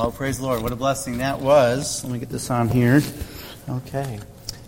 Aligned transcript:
Well, 0.00 0.12
praise 0.12 0.38
the 0.38 0.44
Lord. 0.44 0.62
What 0.62 0.72
a 0.72 0.76
blessing 0.76 1.18
that 1.18 1.40
was. 1.40 2.02
Let 2.02 2.10
me 2.14 2.18
get 2.18 2.30
this 2.30 2.48
on 2.48 2.70
here. 2.70 3.02
Okay. 3.68 4.18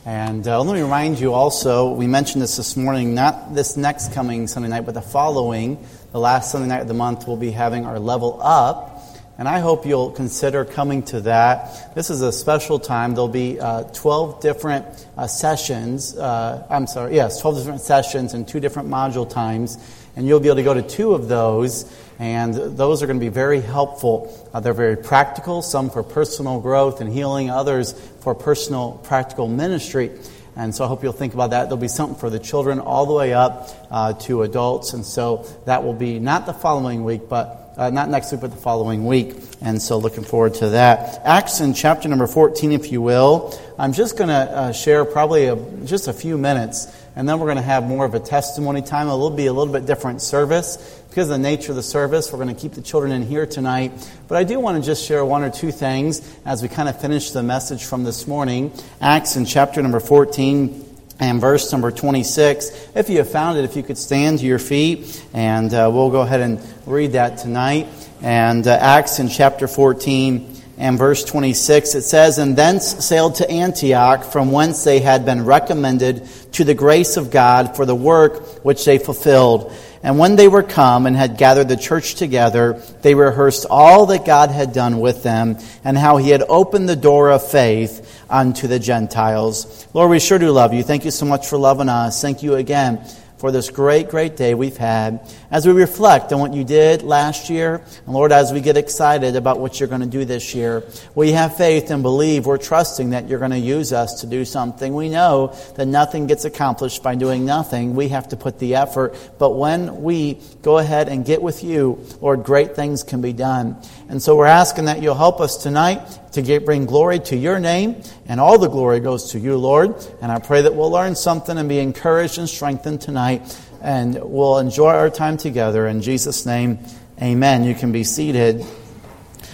And 0.04 0.46
uh, 0.46 0.62
let 0.62 0.74
me 0.74 0.82
remind 0.82 1.18
you 1.18 1.32
also, 1.32 1.94
we 1.94 2.06
mentioned 2.06 2.42
this 2.42 2.58
this 2.58 2.76
morning, 2.76 3.14
not 3.14 3.54
this 3.54 3.74
next 3.74 4.12
coming 4.12 4.46
Sunday 4.46 4.68
night, 4.68 4.84
but 4.84 4.92
the 4.92 5.00
following, 5.00 5.82
the 6.12 6.20
last 6.20 6.52
Sunday 6.52 6.68
night 6.68 6.82
of 6.82 6.88
the 6.88 6.92
month, 6.92 7.26
we'll 7.26 7.38
be 7.38 7.50
having 7.50 7.86
our 7.86 7.98
level 7.98 8.40
up. 8.42 9.00
And 9.38 9.48
I 9.48 9.60
hope 9.60 9.86
you'll 9.86 10.10
consider 10.10 10.66
coming 10.66 11.02
to 11.04 11.22
that. 11.22 11.94
This 11.94 12.10
is 12.10 12.20
a 12.20 12.30
special 12.30 12.78
time. 12.78 13.14
There'll 13.14 13.26
be 13.26 13.58
uh, 13.58 13.84
12 13.84 14.42
different 14.42 14.84
uh, 15.16 15.26
sessions. 15.26 16.14
Uh, 16.14 16.66
I'm 16.68 16.86
sorry, 16.86 17.14
yes, 17.14 17.40
12 17.40 17.56
different 17.56 17.80
sessions 17.80 18.34
and 18.34 18.46
two 18.46 18.60
different 18.60 18.90
module 18.90 19.28
times. 19.28 19.78
And 20.16 20.26
you'll 20.26 20.40
be 20.40 20.48
able 20.48 20.56
to 20.56 20.62
go 20.62 20.74
to 20.74 20.82
two 20.82 21.14
of 21.14 21.28
those 21.28 21.90
and 22.18 22.54
those 22.54 23.02
are 23.02 23.06
going 23.06 23.18
to 23.18 23.24
be 23.24 23.30
very 23.30 23.60
helpful. 23.60 24.32
Uh, 24.54 24.60
they're 24.60 24.74
very 24.74 24.96
practical, 24.96 25.60
some 25.60 25.90
for 25.90 26.04
personal 26.04 26.60
growth 26.60 27.00
and 27.00 27.12
healing, 27.12 27.50
others 27.50 27.92
for 28.20 28.32
personal 28.32 29.00
practical 29.02 29.48
ministry. 29.48 30.12
And 30.54 30.72
so 30.72 30.84
I 30.84 30.88
hope 30.88 31.02
you'll 31.02 31.12
think 31.12 31.34
about 31.34 31.50
that. 31.50 31.64
There'll 31.64 31.78
be 31.78 31.88
something 31.88 32.18
for 32.18 32.30
the 32.30 32.38
children 32.38 32.78
all 32.78 33.06
the 33.06 33.14
way 33.14 33.32
up 33.32 33.70
uh, 33.90 34.12
to 34.12 34.42
adults. 34.42 34.92
And 34.92 35.04
so 35.04 35.46
that 35.64 35.82
will 35.82 35.94
be 35.94 36.20
not 36.20 36.46
the 36.46 36.52
following 36.52 37.02
week, 37.02 37.28
but 37.28 37.74
uh, 37.76 37.90
not 37.90 38.10
next 38.10 38.30
week, 38.30 38.42
but 38.42 38.50
the 38.50 38.56
following 38.56 39.06
week. 39.06 39.34
And 39.62 39.80
so 39.80 39.98
looking 39.98 40.24
forward 40.24 40.54
to 40.54 40.68
that. 40.70 41.22
Acts 41.24 41.60
in 41.60 41.72
chapter 41.72 42.08
number 42.08 42.26
14, 42.26 42.70
if 42.70 42.92
you 42.92 43.00
will. 43.00 43.58
I'm 43.78 43.94
just 43.94 44.16
going 44.16 44.28
to 44.28 44.34
uh, 44.34 44.72
share 44.72 45.04
probably 45.04 45.46
a, 45.46 45.56
just 45.86 46.06
a 46.06 46.12
few 46.12 46.36
minutes, 46.36 46.86
and 47.14 47.28
then 47.28 47.38
we're 47.38 47.46
going 47.46 47.56
to 47.56 47.62
have 47.62 47.84
more 47.84 48.04
of 48.04 48.14
a 48.14 48.20
testimony 48.20 48.82
time. 48.82 49.08
It 49.08 49.10
will 49.10 49.30
be 49.30 49.46
a 49.46 49.52
little 49.52 49.72
bit 49.72 49.86
different 49.86 50.22
service 50.22 51.02
because 51.12 51.28
of 51.28 51.32
the 51.36 51.42
nature 51.42 51.72
of 51.72 51.76
the 51.76 51.82
service, 51.82 52.32
we're 52.32 52.42
going 52.42 52.54
to 52.54 52.58
keep 52.58 52.72
the 52.72 52.80
children 52.80 53.12
in 53.12 53.20
here 53.20 53.44
tonight. 53.44 53.92
But 54.28 54.38
I 54.38 54.44
do 54.44 54.58
want 54.58 54.82
to 54.82 54.86
just 54.86 55.04
share 55.04 55.22
one 55.22 55.42
or 55.42 55.50
two 55.50 55.70
things 55.70 56.26
as 56.46 56.62
we 56.62 56.68
kind 56.68 56.88
of 56.88 56.98
finish 56.98 57.32
the 57.32 57.42
message 57.42 57.84
from 57.84 58.02
this 58.02 58.26
morning. 58.26 58.72
Acts 58.98 59.36
in 59.36 59.44
chapter 59.44 59.82
number 59.82 60.00
14 60.00 60.82
and 61.20 61.38
verse 61.38 61.70
number 61.70 61.90
26. 61.90 62.92
If 62.94 63.10
you 63.10 63.18
have 63.18 63.30
found 63.30 63.58
it, 63.58 63.64
if 63.64 63.76
you 63.76 63.82
could 63.82 63.98
stand 63.98 64.38
to 64.38 64.46
your 64.46 64.58
feet, 64.58 65.22
and 65.34 65.74
uh, 65.74 65.90
we'll 65.92 66.08
go 66.08 66.22
ahead 66.22 66.40
and 66.40 66.66
read 66.86 67.12
that 67.12 67.36
tonight. 67.36 67.88
And 68.22 68.66
uh, 68.66 68.70
Acts 68.80 69.18
in 69.18 69.28
chapter 69.28 69.68
14 69.68 70.51
and 70.78 70.98
verse 70.98 71.24
26, 71.24 71.94
it 71.94 72.02
says, 72.02 72.38
And 72.38 72.56
thence 72.56 73.04
sailed 73.04 73.36
to 73.36 73.50
Antioch, 73.50 74.24
from 74.24 74.50
whence 74.50 74.84
they 74.84 75.00
had 75.00 75.24
been 75.24 75.44
recommended 75.44 76.26
to 76.52 76.64
the 76.64 76.74
grace 76.74 77.16
of 77.16 77.30
God 77.30 77.76
for 77.76 77.84
the 77.84 77.94
work 77.94 78.64
which 78.64 78.84
they 78.84 78.98
fulfilled. 78.98 79.72
And 80.02 80.18
when 80.18 80.34
they 80.36 80.48
were 80.48 80.62
come 80.62 81.06
and 81.06 81.14
had 81.14 81.36
gathered 81.36 81.68
the 81.68 81.76
church 81.76 82.16
together, 82.16 82.82
they 83.02 83.14
rehearsed 83.14 83.66
all 83.70 84.06
that 84.06 84.24
God 84.24 84.50
had 84.50 84.72
done 84.72 84.98
with 84.98 85.22
them 85.22 85.58
and 85.84 85.96
how 85.96 86.16
he 86.16 86.30
had 86.30 86.42
opened 86.48 86.88
the 86.88 86.96
door 86.96 87.30
of 87.30 87.48
faith 87.48 88.24
unto 88.28 88.66
the 88.66 88.78
Gentiles. 88.78 89.86
Lord, 89.94 90.10
we 90.10 90.18
sure 90.18 90.38
do 90.38 90.50
love 90.50 90.72
you. 90.72 90.82
Thank 90.82 91.04
you 91.04 91.10
so 91.12 91.26
much 91.26 91.46
for 91.46 91.58
loving 91.58 91.88
us. 91.88 92.20
Thank 92.20 92.42
you 92.42 92.54
again 92.54 93.06
for 93.42 93.50
this 93.50 93.70
great, 93.70 94.08
great 94.08 94.36
day 94.36 94.54
we've 94.54 94.76
had. 94.76 95.18
As 95.50 95.66
we 95.66 95.72
reflect 95.72 96.32
on 96.32 96.38
what 96.38 96.54
you 96.54 96.62
did 96.62 97.02
last 97.02 97.50
year, 97.50 97.82
and 98.06 98.14
Lord, 98.14 98.30
as 98.30 98.52
we 98.52 98.60
get 98.60 98.76
excited 98.76 99.34
about 99.34 99.58
what 99.58 99.80
you're 99.80 99.88
going 99.88 100.00
to 100.00 100.06
do 100.06 100.24
this 100.24 100.54
year, 100.54 100.84
we 101.16 101.32
have 101.32 101.56
faith 101.56 101.90
and 101.90 102.04
believe, 102.04 102.46
we're 102.46 102.56
trusting 102.56 103.10
that 103.10 103.28
you're 103.28 103.40
going 103.40 103.50
to 103.50 103.58
use 103.58 103.92
us 103.92 104.20
to 104.20 104.28
do 104.28 104.44
something. 104.44 104.94
We 104.94 105.08
know 105.08 105.56
that 105.74 105.86
nothing 105.86 106.28
gets 106.28 106.44
accomplished 106.44 107.02
by 107.02 107.16
doing 107.16 107.44
nothing. 107.44 107.96
We 107.96 108.10
have 108.10 108.28
to 108.28 108.36
put 108.36 108.60
the 108.60 108.76
effort. 108.76 109.16
But 109.40 109.56
when 109.56 110.02
we 110.02 110.38
go 110.62 110.78
ahead 110.78 111.08
and 111.08 111.24
get 111.24 111.42
with 111.42 111.64
you, 111.64 111.98
Lord, 112.20 112.44
great 112.44 112.76
things 112.76 113.02
can 113.02 113.22
be 113.22 113.32
done. 113.32 113.76
And 114.08 114.22
so 114.22 114.36
we're 114.36 114.46
asking 114.46 114.84
that 114.84 115.02
you'll 115.02 115.16
help 115.16 115.40
us 115.40 115.60
tonight 115.60 115.98
to 116.32 116.42
get, 116.42 116.64
bring 116.64 116.86
glory 116.86 117.18
to 117.20 117.36
your 117.36 117.58
name, 117.60 118.02
and 118.26 118.40
all 118.40 118.58
the 118.58 118.68
glory 118.68 119.00
goes 119.00 119.32
to 119.32 119.38
you, 119.38 119.56
Lord. 119.56 119.94
And 120.20 120.32
I 120.32 120.38
pray 120.38 120.62
that 120.62 120.74
we'll 120.74 120.90
learn 120.90 121.14
something 121.14 121.56
and 121.56 121.68
be 121.68 121.78
encouraged 121.78 122.38
and 122.38 122.48
strengthened 122.48 123.00
tonight, 123.00 123.58
and 123.80 124.18
we'll 124.22 124.58
enjoy 124.58 124.90
our 124.90 125.10
time 125.10 125.36
together. 125.36 125.86
In 125.86 126.02
Jesus' 126.02 126.46
name, 126.46 126.78
amen. 127.20 127.64
You 127.64 127.74
can 127.74 127.92
be 127.92 128.04
seated. 128.04 128.64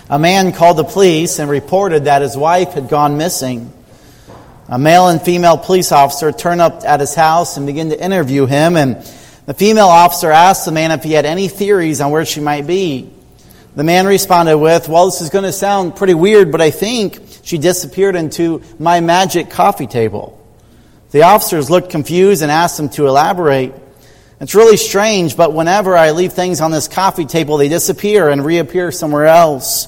A 0.09 0.19
man 0.19 0.53
called 0.53 0.79
the 0.79 0.85
police 0.85 1.39
and 1.39 1.51
reported 1.51 2.05
that 2.05 2.23
his 2.23 2.37
wife 2.37 2.73
had 2.73 2.89
gone 2.89 3.19
missing. 3.19 3.73
A 4.69 4.79
male 4.79 5.09
and 5.09 5.21
female 5.21 5.59
police 5.59 5.93
officer 5.93 6.31
turned 6.31 6.61
up 6.61 6.85
at 6.85 7.01
his 7.01 7.15
house 7.15 7.57
and 7.57 7.67
began 7.67 7.89
to 7.91 8.03
interview 8.03 8.47
him, 8.47 8.77
and 8.77 8.97
the 9.47 9.55
female 9.55 9.89
officer 9.89 10.31
asked 10.31 10.67
the 10.67 10.73
man 10.73 10.93
if 10.93 11.03
he 11.03 11.13
had 11.13 11.25
any 11.25 11.49
theories 11.49 12.01
on 12.01 12.11
where 12.11 12.25
she 12.25 12.41
might 12.41 12.67
be. 12.67 13.11
The 13.79 13.85
man 13.85 14.09
responded 14.09 14.59
with, 14.59 14.89
Well, 14.89 15.05
this 15.05 15.21
is 15.21 15.31
going 15.31 15.45
to 15.45 15.53
sound 15.53 15.95
pretty 15.95 16.15
weird, 16.15 16.51
but 16.51 16.61
I 16.61 16.73
think 16.73 17.21
she 17.45 17.59
disappeared 17.59 18.17
into 18.17 18.61
my 18.81 18.99
magic 18.99 19.51
coffee 19.51 19.87
table. 19.87 20.37
The 21.13 21.23
officers 21.23 21.71
looked 21.71 21.89
confused 21.89 22.43
and 22.43 22.51
asked 22.51 22.81
him 22.81 22.89
to 22.89 23.07
elaborate. 23.07 23.73
It's 24.41 24.57
really 24.57 24.79
strange, 24.79 25.37
but 25.37 25.53
whenever 25.53 25.97
I 25.97 26.11
leave 26.11 26.33
things 26.33 26.61
on 26.61 26.73
this 26.73 26.89
coffee 26.89 27.25
table, 27.25 27.57
they 27.57 27.69
disappear 27.69 28.31
and 28.31 28.45
reappear 28.45 28.91
somewhere 28.91 29.27
else. 29.27 29.87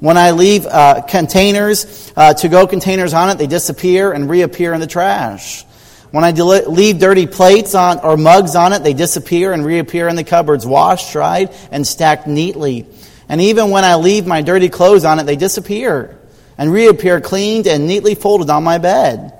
When 0.00 0.18
I 0.18 0.32
leave 0.32 0.66
uh, 0.66 1.00
containers, 1.08 2.12
uh, 2.16 2.34
to 2.34 2.48
go 2.50 2.66
containers 2.66 3.14
on 3.14 3.30
it, 3.30 3.38
they 3.38 3.46
disappear 3.46 4.12
and 4.12 4.28
reappear 4.28 4.74
in 4.74 4.80
the 4.80 4.86
trash. 4.86 5.64
When 6.10 6.24
I 6.24 6.32
leave 6.32 6.98
dirty 6.98 7.26
plates 7.26 7.74
on 7.74 8.00
or 8.00 8.18
mugs 8.18 8.54
on 8.54 8.74
it, 8.74 8.82
they 8.82 8.92
disappear 8.92 9.54
and 9.54 9.64
reappear 9.64 10.08
in 10.08 10.16
the 10.16 10.24
cupboards, 10.24 10.66
washed, 10.66 11.12
dried, 11.12 11.54
and 11.70 11.86
stacked 11.86 12.26
neatly. 12.26 12.86
And 13.30 13.40
even 13.40 13.70
when 13.70 13.84
I 13.84 13.94
leave 13.94 14.26
my 14.26 14.42
dirty 14.42 14.68
clothes 14.68 15.04
on 15.04 15.20
it, 15.20 15.22
they 15.24 15.36
disappear 15.36 16.18
and 16.58 16.72
reappear 16.72 17.20
cleaned 17.20 17.68
and 17.68 17.86
neatly 17.86 18.16
folded 18.16 18.50
on 18.50 18.64
my 18.64 18.78
bed. 18.78 19.32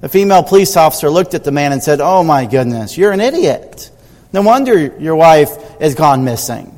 The 0.00 0.08
female 0.08 0.42
police 0.42 0.78
officer 0.78 1.10
looked 1.10 1.34
at 1.34 1.44
the 1.44 1.52
man 1.52 1.72
and 1.72 1.82
said, 1.82 2.00
Oh 2.00 2.24
my 2.24 2.46
goodness, 2.46 2.96
you're 2.96 3.12
an 3.12 3.20
idiot. 3.20 3.90
No 4.32 4.40
wonder 4.40 4.78
your 4.98 5.14
wife 5.14 5.50
is 5.78 5.94
gone 5.94 6.24
missing. 6.24 6.74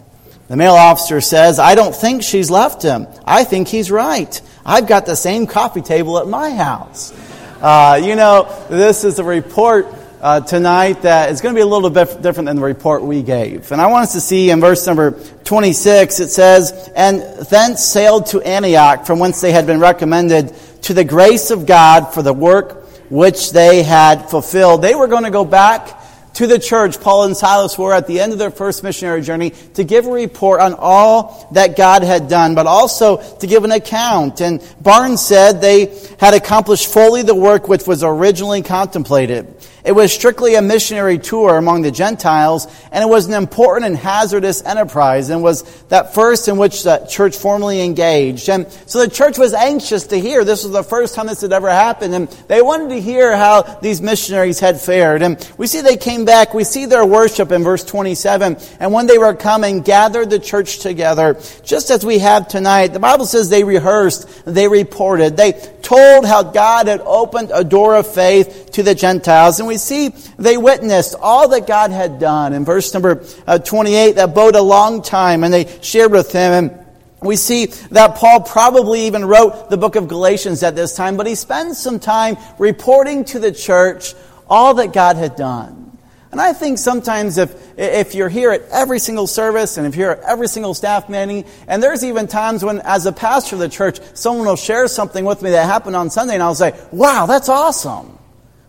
The 0.48 0.56
male 0.56 0.74
officer 0.74 1.20
says, 1.20 1.60
I 1.60 1.76
don't 1.76 1.94
think 1.94 2.24
she's 2.24 2.50
left 2.50 2.82
him. 2.82 3.06
I 3.24 3.44
think 3.44 3.68
he's 3.68 3.88
right. 3.88 4.40
I've 4.66 4.88
got 4.88 5.06
the 5.06 5.14
same 5.14 5.46
coffee 5.46 5.82
table 5.82 6.18
at 6.18 6.26
my 6.26 6.50
house. 6.50 7.12
Uh, 7.60 8.00
you 8.02 8.16
know, 8.16 8.66
this 8.68 9.04
is 9.04 9.20
a 9.20 9.24
report 9.24 9.86
uh, 10.20 10.40
tonight 10.40 11.02
that 11.02 11.30
is 11.30 11.40
going 11.40 11.54
to 11.54 11.58
be 11.58 11.62
a 11.62 11.66
little 11.66 11.90
bit 11.90 12.20
different 12.22 12.46
than 12.46 12.56
the 12.56 12.62
report 12.62 13.02
we 13.02 13.22
gave. 13.22 13.72
And 13.72 13.80
I 13.80 13.86
want 13.86 14.04
us 14.04 14.12
to 14.12 14.20
see 14.20 14.50
in 14.50 14.60
verse 14.60 14.86
number 14.86 15.12
26, 15.44 16.20
it 16.20 16.28
says, 16.28 16.90
And 16.94 17.20
thence 17.46 17.82
sailed 17.82 18.26
to 18.26 18.40
Antioch, 18.42 19.06
from 19.06 19.18
whence 19.18 19.40
they 19.40 19.52
had 19.52 19.66
been 19.66 19.80
recommended 19.80 20.54
to 20.82 20.94
the 20.94 21.04
grace 21.04 21.50
of 21.50 21.66
God 21.66 22.12
for 22.12 22.22
the 22.22 22.32
work 22.32 22.86
which 23.10 23.52
they 23.52 23.82
had 23.82 24.30
fulfilled. 24.30 24.82
They 24.82 24.94
were 24.94 25.08
going 25.08 25.24
to 25.24 25.30
go 25.30 25.44
back 25.44 26.00
to 26.34 26.46
the 26.46 26.58
church, 26.58 27.00
Paul 27.00 27.24
and 27.24 27.36
Silas 27.36 27.76
were 27.76 27.92
at 27.92 28.06
the 28.06 28.20
end 28.20 28.32
of 28.32 28.38
their 28.38 28.50
first 28.50 28.82
missionary 28.82 29.20
journey 29.20 29.50
to 29.74 29.84
give 29.84 30.06
a 30.06 30.10
report 30.10 30.60
on 30.60 30.74
all 30.74 31.48
that 31.52 31.76
God 31.76 32.02
had 32.02 32.28
done, 32.28 32.54
but 32.54 32.66
also 32.66 33.18
to 33.38 33.46
give 33.46 33.64
an 33.64 33.72
account. 33.72 34.40
And 34.40 34.62
Barnes 34.80 35.20
said 35.20 35.60
they 35.60 35.94
had 36.18 36.34
accomplished 36.34 36.92
fully 36.92 37.22
the 37.22 37.34
work 37.34 37.68
which 37.68 37.86
was 37.86 38.04
originally 38.04 38.62
contemplated. 38.62 39.54
It 39.84 39.92
was 39.92 40.12
strictly 40.12 40.54
a 40.54 40.62
missionary 40.62 41.18
tour 41.18 41.56
among 41.56 41.82
the 41.82 41.90
Gentiles, 41.90 42.66
and 42.92 43.02
it 43.02 43.08
was 43.08 43.26
an 43.26 43.34
important 43.34 43.86
and 43.86 43.96
hazardous 43.96 44.62
enterprise, 44.64 45.30
and 45.30 45.42
was 45.42 45.62
that 45.84 46.14
first 46.14 46.48
in 46.48 46.58
which 46.58 46.82
the 46.82 46.98
church 47.08 47.36
formally 47.36 47.82
engaged. 47.82 48.48
And 48.48 48.70
so 48.86 48.98
the 49.00 49.08
church 49.08 49.38
was 49.38 49.54
anxious 49.54 50.06
to 50.08 50.20
hear. 50.20 50.44
This 50.44 50.64
was 50.64 50.72
the 50.72 50.82
first 50.82 51.14
time 51.14 51.26
this 51.26 51.40
had 51.40 51.52
ever 51.52 51.70
happened, 51.70 52.14
and 52.14 52.28
they 52.48 52.62
wanted 52.62 52.90
to 52.90 53.00
hear 53.00 53.36
how 53.36 53.62
these 53.62 54.00
missionaries 54.00 54.60
had 54.60 54.80
fared. 54.80 55.22
And 55.22 55.36
we 55.56 55.66
see 55.66 55.80
they 55.80 55.96
came 55.96 56.24
back. 56.24 56.54
We 56.54 56.64
see 56.64 56.86
their 56.86 57.06
worship 57.06 57.52
in 57.52 57.64
verse 57.64 57.84
27. 57.84 58.56
And 58.80 58.92
when 58.92 59.06
they 59.06 59.18
were 59.18 59.34
coming, 59.34 59.80
gathered 59.80 60.30
the 60.30 60.38
church 60.38 60.80
together, 60.80 61.40
just 61.62 61.90
as 61.90 62.04
we 62.04 62.18
have 62.18 62.48
tonight. 62.48 62.88
The 62.88 63.00
Bible 63.00 63.26
says 63.26 63.48
they 63.48 63.64
rehearsed, 63.64 64.44
they 64.44 64.68
reported, 64.68 65.36
they 65.36 65.52
told 65.82 66.26
how 66.26 66.42
God 66.42 66.86
had 66.86 67.00
opened 67.00 67.50
a 67.52 67.64
door 67.64 67.96
of 67.96 68.06
faith 68.06 68.70
to 68.72 68.82
the 68.82 68.94
Gentiles. 68.94 69.58
And 69.58 69.68
we 69.70 69.76
see 69.76 70.08
they 70.36 70.56
witnessed 70.56 71.14
all 71.20 71.48
that 71.50 71.68
God 71.68 71.92
had 71.92 72.18
done. 72.18 72.54
In 72.54 72.64
verse 72.64 72.92
number 72.92 73.24
uh, 73.46 73.58
28, 73.58 74.16
that 74.16 74.34
bode 74.34 74.56
a 74.56 74.60
long 74.60 75.00
time, 75.00 75.44
and 75.44 75.54
they 75.54 75.80
shared 75.80 76.10
with 76.10 76.32
him. 76.32 76.52
And 76.52 76.86
we 77.22 77.36
see 77.36 77.66
that 77.66 78.16
Paul 78.16 78.40
probably 78.40 79.06
even 79.06 79.24
wrote 79.24 79.70
the 79.70 79.76
book 79.76 79.94
of 79.94 80.08
Galatians 80.08 80.64
at 80.64 80.74
this 80.74 80.96
time, 80.96 81.16
but 81.16 81.28
he 81.28 81.36
spends 81.36 81.78
some 81.78 82.00
time 82.00 82.36
reporting 82.58 83.24
to 83.26 83.38
the 83.38 83.52
church 83.52 84.14
all 84.48 84.74
that 84.74 84.92
God 84.92 85.14
had 85.14 85.36
done. 85.36 85.96
And 86.32 86.40
I 86.40 86.52
think 86.52 86.78
sometimes 86.78 87.38
if, 87.38 87.54
if 87.78 88.16
you're 88.16 88.28
here 88.28 88.50
at 88.50 88.62
every 88.72 88.98
single 88.98 89.28
service 89.28 89.76
and 89.76 89.86
if 89.86 89.94
you're 89.94 90.12
at 90.12 90.22
every 90.22 90.48
single 90.48 90.74
staff 90.74 91.08
meeting, 91.08 91.44
and 91.68 91.80
there's 91.80 92.04
even 92.04 92.26
times 92.26 92.64
when, 92.64 92.80
as 92.80 93.06
a 93.06 93.12
pastor 93.12 93.54
of 93.54 93.60
the 93.60 93.68
church, 93.68 94.00
someone 94.14 94.48
will 94.48 94.56
share 94.56 94.88
something 94.88 95.24
with 95.24 95.42
me 95.42 95.50
that 95.50 95.66
happened 95.66 95.94
on 95.94 96.10
Sunday, 96.10 96.34
and 96.34 96.42
I'll 96.42 96.56
say, 96.56 96.76
wow, 96.90 97.26
that's 97.26 97.48
awesome. 97.48 98.16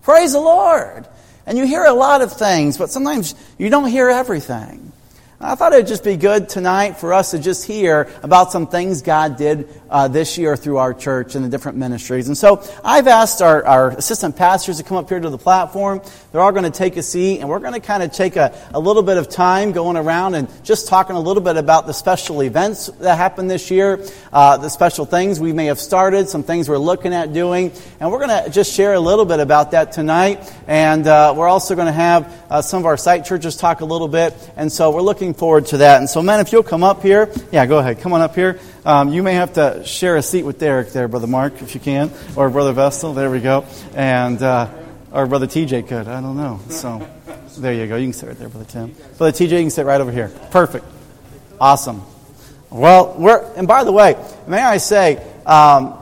Praise 0.03 0.33
the 0.33 0.39
Lord. 0.39 1.07
And 1.45 1.57
you 1.57 1.65
hear 1.65 1.83
a 1.83 1.93
lot 1.93 2.21
of 2.21 2.33
things, 2.33 2.77
but 2.77 2.91
sometimes 2.91 3.35
you 3.57 3.69
don't 3.69 3.89
hear 3.89 4.09
everything. 4.09 4.90
I 5.43 5.55
thought 5.55 5.73
it'd 5.73 5.87
just 5.87 6.03
be 6.03 6.17
good 6.17 6.49
tonight 6.49 6.97
for 6.97 7.13
us 7.13 7.31
to 7.31 7.39
just 7.39 7.65
hear 7.65 8.07
about 8.21 8.51
some 8.51 8.67
things 8.67 9.01
God 9.01 9.37
did 9.37 9.67
uh, 9.89 10.07
this 10.07 10.37
year 10.37 10.55
through 10.55 10.77
our 10.77 10.93
church 10.93 11.33
and 11.33 11.43
the 11.43 11.49
different 11.49 11.79
ministries. 11.79 12.27
And 12.27 12.37
so 12.37 12.63
I've 12.85 13.07
asked 13.07 13.41
our, 13.41 13.65
our 13.65 13.89
assistant 13.89 14.35
pastors 14.35 14.77
to 14.77 14.83
come 14.83 14.97
up 14.97 15.09
here 15.09 15.19
to 15.19 15.31
the 15.31 15.39
platform. 15.39 16.03
They're 16.31 16.41
all 16.41 16.51
going 16.51 16.63
to 16.65 16.69
take 16.69 16.95
a 16.95 17.01
seat, 17.01 17.39
and 17.39 17.49
we're 17.49 17.59
going 17.59 17.73
to 17.73 17.79
kind 17.79 18.03
of 18.03 18.11
take 18.11 18.35
a, 18.35 18.55
a 18.71 18.79
little 18.79 19.01
bit 19.01 19.17
of 19.17 19.29
time 19.29 19.71
going 19.71 19.97
around 19.97 20.35
and 20.35 20.47
just 20.63 20.87
talking 20.87 21.15
a 21.15 21.19
little 21.19 21.41
bit 21.41 21.57
about 21.57 21.87
the 21.87 21.93
special 21.93 22.43
events 22.43 22.85
that 22.99 23.17
happened 23.17 23.49
this 23.49 23.71
year, 23.71 24.05
uh, 24.31 24.57
the 24.57 24.69
special 24.69 25.05
things 25.05 25.39
we 25.39 25.53
may 25.53 25.65
have 25.65 25.79
started, 25.79 26.29
some 26.29 26.43
things 26.43 26.69
we're 26.69 26.77
looking 26.77 27.15
at 27.15 27.33
doing. 27.33 27.71
And 27.99 28.11
we're 28.11 28.25
going 28.25 28.43
to 28.43 28.49
just 28.51 28.71
share 28.73 28.93
a 28.93 28.99
little 28.99 29.25
bit 29.25 29.39
about 29.39 29.71
that 29.71 29.91
tonight. 29.91 30.53
And 30.67 31.07
uh, 31.07 31.33
we're 31.35 31.49
also 31.49 31.73
going 31.73 31.87
to 31.87 31.91
have 31.91 32.45
uh, 32.51 32.61
some 32.61 32.81
of 32.81 32.85
our 32.85 32.97
site 32.97 33.25
churches 33.25 33.55
talk 33.55 33.81
a 33.81 33.85
little 33.85 34.07
bit. 34.07 34.35
And 34.55 34.71
so 34.71 34.91
we're 34.91 35.01
looking 35.01 35.30
forward 35.33 35.67
to 35.67 35.77
that. 35.77 35.99
And 35.99 36.09
so, 36.09 36.21
men, 36.21 36.39
if 36.39 36.51
you'll 36.51 36.63
come 36.63 36.83
up 36.83 37.01
here, 37.01 37.31
yeah, 37.51 37.65
go 37.65 37.79
ahead. 37.79 37.99
Come 37.99 38.13
on 38.13 38.21
up 38.21 38.35
here. 38.35 38.59
Um, 38.85 39.13
you 39.13 39.23
may 39.23 39.33
have 39.33 39.53
to 39.53 39.83
share 39.85 40.15
a 40.15 40.21
seat 40.21 40.43
with 40.43 40.59
Derek 40.59 40.91
there, 40.91 41.07
Brother 41.07 41.27
Mark, 41.27 41.61
if 41.61 41.73
you 41.75 41.81
can, 41.81 42.11
or 42.35 42.49
Brother 42.49 42.73
Vestal. 42.73 43.13
There 43.13 43.29
we 43.29 43.39
go. 43.39 43.65
And, 43.95 44.41
uh, 44.41 44.69
or 45.11 45.27
Brother 45.27 45.47
TJ 45.47 45.87
could. 45.87 46.07
I 46.07 46.21
don't 46.21 46.37
know. 46.37 46.59
So, 46.69 47.07
there 47.57 47.73
you 47.73 47.87
go. 47.87 47.97
You 47.97 48.05
can 48.05 48.13
sit 48.13 48.27
right 48.27 48.39
there, 48.39 48.49
Brother 48.49 48.65
Tim. 48.65 48.95
Brother 49.17 49.37
TJ, 49.37 49.51
you 49.51 49.59
can 49.61 49.69
sit 49.69 49.85
right 49.85 49.99
over 50.01 50.11
here. 50.11 50.29
Perfect. 50.51 50.85
Awesome. 51.59 52.01
Well, 52.69 53.15
we're, 53.17 53.43
and 53.55 53.67
by 53.67 53.83
the 53.83 53.91
way, 53.91 54.15
may 54.47 54.61
I 54.61 54.77
say, 54.77 55.21
um, 55.45 55.97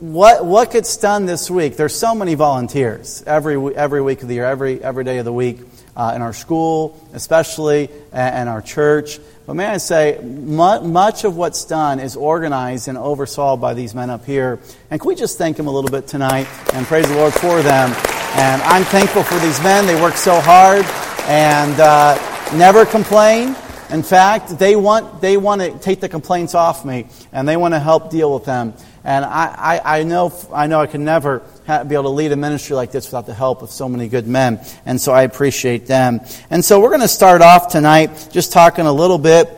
what, 0.00 0.46
what 0.46 0.72
gets 0.72 0.96
done 0.96 1.26
this 1.26 1.50
week? 1.50 1.76
There's 1.76 1.94
so 1.94 2.14
many 2.14 2.34
volunteers 2.34 3.22
every, 3.26 3.76
every 3.76 4.00
week 4.00 4.22
of 4.22 4.28
the 4.28 4.34
year, 4.34 4.46
every, 4.46 4.82
every 4.82 5.04
day 5.04 5.18
of 5.18 5.26
the 5.26 5.32
week, 5.32 5.60
uh, 5.96 6.12
in 6.14 6.22
our 6.22 6.32
school, 6.32 6.98
especially, 7.12 7.88
and, 8.12 8.48
our 8.48 8.62
church. 8.62 9.18
But 9.46 9.54
may 9.54 9.66
I 9.66 9.78
say, 9.78 10.18
much 10.22 11.24
of 11.24 11.36
what's 11.36 11.64
done 11.64 11.98
is 11.98 12.16
organized 12.16 12.88
and 12.88 12.96
oversaw 12.96 13.56
by 13.56 13.74
these 13.74 13.94
men 13.94 14.10
up 14.10 14.24
here. 14.24 14.60
And 14.90 15.00
can 15.00 15.08
we 15.08 15.14
just 15.14 15.38
thank 15.38 15.56
them 15.56 15.66
a 15.66 15.70
little 15.70 15.90
bit 15.90 16.06
tonight 16.06 16.46
and 16.72 16.86
praise 16.86 17.08
the 17.08 17.16
Lord 17.16 17.34
for 17.34 17.62
them? 17.62 17.92
And 18.36 18.62
I'm 18.62 18.84
thankful 18.84 19.24
for 19.24 19.38
these 19.40 19.60
men. 19.62 19.86
They 19.86 20.00
work 20.00 20.14
so 20.14 20.40
hard 20.40 20.84
and 21.28 21.78
uh, 21.80 22.14
never 22.56 22.86
complain. 22.86 23.56
In 23.90 24.04
fact, 24.04 24.56
they 24.56 24.76
want, 24.76 25.20
they 25.20 25.36
want 25.36 25.60
to 25.62 25.76
take 25.80 26.00
the 26.00 26.08
complaints 26.08 26.54
off 26.54 26.84
me 26.84 27.08
and 27.32 27.48
they 27.48 27.56
want 27.56 27.74
to 27.74 27.80
help 27.80 28.10
deal 28.10 28.32
with 28.32 28.44
them. 28.44 28.74
And 29.02 29.24
I, 29.24 29.80
I, 29.84 29.98
I, 29.98 30.02
know, 30.04 30.32
I 30.52 30.68
know 30.68 30.80
I 30.80 30.86
can 30.86 31.04
never 31.04 31.42
be 31.88 31.94
able 31.94 32.04
to 32.04 32.08
lead 32.10 32.32
a 32.32 32.36
ministry 32.36 32.76
like 32.76 32.92
this 32.92 33.06
without 33.06 33.26
the 33.26 33.34
help 33.34 33.62
of 33.62 33.70
so 33.70 33.88
many 33.88 34.08
good 34.08 34.26
men. 34.26 34.60
And 34.84 35.00
so 35.00 35.12
I 35.12 35.22
appreciate 35.22 35.86
them. 35.86 36.20
And 36.50 36.64
so 36.64 36.80
we're 36.80 36.88
going 36.90 37.00
to 37.00 37.08
start 37.08 37.42
off 37.42 37.68
tonight 37.68 38.28
just 38.32 38.52
talking 38.52 38.86
a 38.86 38.92
little 38.92 39.18
bit 39.18 39.48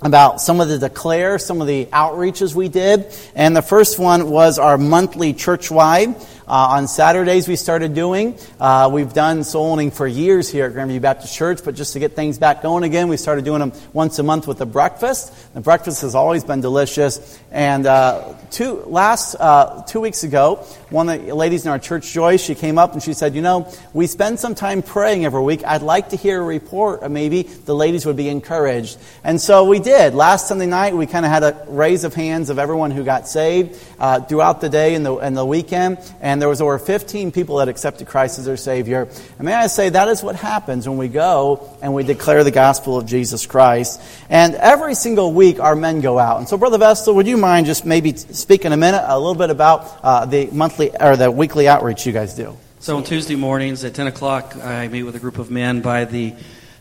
about 0.00 0.40
some 0.40 0.60
of 0.60 0.68
the 0.68 0.78
declare, 0.78 1.38
some 1.38 1.60
of 1.60 1.66
the 1.66 1.86
outreaches 1.86 2.54
we 2.54 2.68
did. 2.68 3.12
And 3.34 3.56
the 3.56 3.62
first 3.62 3.98
one 3.98 4.30
was 4.30 4.58
our 4.58 4.78
monthly 4.78 5.32
church-wide. 5.32 6.14
Uh, 6.48 6.78
on 6.78 6.88
Saturdays, 6.88 7.46
we 7.46 7.56
started 7.56 7.92
doing. 7.92 8.34
Uh, 8.58 8.88
we've 8.90 9.12
done 9.12 9.44
soul 9.44 9.72
winning 9.72 9.90
for 9.90 10.06
years 10.06 10.48
here 10.48 10.64
at 10.64 10.72
Grandview 10.72 10.98
Baptist 10.98 11.36
Church, 11.36 11.60
but 11.62 11.74
just 11.74 11.92
to 11.92 11.98
get 11.98 12.16
things 12.16 12.38
back 12.38 12.62
going 12.62 12.84
again, 12.84 13.08
we 13.08 13.18
started 13.18 13.44
doing 13.44 13.60
them 13.60 13.70
once 13.92 14.18
a 14.18 14.22
month 14.22 14.46
with 14.46 14.58
a 14.62 14.64
breakfast. 14.64 15.52
The 15.52 15.60
breakfast 15.60 16.00
has 16.00 16.14
always 16.14 16.44
been 16.44 16.62
delicious. 16.62 17.38
And 17.50 17.84
uh, 17.84 18.32
two 18.50 18.76
last 18.86 19.34
uh, 19.34 19.82
two 19.86 20.00
weeks 20.00 20.24
ago, 20.24 20.64
one 20.88 21.10
of 21.10 21.26
the 21.26 21.34
ladies 21.34 21.66
in 21.66 21.70
our 21.70 21.78
church, 21.78 22.10
Joyce, 22.12 22.42
she 22.42 22.54
came 22.54 22.78
up 22.78 22.94
and 22.94 23.02
she 23.02 23.12
said, 23.12 23.34
"You 23.34 23.42
know, 23.42 23.70
we 23.92 24.06
spend 24.06 24.40
some 24.40 24.54
time 24.54 24.80
praying 24.80 25.26
every 25.26 25.42
week. 25.42 25.62
I'd 25.66 25.82
like 25.82 26.10
to 26.10 26.16
hear 26.16 26.40
a 26.40 26.44
report, 26.44 27.00
or 27.02 27.10
maybe 27.10 27.42
the 27.42 27.74
ladies 27.74 28.06
would 28.06 28.16
be 28.16 28.30
encouraged." 28.30 28.96
And 29.22 29.38
so 29.38 29.64
we 29.64 29.80
did. 29.80 30.14
Last 30.14 30.48
Sunday 30.48 30.66
night, 30.66 30.94
we 30.94 31.06
kind 31.06 31.26
of 31.26 31.30
had 31.30 31.42
a 31.42 31.66
raise 31.68 32.04
of 32.04 32.14
hands 32.14 32.48
of 32.48 32.58
everyone 32.58 32.90
who 32.90 33.04
got 33.04 33.28
saved 33.28 33.78
uh, 33.98 34.20
throughout 34.20 34.62
the 34.62 34.70
day 34.70 34.94
and 34.94 35.04
the 35.04 35.14
and 35.16 35.36
the 35.36 35.44
weekend, 35.44 35.98
and 36.22 36.37
there 36.40 36.48
was 36.48 36.60
over 36.60 36.78
15 36.78 37.32
people 37.32 37.56
that 37.56 37.68
accepted 37.68 38.06
Christ 38.06 38.38
as 38.38 38.44
their 38.44 38.56
Savior. 38.56 39.08
And 39.38 39.44
may 39.44 39.54
I 39.54 39.66
say 39.66 39.88
that 39.88 40.08
is 40.08 40.22
what 40.22 40.36
happens 40.36 40.88
when 40.88 40.98
we 40.98 41.08
go 41.08 41.76
and 41.82 41.94
we 41.94 42.02
declare 42.02 42.44
the 42.44 42.50
gospel 42.50 42.96
of 42.96 43.06
Jesus 43.06 43.46
Christ. 43.46 44.00
And 44.28 44.54
every 44.54 44.94
single 44.94 45.32
week, 45.32 45.60
our 45.60 45.74
men 45.74 46.00
go 46.00 46.18
out. 46.18 46.38
And 46.38 46.48
so, 46.48 46.56
Brother 46.56 46.78
Vestal, 46.78 47.14
would 47.14 47.26
you 47.26 47.36
mind 47.36 47.66
just 47.66 47.84
maybe 47.84 48.16
speaking 48.16 48.72
a 48.72 48.76
minute 48.76 49.04
a 49.06 49.18
little 49.18 49.34
bit 49.34 49.50
about 49.50 49.98
uh, 50.02 50.24
the 50.26 50.48
monthly 50.52 50.90
or 50.98 51.16
the 51.16 51.30
weekly 51.30 51.68
outreach 51.68 52.06
you 52.06 52.12
guys 52.12 52.34
do? 52.34 52.56
So 52.80 52.96
on 52.96 53.02
Tuesday 53.02 53.34
mornings 53.34 53.82
at 53.82 53.94
10 53.94 54.06
o'clock, 54.06 54.54
I 54.56 54.86
meet 54.86 55.02
with 55.02 55.16
a 55.16 55.18
group 55.18 55.38
of 55.38 55.50
men 55.50 55.82
by 55.82 56.04
the 56.04 56.34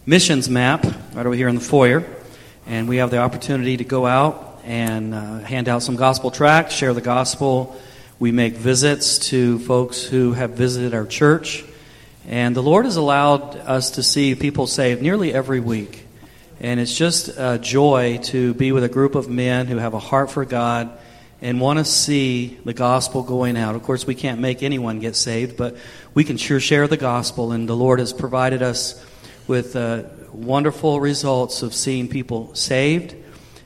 missions 0.06 0.48
map 0.48 0.86
right 0.86 1.26
over 1.26 1.34
here 1.34 1.48
in 1.48 1.56
the 1.56 1.62
foyer, 1.62 2.06
and 2.68 2.88
we 2.88 2.98
have 2.98 3.10
the 3.10 3.18
opportunity 3.18 3.78
to 3.78 3.84
go 3.84 4.06
out 4.06 4.62
and 4.64 5.16
uh, 5.16 5.40
hand 5.40 5.68
out 5.68 5.82
some 5.82 5.96
gospel 5.96 6.30
tracts, 6.30 6.76
share 6.76 6.94
the 6.94 7.02
gospel. 7.02 7.76
We 8.20 8.32
make 8.32 8.56
visits 8.56 9.20
to 9.30 9.60
folks 9.60 10.02
who 10.02 10.34
have 10.34 10.54
visited 10.54 10.96
our 10.96 11.06
church, 11.06 11.64
and 12.28 12.56
the 12.56 12.64
Lord 12.64 12.86
has 12.86 12.96
allowed 12.96 13.56
us 13.58 13.92
to 13.92 14.02
see 14.02 14.34
people 14.34 14.66
saved 14.66 15.04
nearly 15.04 15.32
every 15.32 15.60
week. 15.60 16.04
And 16.60 16.80
it's 16.80 16.98
just 16.98 17.28
a 17.38 17.60
joy 17.62 18.18
to 18.24 18.56
be 18.56 18.72
with 18.72 18.84
a 18.84 18.90
group 18.90 19.14
of 19.14 19.30
men 19.30 19.68
who 19.68 19.78
have 19.78 19.94
a 19.94 20.00
heart 20.00 20.32
for 20.32 20.46
God 20.46 20.98
and 21.44 21.62
want 21.62 21.78
to 21.78 21.86
see 21.86 22.58
the 22.66 22.74
gospel 22.74 23.22
going 23.22 23.56
out. 23.56 23.76
Of 23.76 23.84
course, 23.84 24.08
we 24.08 24.16
can't 24.16 24.42
make 24.42 24.64
anyone 24.64 25.00
get 25.00 25.16
saved, 25.16 25.56
but 25.56 25.78
we 26.16 26.24
can 26.24 26.38
sure 26.38 26.60
share 26.60 26.88
the 26.88 26.98
gospel. 26.98 27.52
And 27.52 27.70
the 27.70 27.76
Lord 27.76 28.00
has 28.00 28.14
provided 28.14 28.64
us 28.64 29.00
with 29.46 29.76
uh, 29.76 30.06
wonderful 30.34 31.00
results 31.00 31.62
of 31.62 31.72
seeing 31.72 32.08
people 32.08 32.56
saved. 32.56 33.14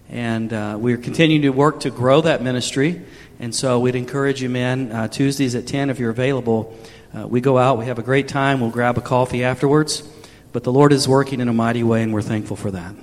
And 0.10 0.52
uh, 0.52 0.76
we're 0.78 0.98
continuing 0.98 1.44
to 1.44 1.52
work 1.52 1.80
to 1.82 1.90
grow 1.90 2.20
that 2.20 2.44
ministry. 2.44 3.02
And 3.42 3.56
so 3.56 3.80
we'd 3.80 3.96
encourage 3.96 4.40
you, 4.40 4.50
men, 4.50 4.92
uh, 4.92 5.08
Tuesdays 5.08 5.56
at 5.56 5.66
10, 5.66 5.90
if 5.90 5.98
you're 5.98 6.12
available, 6.12 6.78
uh, 7.12 7.28
we 7.28 7.42
go 7.42 7.58
out, 7.58 7.80
we 7.80 7.86
have 7.86 7.98
a 7.98 8.04
great 8.04 8.28
time, 8.28 8.62
we'll 8.62 8.70
grab 8.70 9.00
a 9.00 9.02
coffee 9.02 9.44
afterwards. 9.44 10.04
But 10.52 10.64
the 10.64 10.72
Lord 10.72 10.94
is 10.94 11.08
working 11.08 11.40
in 11.40 11.48
a 11.50 11.54
mighty 11.54 11.82
way, 11.82 12.04
and 12.04 12.14
we're 12.14 12.22
thankful 12.22 12.56
for 12.56 12.70
that. 12.70 12.94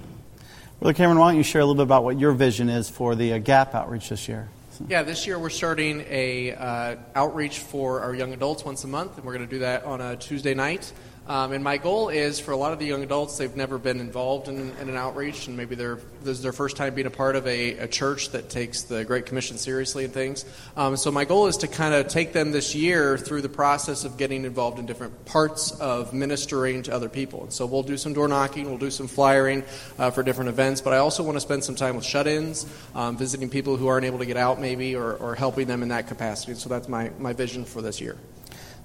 Brother 0.78 0.94
Cameron, 0.94 1.18
why 1.18 1.32
don't 1.32 1.38
you 1.38 1.42
share 1.42 1.60
a 1.60 1.64
little 1.64 1.74
bit 1.74 1.88
about 1.88 2.04
what 2.04 2.20
your 2.20 2.30
vision 2.30 2.68
is 2.68 2.88
for 2.88 3.16
the 3.16 3.32
uh, 3.32 3.38
Gap 3.38 3.74
outreach 3.74 4.10
this 4.10 4.28
year? 4.28 4.48
Yeah, 4.88 5.02
this 5.02 5.26
year 5.26 5.40
we're 5.40 5.50
starting 5.50 6.04
a 6.08 6.52
uh, 6.52 6.96
outreach 7.16 7.58
for 7.58 8.00
our 8.02 8.14
young 8.14 8.32
adults 8.32 8.64
once 8.64 8.84
a 8.84 8.86
month, 8.86 9.16
and 9.16 9.26
we're 9.26 9.34
going 9.34 9.44
to 9.44 9.52
do 9.52 9.58
that 9.58 9.82
on 9.82 10.00
a 10.00 10.14
Tuesday 10.14 10.54
night. 10.54 10.92
Um, 11.28 11.52
and 11.52 11.62
my 11.62 11.76
goal 11.76 12.08
is 12.08 12.40
for 12.40 12.52
a 12.52 12.56
lot 12.56 12.72
of 12.72 12.78
the 12.78 12.86
young 12.86 13.02
adults, 13.02 13.36
they've 13.36 13.54
never 13.54 13.76
been 13.76 14.00
involved 14.00 14.48
in, 14.48 14.74
in 14.78 14.88
an 14.88 14.96
outreach, 14.96 15.46
and 15.46 15.58
maybe 15.58 15.74
they're, 15.74 15.98
this 16.22 16.38
is 16.38 16.42
their 16.42 16.54
first 16.54 16.78
time 16.78 16.94
being 16.94 17.06
a 17.06 17.10
part 17.10 17.36
of 17.36 17.46
a, 17.46 17.72
a 17.72 17.86
church 17.86 18.30
that 18.30 18.48
takes 18.48 18.84
the 18.84 19.04
Great 19.04 19.26
Commission 19.26 19.58
seriously 19.58 20.04
and 20.04 20.14
things. 20.14 20.46
Um, 20.74 20.96
so 20.96 21.10
my 21.10 21.26
goal 21.26 21.46
is 21.46 21.58
to 21.58 21.68
kind 21.68 21.92
of 21.92 22.08
take 22.08 22.32
them 22.32 22.50
this 22.50 22.74
year 22.74 23.18
through 23.18 23.42
the 23.42 23.48
process 23.50 24.04
of 24.04 24.16
getting 24.16 24.46
involved 24.46 24.78
in 24.78 24.86
different 24.86 25.26
parts 25.26 25.72
of 25.72 26.14
ministering 26.14 26.82
to 26.84 26.94
other 26.94 27.10
people. 27.10 27.42
And 27.42 27.52
so 27.52 27.66
we'll 27.66 27.82
do 27.82 27.98
some 27.98 28.14
door 28.14 28.26
knocking, 28.26 28.64
we'll 28.64 28.78
do 28.78 28.90
some 28.90 29.06
flyering 29.06 29.64
uh, 29.98 30.10
for 30.10 30.22
different 30.22 30.48
events, 30.48 30.80
but 30.80 30.94
I 30.94 30.98
also 30.98 31.22
want 31.22 31.36
to 31.36 31.40
spend 31.40 31.62
some 31.62 31.74
time 31.74 31.94
with 31.94 32.06
shut 32.06 32.26
ins, 32.26 32.64
um, 32.94 33.18
visiting 33.18 33.50
people 33.50 33.76
who 33.76 33.86
aren't 33.86 34.06
able 34.06 34.18
to 34.20 34.26
get 34.26 34.38
out 34.38 34.62
maybe, 34.62 34.96
or, 34.96 35.12
or 35.16 35.34
helping 35.34 35.66
them 35.66 35.82
in 35.82 35.90
that 35.90 36.08
capacity. 36.08 36.54
So 36.54 36.70
that's 36.70 36.88
my, 36.88 37.10
my 37.18 37.34
vision 37.34 37.66
for 37.66 37.82
this 37.82 38.00
year. 38.00 38.16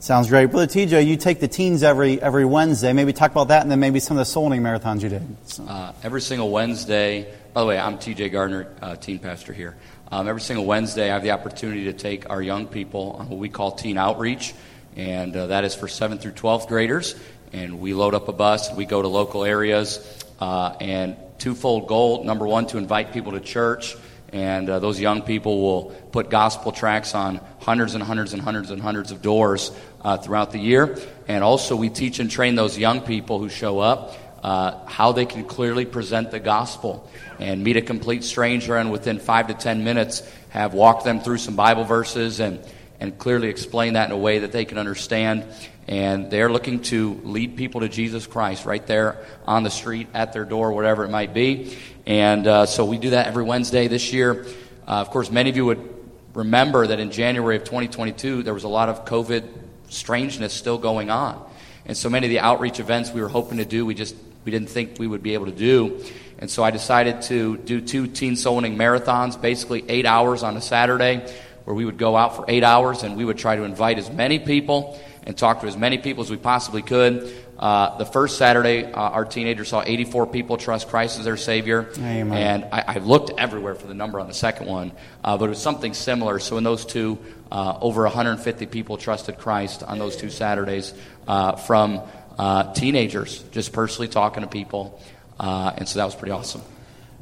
Sounds 0.03 0.27
great. 0.27 0.47
Brother 0.47 0.67
TJ, 0.67 1.07
you 1.07 1.15
take 1.15 1.39
the 1.39 1.47
teens 1.47 1.81
every 1.81 2.21
every 2.21 2.43
Wednesday. 2.43 2.91
Maybe 2.91 3.13
talk 3.13 3.31
about 3.31 3.47
that 3.47 3.61
and 3.61 3.71
then 3.71 3.79
maybe 3.79 4.01
some 4.01 4.17
of 4.17 4.19
the 4.19 4.25
soul 4.25 4.49
winning 4.49 4.61
marathons 4.61 5.01
you 5.01 5.07
did. 5.07 5.23
So. 5.45 5.63
Uh, 5.63 5.93
every 6.03 6.19
single 6.19 6.51
Wednesday, 6.51 7.33
by 7.53 7.61
the 7.61 7.67
way, 7.67 7.79
I'm 7.79 7.97
TJ 7.97 8.33
Gardner, 8.33 8.67
uh, 8.81 8.97
teen 8.97 9.19
pastor 9.19 9.53
here. 9.53 9.77
Um, 10.11 10.27
every 10.27 10.41
single 10.41 10.65
Wednesday, 10.65 11.09
I 11.09 11.13
have 11.13 11.23
the 11.23 11.31
opportunity 11.31 11.85
to 11.85 11.93
take 11.93 12.29
our 12.29 12.41
young 12.41 12.67
people 12.67 13.15
on 13.17 13.29
what 13.29 13.39
we 13.39 13.47
call 13.47 13.71
teen 13.71 13.97
outreach, 13.97 14.53
and 14.97 15.33
uh, 15.37 15.47
that 15.47 15.63
is 15.63 15.73
for 15.73 15.87
7th 15.87 16.19
through 16.19 16.33
12th 16.33 16.67
graders. 16.67 17.15
And 17.53 17.79
we 17.79 17.93
load 17.93 18.13
up 18.13 18.27
a 18.27 18.33
bus, 18.33 18.73
we 18.73 18.83
go 18.83 19.01
to 19.01 19.07
local 19.07 19.45
areas, 19.45 20.21
uh, 20.41 20.75
and 20.81 21.15
twofold 21.37 21.87
goal 21.87 22.25
number 22.25 22.45
one, 22.45 22.67
to 22.67 22.77
invite 22.77 23.13
people 23.13 23.31
to 23.31 23.39
church 23.39 23.95
and 24.33 24.67
uh, 24.67 24.79
those 24.79 24.99
young 24.99 25.21
people 25.21 25.61
will 25.61 25.83
put 26.11 26.29
gospel 26.29 26.71
tracts 26.71 27.13
on 27.13 27.39
hundreds 27.59 27.93
and 27.93 28.03
hundreds 28.03 28.33
and 28.33 28.41
hundreds 28.41 28.71
and 28.71 28.81
hundreds 28.81 29.11
of 29.11 29.21
doors 29.21 29.71
uh, 30.01 30.17
throughout 30.17 30.51
the 30.51 30.59
year. 30.59 30.97
And 31.27 31.43
also, 31.43 31.75
we 31.75 31.89
teach 31.89 32.19
and 32.19 32.29
train 32.29 32.55
those 32.55 32.77
young 32.77 33.01
people 33.01 33.39
who 33.39 33.47
show 33.47 33.79
up 33.79 34.17
uh, 34.43 34.85
how 34.87 35.13
they 35.13 35.25
can 35.25 35.45
clearly 35.45 35.85
present 35.85 36.31
the 36.31 36.39
gospel 36.39 37.09
and 37.39 37.63
meet 37.63 37.77
a 37.77 37.81
complete 37.81 38.23
stranger 38.23 38.75
and 38.75 38.91
within 38.91 39.19
five 39.19 39.47
to 39.47 39.53
ten 39.53 39.83
minutes 39.83 40.21
have 40.49 40.73
walked 40.73 41.05
them 41.05 41.21
through 41.21 41.37
some 41.37 41.55
Bible 41.55 41.85
verses 41.85 42.39
and, 42.39 42.59
and 42.99 43.17
clearly 43.17 43.47
explain 43.47 43.93
that 43.93 44.09
in 44.09 44.11
a 44.11 44.17
way 44.17 44.39
that 44.39 44.51
they 44.51 44.65
can 44.65 44.77
understand. 44.77 45.45
And 45.87 46.31
they're 46.31 46.49
looking 46.49 46.81
to 46.83 47.19
lead 47.23 47.57
people 47.57 47.81
to 47.81 47.89
Jesus 47.89 48.25
Christ 48.25 48.65
right 48.65 48.85
there 48.87 49.25
on 49.45 49.63
the 49.63 49.69
street, 49.69 50.07
at 50.13 50.31
their 50.31 50.45
door, 50.45 50.71
whatever 50.71 51.03
it 51.03 51.09
might 51.09 51.33
be. 51.33 51.77
And 52.05 52.47
uh, 52.47 52.65
so 52.65 52.85
we 52.85 52.97
do 52.97 53.11
that 53.11 53.27
every 53.27 53.43
Wednesday 53.43 53.87
this 53.87 54.11
year. 54.11 54.45
Uh, 54.85 54.99
of 54.99 55.09
course, 55.09 55.31
many 55.31 55.49
of 55.49 55.55
you 55.55 55.65
would 55.65 55.93
remember 56.33 56.87
that 56.87 56.99
in 56.99 57.11
January 57.11 57.55
of 57.55 57.63
2022, 57.63 58.43
there 58.43 58.53
was 58.53 58.65
a 58.65 58.69
lot 58.69 58.89
of 58.89 59.05
COVID 59.05 59.47
strangeness 59.89 60.53
still 60.53 60.77
going 60.77 61.09
on. 61.09 61.43
And 61.85 61.95
so 61.95 62.09
many 62.09 62.27
of 62.27 62.29
the 62.29 62.39
outreach 62.39 62.79
events 62.79 63.11
we 63.11 63.21
were 63.21 63.29
hoping 63.29 63.57
to 63.57 63.65
do, 63.65 63.85
we 63.85 63.93
just 63.93 64.15
we 64.45 64.51
didn't 64.51 64.69
think 64.69 64.99
we 64.99 65.07
would 65.07 65.23
be 65.23 65.33
able 65.33 65.45
to 65.45 65.51
do. 65.51 66.03
And 66.39 66.49
so 66.51 66.63
I 66.63 66.71
decided 66.71 67.21
to 67.23 67.57
do 67.57 67.79
two 67.79 68.07
teen 68.07 68.35
soul 68.35 68.57
winning 68.57 68.77
marathons, 68.77 69.39
basically 69.39 69.85
eight 69.87 70.05
hours 70.05 70.43
on 70.43 70.57
a 70.57 70.61
Saturday, 70.61 71.25
where 71.63 71.73
we 71.73 71.85
would 71.85 71.97
go 71.97 72.17
out 72.17 72.35
for 72.35 72.45
eight 72.49 72.63
hours 72.63 73.03
and 73.03 73.15
we 73.15 73.23
would 73.23 73.37
try 73.37 73.55
to 73.55 73.63
invite 73.63 73.97
as 73.97 74.11
many 74.11 74.39
people 74.39 74.99
and 75.25 75.37
talk 75.37 75.61
to 75.61 75.67
as 75.67 75.77
many 75.77 75.97
people 75.97 76.23
as 76.23 76.29
we 76.29 76.35
possibly 76.35 76.81
could. 76.81 77.33
Uh, 77.63 77.97
the 77.97 78.05
first 78.05 78.37
Saturday, 78.37 78.83
uh, 78.83 78.99
our 78.99 79.23
teenagers 79.23 79.69
saw 79.69 79.81
84 79.81 80.27
people 80.27 80.57
trust 80.57 80.89
Christ 80.89 81.17
as 81.17 81.23
their 81.23 81.37
Savior. 81.37 81.87
Amen. 81.97 82.33
And 82.33 82.65
I, 82.73 82.83
I 82.85 82.97
looked 82.97 83.39
everywhere 83.39 83.73
for 83.73 83.87
the 83.87 83.93
number 83.93 84.19
on 84.19 84.27
the 84.27 84.33
second 84.33 84.67
one, 84.67 84.91
uh, 85.23 85.37
but 85.37 85.45
it 85.45 85.47
was 85.47 85.61
something 85.61 85.93
similar. 85.93 86.39
So 86.39 86.57
in 86.57 86.65
those 86.65 86.85
two, 86.85 87.17
uh, 87.49 87.77
over 87.79 88.03
150 88.03 88.65
people 88.65 88.97
trusted 88.97 89.37
Christ 89.37 89.81
on 89.81 89.97
those 89.97 90.17
two 90.17 90.29
Saturdays 90.29 90.93
uh, 91.25 91.55
from 91.55 92.01
uh, 92.37 92.73
teenagers, 92.73 93.41
just 93.53 93.71
personally 93.71 94.09
talking 94.09 94.43
to 94.43 94.49
people. 94.49 94.99
and 95.39 95.87
so 95.87 95.99
that 95.99 96.05
was 96.05 96.15
pretty 96.15 96.33
awesome. 96.33 96.63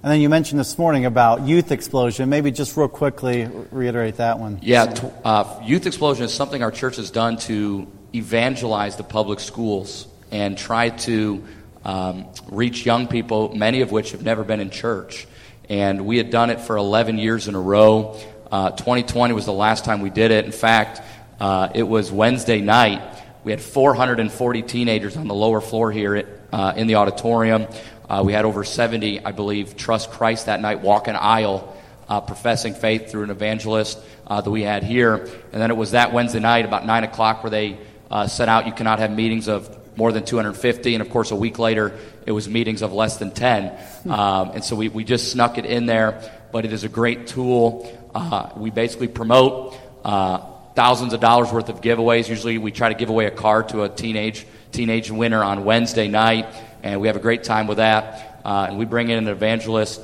And 0.02 0.12
then 0.12 0.22
you 0.22 0.30
mentioned 0.30 0.60
this 0.60 0.76
morning 0.80 1.06
about 1.06 1.42
youth 1.42 1.72
explosion. 1.72 2.30
Maybe 2.30 2.50
just 2.50 2.76
real 2.76 2.88
quickly 2.88 3.48
reiterate 3.70 4.16
that 4.18 4.40
one. 4.40 4.58
Yeah, 4.64 4.88
t- 4.88 5.08
uh, 5.24 5.62
youth 5.64 5.86
explosion 5.86 6.26
is 6.26 6.34
something 6.34 6.64
our 6.64 6.72
church 6.72 6.96
has 6.96 7.12
done 7.12 7.38
to 7.42 7.88
evangelize 8.12 8.96
the 8.96 9.04
public 9.04 9.40
schools 9.40 10.08
and 10.32 10.58
try 10.58 10.90
to 10.90 11.44
um, 11.84 12.28
reach 12.50 12.86
young 12.86 13.08
people, 13.08 13.54
many 13.56 13.82
of 13.82 13.92
which 13.92 14.12
have 14.12 14.24
never 14.24 14.44
been 14.44 14.60
in 14.60 14.70
church. 14.70 15.28
And 15.70 16.06
we 16.06 16.18
had 16.18 16.30
done 16.30 16.50
it 16.50 16.62
for 16.62 16.78
11 16.78 17.18
years 17.18 17.48
in 17.48 17.56
a 17.56 17.62
row. 17.62 18.20
Uh, 18.52 18.72
2020 18.72 19.34
was 19.34 19.46
the 19.46 19.54
last 19.54 19.86
time 19.86 20.02
we 20.02 20.10
did 20.10 20.32
it. 20.32 20.46
In 20.46 20.52
fact, 20.52 21.02
uh, 21.40 21.70
it 21.74 21.84
was 21.84 22.12
Wednesday 22.12 22.62
night. 22.62 23.02
We 23.44 23.52
had 23.52 23.62
440 23.62 24.62
teenagers 24.64 25.18
on 25.18 25.28
the 25.28 25.34
lower 25.34 25.62
floor 25.62 25.92
here 25.92 26.16
at, 26.16 26.28
uh, 26.52 26.74
in 26.76 26.88
the 26.88 26.96
auditorium. 26.96 27.68
Uh, 28.08 28.22
we 28.26 28.34
had 28.34 28.46
over 28.46 28.64
70, 28.64 29.26
I 29.26 29.32
believe, 29.32 29.78
trust 29.78 30.12
Christ 30.12 30.48
that 30.48 30.60
night, 30.60 30.82
walk 30.82 31.08
an 31.08 31.16
aisle, 31.16 31.76
uh, 32.10 32.22
professing 32.22 32.74
faith 32.74 33.10
through 33.10 33.24
an 33.24 33.30
evangelist 33.30 33.98
uh, 34.28 34.42
that 34.42 34.52
we 34.52 34.64
had 34.64 34.84
here. 34.84 35.16
And 35.16 35.62
then 35.62 35.72
it 35.72 35.78
was 35.78 35.92
that 35.92 36.12
Wednesday 36.12 36.40
night, 36.40 36.66
about 36.66 36.86
9 36.86 37.06
o'clock, 37.06 37.44
where 37.44 37.50
they 37.50 37.78
uh, 38.12 38.28
set 38.28 38.50
out 38.50 38.68
you 38.68 38.74
cannot 38.74 39.00
have 39.00 39.10
meetings 39.10 39.48
of 39.48 39.81
more 39.96 40.12
than 40.12 40.26
250. 40.26 40.96
And 40.96 41.02
of 41.02 41.10
course, 41.10 41.32
a 41.32 41.36
week 41.36 41.60
later, 41.60 41.98
it 42.26 42.32
was 42.32 42.48
meetings 42.48 42.82
of 42.82 42.94
less 42.94 43.18
than 43.18 43.32
10. 43.32 43.78
Um, 44.10 44.52
and 44.52 44.64
so 44.64 44.76
we, 44.76 44.90
we 44.90 45.04
just 45.04 45.32
snuck 45.32 45.58
it 45.58 45.66
in 45.66 45.86
there. 45.86 46.22
But 46.52 46.66
it 46.66 46.74
is 46.74 46.84
a 46.84 46.90
great 46.90 47.28
tool. 47.28 47.98
Uh, 48.14 48.50
we 48.56 48.72
basically 48.72 49.08
promote 49.08 49.78
uh, 50.04 50.40
thousands 50.76 51.14
of 51.14 51.20
dollars 51.20 51.52
worth 51.52 51.70
of 51.70 51.82
giveaways. 51.82 52.28
Usually, 52.28 52.58
we 52.58 52.72
try 52.72 52.90
to 52.90 52.96
give 52.96 53.10
away 53.10 53.26
a 53.26 53.32
car 53.32 53.64
to 53.64 53.84
a 53.84 53.90
teenage 53.90 54.46
teenage 54.72 55.12
winner 55.12 55.44
on 55.44 55.66
Wednesday 55.66 56.08
night 56.08 56.46
and 56.84 57.00
we 57.02 57.08
have 57.08 57.16
a 57.16 57.22
great 57.22 57.44
time 57.44 57.68
with 57.68 57.78
that. 57.78 58.42
Uh, 58.44 58.68
and 58.70 58.78
we 58.78 58.86
bring 58.86 59.10
in 59.10 59.18
an 59.18 59.28
evangelist, 59.28 60.02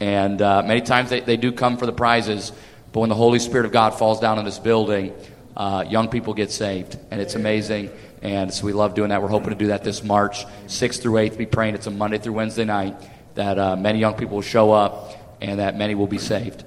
and 0.00 0.42
uh, 0.42 0.62
many 0.62 0.80
times 0.80 1.10
they, 1.10 1.20
they 1.20 1.36
do 1.36 1.52
come 1.52 1.76
for 1.76 1.86
the 1.86 1.92
prizes, 1.92 2.52
but 2.92 3.00
when 3.00 3.08
the 3.08 3.14
Holy 3.14 3.38
Spirit 3.38 3.64
of 3.64 3.72
God 3.72 3.90
falls 3.90 4.18
down 4.18 4.38
in 4.40 4.44
this 4.44 4.58
building, 4.58 5.14
uh, 5.56 5.84
young 5.88 6.08
people 6.08 6.34
get 6.34 6.50
saved, 6.50 6.98
and 7.12 7.20
it's 7.20 7.36
amazing. 7.36 7.90
And 8.22 8.52
so 8.52 8.66
we 8.66 8.72
love 8.72 8.94
doing 8.94 9.10
that. 9.10 9.22
We're 9.22 9.28
hoping 9.28 9.50
to 9.50 9.54
do 9.54 9.68
that 9.68 9.84
this 9.84 10.04
March, 10.04 10.44
6th 10.66 11.00
through 11.00 11.14
8th. 11.14 11.38
Be 11.38 11.46
praying 11.46 11.74
it's 11.74 11.86
a 11.86 11.90
Monday 11.90 12.18
through 12.18 12.34
Wednesday 12.34 12.64
night 12.64 12.96
that 13.34 13.58
uh, 13.58 13.76
many 13.76 13.98
young 13.98 14.14
people 14.14 14.36
will 14.36 14.42
show 14.42 14.72
up 14.72 15.38
and 15.40 15.58
that 15.58 15.76
many 15.76 15.94
will 15.94 16.06
be 16.06 16.18
saved. 16.18 16.64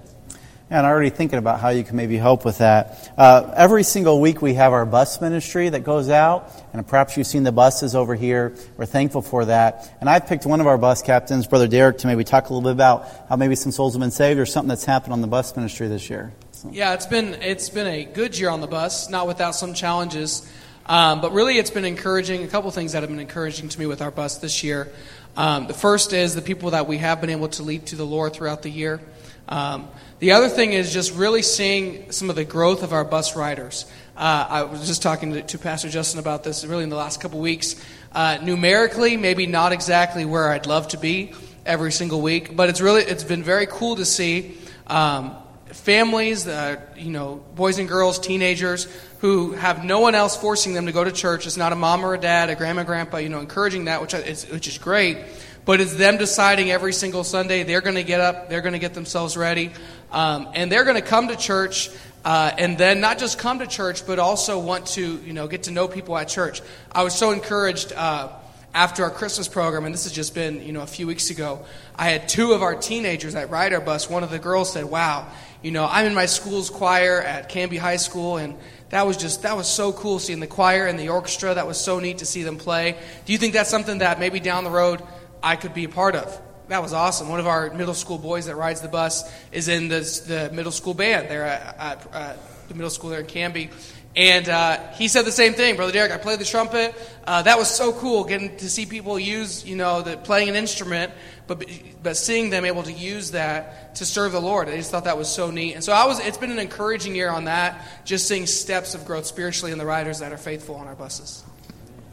And 0.73 0.87
I'm 0.87 0.91
already 0.91 1.11
thinking 1.11 1.37
about 1.37 1.59
how 1.59 1.69
you 1.69 1.83
can 1.83 1.97
maybe 1.97 2.17
help 2.17 2.45
with 2.45 2.57
that. 2.57 3.13
Uh, 3.15 3.53
every 3.55 3.83
single 3.83 4.19
week 4.19 4.41
we 4.41 4.55
have 4.55 4.73
our 4.73 4.87
bus 4.87 5.21
ministry 5.21 5.69
that 5.69 5.81
goes 5.81 6.09
out, 6.09 6.51
and 6.73 6.87
perhaps 6.87 7.15
you've 7.15 7.27
seen 7.27 7.43
the 7.43 7.51
buses 7.51 7.93
over 7.93 8.15
here. 8.15 8.55
We're 8.75 8.87
thankful 8.87 9.21
for 9.21 9.45
that. 9.45 9.95
And 10.01 10.09
I've 10.09 10.25
picked 10.25 10.47
one 10.47 10.61
of 10.61 10.65
our 10.65 10.79
bus 10.79 11.03
captains, 11.03 11.45
Brother 11.45 11.67
Derek, 11.67 11.99
to 11.99 12.07
maybe 12.07 12.23
talk 12.23 12.49
a 12.49 12.53
little 12.53 12.67
bit 12.67 12.71
about 12.71 13.07
how 13.29 13.35
maybe 13.35 13.55
some 13.55 13.71
souls 13.71 13.93
have 13.93 13.99
been 13.99 14.09
saved 14.09 14.39
or 14.39 14.47
something 14.47 14.69
that's 14.69 14.85
happened 14.85 15.13
on 15.13 15.21
the 15.21 15.27
bus 15.27 15.55
ministry 15.55 15.87
this 15.87 16.09
year. 16.09 16.33
So. 16.53 16.69
Yeah, 16.71 16.93
it's 16.93 17.05
been 17.05 17.35
it's 17.35 17.69
been 17.69 17.85
a 17.85 18.05
good 18.05 18.39
year 18.39 18.49
on 18.49 18.61
the 18.61 18.67
bus, 18.67 19.11
not 19.11 19.27
without 19.27 19.51
some 19.53 19.75
challenges, 19.75 20.49
um, 20.85 21.21
but 21.21 21.31
really 21.31 21.57
it's 21.57 21.69
been 21.69 21.85
encouraging. 21.85 22.43
A 22.43 22.47
couple 22.47 22.69
things 22.71 22.91
that 22.91 23.03
have 23.03 23.09
been 23.09 23.19
encouraging 23.19 23.69
to 23.69 23.79
me 23.79 23.85
with 23.85 24.01
our 24.01 24.11
bus 24.11 24.37
this 24.37 24.63
year. 24.63 24.91
Um, 25.35 25.67
the 25.67 25.73
first 25.73 26.13
is 26.13 26.35
the 26.35 26.41
people 26.41 26.71
that 26.71 26.87
we 26.87 26.97
have 26.97 27.21
been 27.21 27.29
able 27.29 27.47
to 27.49 27.63
lead 27.63 27.87
to 27.87 27.95
the 27.95 28.05
Lord 28.05 28.33
throughout 28.33 28.61
the 28.61 28.69
year. 28.69 29.01
Um, 29.49 29.87
the 30.19 30.31
other 30.31 30.47
thing 30.47 30.73
is 30.73 30.93
just 30.93 31.13
really 31.13 31.41
seeing 31.41 32.11
some 32.11 32.29
of 32.29 32.35
the 32.35 32.45
growth 32.45 32.83
of 32.83 32.93
our 32.93 33.03
bus 33.03 33.35
riders. 33.35 33.85
Uh, 34.15 34.45
I 34.49 34.63
was 34.63 34.87
just 34.87 35.01
talking 35.01 35.33
to, 35.33 35.41
to, 35.41 35.57
Pastor 35.57 35.89
Justin 35.89 36.19
about 36.19 36.43
this 36.43 36.63
really 36.65 36.83
in 36.83 36.89
the 36.89 36.95
last 36.95 37.19
couple 37.19 37.39
weeks. 37.39 37.75
Uh, 38.11 38.37
numerically, 38.43 39.17
maybe 39.17 39.47
not 39.47 39.73
exactly 39.73 40.23
where 40.23 40.49
I'd 40.49 40.67
love 40.67 40.87
to 40.89 40.97
be 40.97 41.33
every 41.65 41.91
single 41.91 42.21
week, 42.21 42.55
but 42.55 42.69
it's 42.69 42.79
really 42.79 43.01
it's 43.01 43.23
been 43.23 43.43
very 43.43 43.65
cool 43.65 43.95
to 43.95 44.05
see 44.05 44.57
um, 44.87 45.35
families, 45.73 46.47
uh, 46.47 46.79
you 46.95 47.11
know, 47.11 47.43
boys 47.55 47.79
and 47.79 47.87
girls, 47.87 48.19
teenagers 48.19 48.87
who 49.19 49.51
have 49.53 49.83
no 49.83 49.99
one 49.99 50.15
else 50.15 50.35
forcing 50.37 50.73
them 50.73 50.85
to 50.85 50.91
go 50.91 51.03
to 51.03 51.11
church. 51.11 51.45
It's 51.45 51.57
not 51.57 51.73
a 51.73 51.75
mom 51.75 52.05
or 52.05 52.13
a 52.13 52.17
dad, 52.17 52.49
a 52.49 52.55
grandma, 52.55 52.83
grandpa, 52.83 53.17
you 53.17 53.29
know, 53.29 53.39
encouraging 53.39 53.85
that, 53.85 54.01
which 54.01 54.13
is, 54.13 54.49
which 54.49 54.67
is 54.67 54.77
great. 54.77 55.17
But 55.65 55.79
it's 55.79 55.95
them 55.95 56.17
deciding 56.17 56.71
every 56.71 56.93
single 56.93 57.23
Sunday 57.23 57.63
they're 57.63 57.81
going 57.81 57.95
to 57.95 58.03
get 58.03 58.19
up, 58.19 58.49
they're 58.49 58.61
going 58.61 58.73
to 58.73 58.79
get 58.79 58.93
themselves 58.93 59.37
ready, 59.37 59.71
um, 60.11 60.49
and 60.53 60.71
they're 60.71 60.83
going 60.83 61.01
to 61.01 61.07
come 61.07 61.29
to 61.29 61.35
church. 61.35 61.89
Uh, 62.25 62.51
and 62.57 62.77
then 62.77 63.01
not 63.01 63.19
just 63.19 63.37
come 63.37 63.59
to 63.59 63.67
church, 63.67 64.07
but 64.07 64.17
also 64.17 64.57
want 64.57 64.87
to, 64.87 65.21
you 65.25 65.33
know, 65.33 65.45
get 65.45 65.63
to 65.63 65.71
know 65.71 65.89
people 65.89 66.17
at 66.17 66.29
church. 66.29 66.61
I 66.89 67.03
was 67.03 67.13
so 67.13 67.31
encouraged 67.31 67.91
uh, 67.91 68.29
after 68.73 69.03
our 69.03 69.09
Christmas 69.09 69.47
program, 69.47 69.85
and 69.85 69.93
this 69.93 70.03
has 70.03 70.13
just 70.13 70.33
been, 70.33 70.65
you 70.65 70.73
know, 70.73 70.81
a 70.81 70.87
few 70.87 71.07
weeks 71.07 71.29
ago. 71.29 71.65
I 71.95 72.09
had 72.09 72.27
two 72.27 72.53
of 72.53 72.61
our 72.61 72.75
teenagers 72.75 73.33
that 73.33 73.49
ride 73.49 73.73
our 73.73 73.81
bus. 73.81 74.09
One 74.09 74.23
of 74.23 74.31
the 74.31 74.39
girls 74.39 74.73
said, 74.73 74.85
"Wow, 74.85 75.27
you 75.61 75.71
know, 75.71 75.87
I'm 75.89 76.05
in 76.05 76.13
my 76.13 76.25
school's 76.25 76.69
choir 76.69 77.21
at 77.21 77.49
Canby 77.49 77.77
High 77.77 77.97
School, 77.97 78.37
and 78.37 78.55
that 78.89 79.05
was 79.05 79.17
just 79.17 79.43
that 79.43 79.55
was 79.55 79.67
so 79.67 79.93
cool 79.93 80.19
seeing 80.19 80.39
the 80.39 80.47
choir 80.47 80.87
and 80.87 80.99
the 80.99 81.09
orchestra. 81.09 81.53
That 81.53 81.67
was 81.67 81.79
so 81.79 81.99
neat 81.99 82.19
to 82.19 82.25
see 82.25 82.43
them 82.43 82.57
play. 82.57 82.95
Do 83.25 83.31
you 83.31 83.37
think 83.37 83.53
that's 83.53 83.69
something 83.69 83.99
that 83.99 84.19
maybe 84.19 84.39
down 84.39 84.63
the 84.63 84.71
road 84.71 85.01
I 85.43 85.57
could 85.57 85.73
be 85.73 85.83
a 85.83 85.89
part 85.89 86.15
of. 86.15 86.41
That 86.69 86.81
was 86.81 86.93
awesome. 86.93 87.27
One 87.27 87.41
of 87.41 87.47
our 87.47 87.71
middle 87.73 87.93
school 87.93 88.17
boys 88.17 88.45
that 88.45 88.55
rides 88.55 88.79
the 88.79 88.87
bus 88.87 89.29
is 89.51 89.67
in 89.67 89.89
this, 89.89 90.21
the 90.21 90.49
middle 90.53 90.71
school 90.71 90.93
band 90.93 91.29
there 91.29 91.43
at, 91.43 91.77
at, 91.77 92.13
at 92.13 92.67
the 92.69 92.73
middle 92.73 92.89
school 92.89 93.09
there 93.09 93.19
in 93.19 93.25
Canby. 93.25 93.69
And 94.15 94.47
uh, 94.47 94.91
he 94.91 95.07
said 95.07 95.25
the 95.25 95.31
same 95.31 95.53
thing, 95.53 95.75
Brother 95.75 95.91
Derek. 95.91 96.11
I 96.11 96.17
played 96.17 96.39
the 96.39 96.45
trumpet. 96.45 96.93
Uh, 97.25 97.41
that 97.41 97.57
was 97.57 97.67
so 97.67 97.91
cool, 97.93 98.23
getting 98.25 98.55
to 98.57 98.69
see 98.69 98.85
people 98.85 99.17
use, 99.17 99.65
you 99.65 99.75
know, 99.75 100.03
the, 100.03 100.17
playing 100.17 100.49
an 100.49 100.55
instrument, 100.55 101.11
but 101.47 101.65
but 102.03 102.15
seeing 102.15 102.51
them 102.51 102.63
able 102.63 102.83
to 102.83 102.91
use 102.91 103.31
that 103.31 103.95
to 103.95 104.05
serve 104.05 104.33
the 104.33 104.41
Lord. 104.41 104.69
I 104.69 104.77
just 104.77 104.91
thought 104.91 105.05
that 105.05 105.17
was 105.17 105.29
so 105.29 105.49
neat. 105.49 105.73
And 105.73 105.83
so 105.83 105.93
I 105.93 106.05
was. 106.05 106.19
It's 106.19 106.37
been 106.37 106.51
an 106.51 106.59
encouraging 106.59 107.15
year 107.15 107.29
on 107.29 107.45
that, 107.45 107.87
just 108.05 108.27
seeing 108.27 108.45
steps 108.45 108.93
of 108.93 109.05
growth 109.05 109.25
spiritually 109.25 109.71
in 109.71 109.79
the 109.79 109.85
riders 109.85 110.19
that 110.19 110.31
are 110.31 110.37
faithful 110.37 110.75
on 110.75 110.87
our 110.87 110.95
buses. 110.95 111.43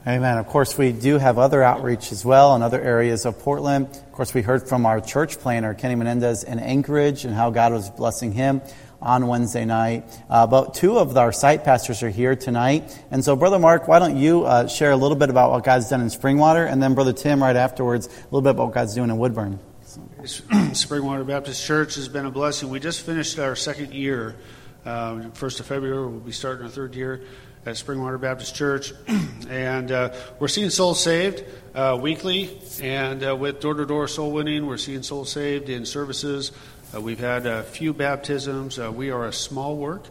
Amen. 0.06 0.38
Of 0.38 0.46
course, 0.46 0.78
we 0.78 0.92
do 0.92 1.18
have 1.18 1.38
other 1.38 1.62
outreach 1.62 2.10
as 2.10 2.24
well 2.24 2.56
in 2.56 2.62
other 2.62 2.80
areas 2.80 3.26
of 3.26 3.38
Portland. 3.38 3.88
Of 3.88 4.12
course, 4.12 4.32
we 4.32 4.40
heard 4.40 4.66
from 4.66 4.86
our 4.86 4.98
church 4.98 5.38
planter, 5.38 5.74
Kenny 5.74 5.94
Menendez, 5.94 6.42
in 6.44 6.58
Anchorage 6.58 7.26
and 7.26 7.34
how 7.34 7.50
God 7.50 7.72
was 7.72 7.90
blessing 7.90 8.32
him 8.32 8.62
on 9.02 9.26
Wednesday 9.26 9.64
night. 9.64 10.04
Uh, 10.28 10.46
but 10.46 10.74
two 10.74 10.98
of 10.98 11.16
our 11.16 11.32
site 11.32 11.64
pastors 11.64 12.02
are 12.02 12.10
here 12.10 12.36
tonight. 12.36 13.02
And 13.10 13.24
so, 13.24 13.36
Brother 13.36 13.58
Mark, 13.58 13.88
why 13.88 13.98
don't 13.98 14.16
you 14.16 14.44
uh, 14.44 14.66
share 14.66 14.90
a 14.90 14.96
little 14.96 15.16
bit 15.16 15.30
about 15.30 15.50
what 15.50 15.64
God's 15.64 15.88
done 15.88 16.00
in 16.00 16.08
Springwater? 16.08 16.70
And 16.70 16.82
then, 16.82 16.94
Brother 16.94 17.12
Tim, 17.12 17.42
right 17.42 17.56
afterwards, 17.56 18.06
a 18.06 18.24
little 18.24 18.42
bit 18.42 18.50
about 18.50 18.66
what 18.66 18.74
God's 18.74 18.94
doing 18.94 19.10
in 19.10 19.18
Woodburn. 19.18 19.58
Springwater 20.22 21.26
Baptist 21.26 21.64
Church 21.64 21.94
has 21.94 22.08
been 22.08 22.26
a 22.26 22.30
blessing. 22.30 22.68
We 22.68 22.78
just 22.78 23.00
finished 23.00 23.38
our 23.38 23.56
second 23.56 23.92
year. 23.92 24.36
Uh, 24.84 25.30
first 25.30 25.60
of 25.60 25.66
February, 25.66 26.06
we'll 26.06 26.20
be 26.20 26.32
starting 26.32 26.64
our 26.64 26.70
third 26.70 26.94
year 26.94 27.22
at 27.66 27.74
Springwater 27.74 28.20
Baptist 28.20 28.54
Church. 28.54 28.92
and 29.48 29.90
uh, 29.90 30.14
we're 30.38 30.48
seeing 30.48 30.70
souls 30.70 31.02
saved 31.02 31.44
uh, 31.74 31.98
weekly. 32.00 32.58
And 32.82 33.24
uh, 33.24 33.36
with 33.36 33.60
door 33.60 33.74
to 33.74 33.84
door 33.84 34.08
soul 34.08 34.32
winning, 34.32 34.66
we're 34.66 34.78
seeing 34.78 35.02
souls 35.02 35.32
saved 35.32 35.68
in 35.68 35.84
services. 35.84 36.52
Uh, 36.92 37.00
we've 37.00 37.20
had 37.20 37.46
a 37.46 37.62
few 37.62 37.94
baptisms. 37.94 38.78
Uh, 38.78 38.90
we 38.90 39.10
are 39.10 39.26
a 39.26 39.32
small 39.32 39.76
work, 39.76 40.06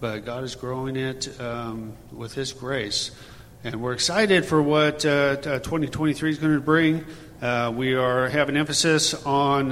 but 0.00 0.24
God 0.24 0.42
is 0.42 0.56
growing 0.56 0.96
it 0.96 1.40
um, 1.40 1.92
with 2.12 2.34
His 2.34 2.52
grace. 2.52 3.12
And 3.62 3.80
we're 3.80 3.92
excited 3.92 4.44
for 4.44 4.60
what 4.60 5.00
2023 5.00 6.30
is 6.30 6.38
going 6.38 6.54
to 6.54 6.60
bring. 6.60 7.04
we 7.76 7.94
are 7.94 8.28
having 8.28 8.56
emphasis 8.56 9.14
on, 9.24 9.70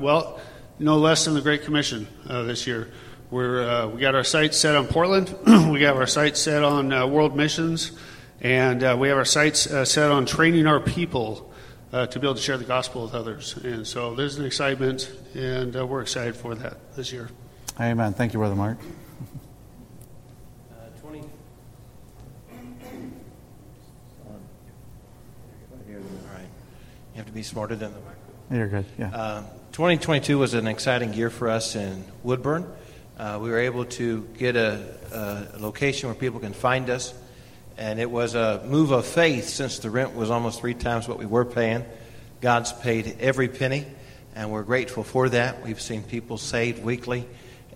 well, 0.00 0.40
no 0.78 0.96
less 0.98 1.24
than 1.24 1.34
the 1.34 1.40
Great 1.40 1.64
Commission 1.64 2.06
this 2.24 2.68
year. 2.68 2.88
We're, 3.28 3.68
uh, 3.68 3.88
we 3.88 4.00
got 4.00 4.14
our 4.14 4.22
sights 4.22 4.56
set 4.56 4.76
on 4.76 4.86
Portland. 4.86 5.34
we 5.72 5.80
got 5.80 5.96
our 5.96 6.06
sights 6.06 6.38
set 6.38 6.62
on 6.62 6.92
uh, 6.92 7.08
world 7.08 7.36
missions. 7.36 7.90
And 8.40 8.84
uh, 8.84 8.96
we 8.96 9.08
have 9.08 9.18
our 9.18 9.24
sights 9.24 9.66
uh, 9.66 9.84
set 9.84 10.12
on 10.12 10.24
training 10.24 10.68
our 10.68 10.78
people 10.78 11.52
uh, 11.92 12.06
to 12.06 12.18
be 12.18 12.26
able 12.26 12.34
to 12.34 12.40
share 12.40 12.58
the 12.58 12.64
gospel 12.64 13.02
with 13.02 13.14
others. 13.14 13.56
And 13.56 13.86
so 13.86 14.14
there's 14.14 14.36
an 14.38 14.44
excitement, 14.44 15.10
and 15.34 15.76
uh, 15.76 15.86
we're 15.86 16.02
excited 16.02 16.36
for 16.36 16.54
that 16.54 16.94
this 16.96 17.12
year. 17.12 17.30
Amen. 17.80 18.14
Thank 18.14 18.32
you, 18.32 18.38
Brother 18.38 18.54
Mark. 18.54 18.78
20. 21.00 21.20
All 21.20 21.26
right. 26.34 27.34
be 27.34 27.42
smarter 27.42 27.76
than 27.76 27.92
the 27.92 28.00
microphone. 28.00 28.56
You're 28.56 28.68
good. 28.68 28.86
Yeah. 28.98 29.14
Uh, 29.14 29.42
2022 29.72 30.38
was 30.38 30.54
an 30.54 30.66
exciting 30.66 31.12
year 31.12 31.28
for 31.28 31.50
us 31.50 31.76
in 31.76 32.02
Woodburn. 32.22 32.66
Uh, 33.18 33.38
we 33.42 33.50
were 33.50 33.58
able 33.58 33.84
to 33.84 34.26
get 34.38 34.56
a, 34.56 34.82
a, 35.12 35.58
location 35.58 36.08
where 36.08 36.14
people 36.14 36.40
can 36.40 36.54
find 36.54 36.88
us, 36.88 37.12
and 37.78 38.00
it 38.00 38.10
was 38.10 38.34
a 38.34 38.62
move 38.66 38.90
of 38.90 39.06
faith 39.06 39.48
since 39.48 39.78
the 39.80 39.90
rent 39.90 40.14
was 40.14 40.30
almost 40.30 40.60
three 40.60 40.74
times 40.74 41.06
what 41.06 41.18
we 41.18 41.26
were 41.26 41.44
paying. 41.44 41.84
God's 42.40 42.72
paid 42.72 43.16
every 43.20 43.48
penny, 43.48 43.86
and 44.34 44.50
we're 44.50 44.62
grateful 44.62 45.04
for 45.04 45.28
that. 45.28 45.64
We've 45.64 45.80
seen 45.80 46.02
people 46.02 46.38
saved 46.38 46.82
weekly 46.82 47.26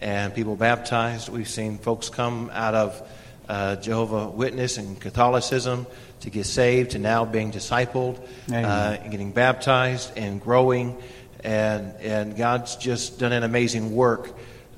and 0.00 0.34
people 0.34 0.56
baptized. 0.56 1.28
We've 1.28 1.48
seen 1.48 1.78
folks 1.78 2.08
come 2.08 2.50
out 2.52 2.74
of 2.74 3.08
uh, 3.48 3.76
Jehovah 3.76 4.28
Witness 4.28 4.78
and 4.78 4.98
Catholicism 4.98 5.86
to 6.20 6.30
get 6.30 6.46
saved, 6.46 6.92
to 6.92 6.98
now 6.98 7.24
being 7.24 7.52
discipled, 7.52 8.18
uh, 8.50 8.54
and 8.54 9.10
getting 9.10 9.32
baptized 9.32 10.12
and 10.16 10.40
growing, 10.40 10.96
and 11.42 11.94
and 11.96 12.36
God's 12.36 12.76
just 12.76 13.18
done 13.18 13.32
an 13.32 13.42
amazing 13.42 13.94
work. 13.94 14.30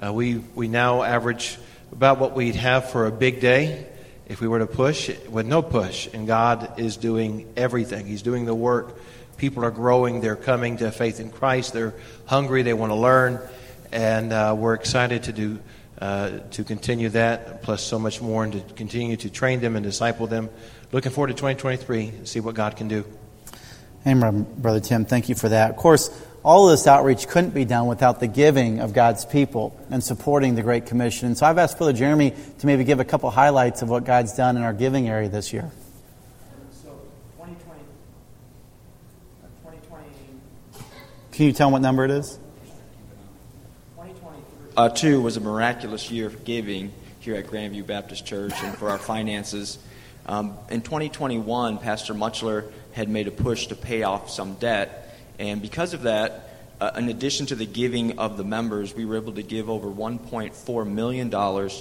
Uh, 0.05 0.13
we 0.13 0.37
we 0.55 0.69
now 0.69 1.03
average 1.03 1.59
about 1.93 2.19
what 2.19 2.35
we'd 2.35 2.57
have 2.57 2.91
for 2.91 3.07
a 3.07 3.13
big 3.13 3.41
day 3.41 3.87
if 4.33 4.41
we 4.41 4.49
were 4.49 4.59
to 4.59 4.67
push 4.67 5.11
with 5.29 5.47
no 5.47 5.63
push, 5.63 6.09
and 6.13 6.27
God 6.27 6.81
is 6.81 6.97
doing 6.97 7.53
everything. 7.57 8.07
He's 8.07 8.23
doing 8.23 8.45
the 8.45 8.55
work. 8.55 8.99
People 9.37 9.65
are 9.65 9.71
growing. 9.71 10.21
They're 10.21 10.35
coming 10.37 10.79
to 10.79 10.91
faith 10.91 11.21
in 11.21 11.31
Christ. 11.31 11.73
They're 11.73 11.95
hungry. 12.27 12.63
They 12.63 12.75
want 12.75 12.91
to 12.91 12.97
learn 12.97 13.41
and 13.93 14.33
uh, 14.33 14.55
we're 14.59 14.75
excited 14.75 15.25
to 15.25 15.33
do 15.33 15.61
uh, 16.01 16.41
to 16.51 16.65
continue 16.65 17.11
that, 17.11 17.63
plus 17.63 17.83
so 17.83 17.99
much 17.99 18.21
more, 18.21 18.43
and 18.43 18.55
to 18.55 18.61
continue 18.75 19.17
to 19.17 19.31
train 19.31 19.61
them 19.61 19.77
and 19.77 19.85
disciple 19.85 20.27
them. 20.27 20.51
Looking 20.91 21.13
forward 21.13 21.29
to 21.29 21.35
2023 21.35 22.09
and 22.09 22.29
see 22.29 22.41
what 22.41 22.57
God 22.57 22.77
can 22.77 22.89
do. 22.89 23.05
Hey, 24.03 24.15
Brother 24.15 24.81
Tim, 24.81 25.05
thank 25.05 25.29
you 25.29 25.37
for 25.37 25.51
that. 25.51 25.71
Of 25.71 25.77
course, 25.77 26.09
all 26.45 26.69
of 26.69 26.73
this 26.73 26.87
outreach 26.87 27.29
couldn't 27.29 27.55
be 27.55 27.65
done 27.65 27.87
without 27.87 28.21
the 28.21 28.27
giving 28.27 28.81
of 28.81 28.93
God's 28.93 29.25
people 29.25 29.79
and 29.91 30.03
supporting 30.03 30.55
the 30.55 30.63
Great 30.63 30.87
Commission. 30.87 31.29
And 31.29 31.39
so 31.39 31.47
I've 31.47 31.59
asked 31.59 31.79
Brother 31.79 31.93
Jeremy 31.93 32.35
to 32.59 32.67
maybe 32.67 32.85
give 32.85 33.01
a 33.01 33.05
couple 33.05 33.31
highlights 33.31 33.83
of 33.83 33.89
what 33.89 34.05
God's 34.05 34.35
done 34.35 34.57
in 34.57 34.63
our 34.63 34.73
giving 34.73 35.09
area 35.09 35.29
this 35.29 35.53
year. 35.53 35.71
So, 36.83 36.89
2020, 37.39 37.81
2020 39.63 40.85
Can 41.33 41.47
you 41.47 41.53
tell 41.53 41.71
what 41.71 41.83
number 41.83 42.05
it 42.05 42.11
is? 42.11 42.39
Uh, 44.75 44.89
two 44.89 45.21
was 45.21 45.37
a 45.37 45.41
miraculous 45.41 46.11
year 46.11 46.27
of 46.27 46.47
giving 46.47 46.91
here 47.21 47.35
at 47.35 47.47
Grandview 47.47 47.87
Baptist 47.87 48.25
Church 48.25 48.55
and 48.63 48.75
for 48.79 48.89
our 48.89 48.97
finances. 49.13 49.79
Um, 50.25 50.57
in 50.71 50.81
2021, 50.81 51.77
Pastor 51.77 52.15
Muchler 52.15 52.73
had 52.93 53.11
made 53.11 53.29
a 53.29 53.31
push 53.31 53.67
to 53.67 53.77
pay 53.77 54.03
off 54.03 54.31
some 54.31 54.55
debt, 54.55 55.02
and 55.39 55.61
because 55.63 55.95
of 55.95 56.03
that, 56.03 56.49
uh, 56.81 56.91
in 56.97 57.09
addition 57.09 57.47
to 57.47 57.55
the 57.55 57.65
giving 57.65 58.19
of 58.19 58.37
the 58.37 58.43
members, 58.43 58.95
we 58.95 59.05
were 59.05 59.17
able 59.17 59.33
to 59.33 59.43
give 59.43 59.71
over 59.71 59.89
$1.4 59.89 60.87
million 60.91 61.31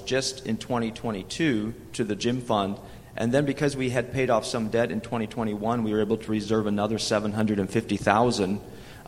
just 0.06 0.46
in 0.46 0.56
2022 0.56 1.74
to 1.94 2.04
the 2.04 2.14
gym 2.14 2.40
fund. 2.40 2.76
And 3.16 3.32
then 3.32 3.44
because 3.44 3.76
we 3.76 3.90
had 3.90 4.12
paid 4.12 4.30
off 4.30 4.46
some 4.46 4.68
debt 4.68 4.90
in 4.90 5.00
2021, 5.00 5.82
we 5.82 5.92
were 5.92 6.00
able 6.00 6.18
to 6.18 6.30
reserve 6.30 6.66
another 6.66 6.98
750,000 6.98 8.60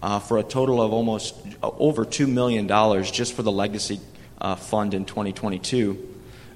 uh, 0.03 0.19
for 0.19 0.39
a 0.39 0.43
total 0.43 0.83
of 0.83 0.93
almost 0.93 1.35
uh, 1.63 1.71
over 1.79 2.05
$2 2.05 2.29
million 2.29 2.67
just 3.05 3.33
for 3.33 3.43
the 3.43 3.53
legacy 3.53 4.01
uh, 4.41 4.57
fund 4.57 4.95
in 4.95 5.05
2022. 5.05 6.11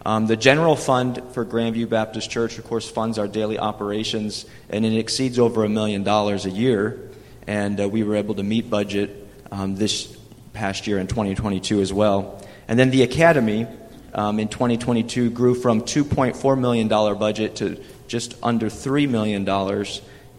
Um, 0.04 0.26
the 0.26 0.36
general 0.36 0.76
fund 0.76 1.22
for 1.32 1.44
Grandview 1.44 1.88
Baptist 1.88 2.30
Church, 2.30 2.58
of 2.58 2.64
course, 2.64 2.90
funds 2.90 3.18
our 3.18 3.28
daily 3.28 3.58
operations, 3.58 4.46
and 4.68 4.84
it 4.84 4.96
exceeds 4.98 5.38
over 5.38 5.64
a 5.64 5.68
million 5.68 6.02
dollars 6.02 6.44
a 6.44 6.50
year. 6.50 7.07
And 7.48 7.80
uh, 7.80 7.88
we 7.88 8.02
were 8.02 8.16
able 8.16 8.34
to 8.34 8.42
meet 8.42 8.68
budget 8.68 9.26
um, 9.50 9.74
this 9.74 10.14
past 10.52 10.86
year 10.86 10.98
in 10.98 11.06
2022 11.06 11.80
as 11.80 11.94
well. 11.94 12.44
And 12.68 12.78
then 12.78 12.90
the 12.90 13.02
academy 13.02 13.66
um, 14.12 14.38
in 14.38 14.48
2022 14.48 15.30
grew 15.30 15.54
from 15.54 15.80
$2.4 15.80 16.60
million 16.60 16.88
budget 16.88 17.56
to 17.56 17.82
just 18.06 18.36
under 18.42 18.66
$3 18.66 19.08
million 19.08 19.48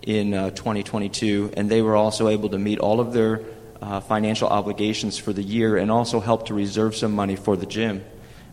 in 0.03 0.33
uh, 0.35 0.51
2022, 0.51 1.51
and 1.57 1.67
they 1.67 1.81
were 1.81 1.95
also 1.95 2.27
able 2.27 2.49
to 2.49 2.59
meet 2.59 2.77
all 2.77 2.99
of 2.99 3.11
their 3.11 3.41
uh, 3.81 3.99
financial 4.01 4.47
obligations 4.47 5.17
for 5.17 5.33
the 5.33 5.41
year 5.41 5.77
and 5.77 5.89
also 5.89 6.19
help 6.19 6.45
to 6.45 6.53
reserve 6.53 6.95
some 6.95 7.13
money 7.13 7.35
for 7.35 7.57
the 7.57 7.65
gym. 7.65 8.05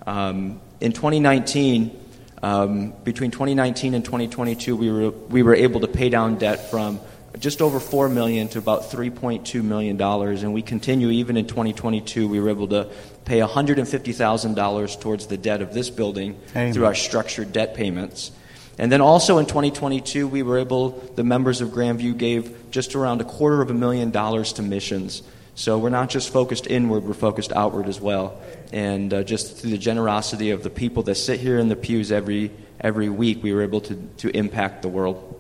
Um, 0.07 0.63
in 0.81 0.93
2019, 0.93 2.05
um, 2.43 2.95
between 3.05 3.31
2019 3.31 3.93
and 3.93 4.03
2022, 4.03 4.77
we 4.77 4.91
were, 4.91 5.11
we 5.11 5.43
were 5.43 5.55
able 5.55 5.81
to 5.81 5.89
pay 5.89 6.09
down 6.09 6.39
debt 6.39 6.71
from 6.71 7.01
just 7.39 7.61
over 7.61 7.81
4 7.81 8.09
million 8.09 8.49
to 8.49 8.59
about 8.59 8.85
$3.2 8.85 9.63
million, 9.63 10.01
and 10.01 10.55
we 10.55 10.63
continue 10.63 11.11
even 11.11 11.37
in 11.37 11.47
2022. 11.47 12.29
We 12.29 12.41
were 12.41 12.49
able 12.49 12.69
to 12.69 12.89
pay 13.25 13.41
$150,000 13.41 15.01
towards 15.01 15.27
the 15.27 15.37
debt 15.37 15.63
of 15.63 15.75
this 15.75 15.91
building 15.91 16.41
Amen. 16.53 16.73
through 16.73 16.87
our 16.87 16.95
structured 16.95 17.53
debt 17.53 17.75
payments. 17.75 18.33
And 18.79 18.93
then 18.93 19.01
also 19.01 19.39
in 19.39 19.47
2022, 19.47 20.29
we 20.29 20.43
were 20.43 20.59
able, 20.59 20.91
the 20.91 21.25
members 21.25 21.61
of 21.61 21.71
Grandview 21.71 22.17
gave 22.17 22.71
just 22.71 22.95
around 22.95 23.21
a 23.21 23.25
quarter 23.25 23.63
of 23.63 23.71
a 23.71 23.75
million 23.75 24.11
dollars 24.11 24.53
to 24.55 24.63
missions. 24.63 25.23
So 25.55 25.79
we're 25.79 25.89
not 25.89 26.11
just 26.11 26.31
focused 26.31 26.67
inward, 26.67 27.05
we're 27.05 27.15
focused 27.15 27.53
outward 27.53 27.89
as 27.89 27.99
well. 27.99 28.41
And 28.73 29.13
uh, 29.15 29.23
just 29.23 29.57
through 29.57 29.71
the 29.71 29.79
generosity 29.79 30.51
of 30.51 30.63
the 30.63 30.69
people 30.69 31.03
that 31.05 31.15
sit 31.15 31.41
here 31.41 31.59
in 31.59 31.69
the 31.69 31.77
pews 31.77 32.13
every, 32.13 32.51
every 32.79 33.09
week, 33.09 33.43
we 33.43 33.55
were 33.55 33.63
able 33.63 33.81
to, 33.83 33.95
to 34.19 34.37
impact 34.37 34.83
the 34.83 34.89
world. 34.89 35.36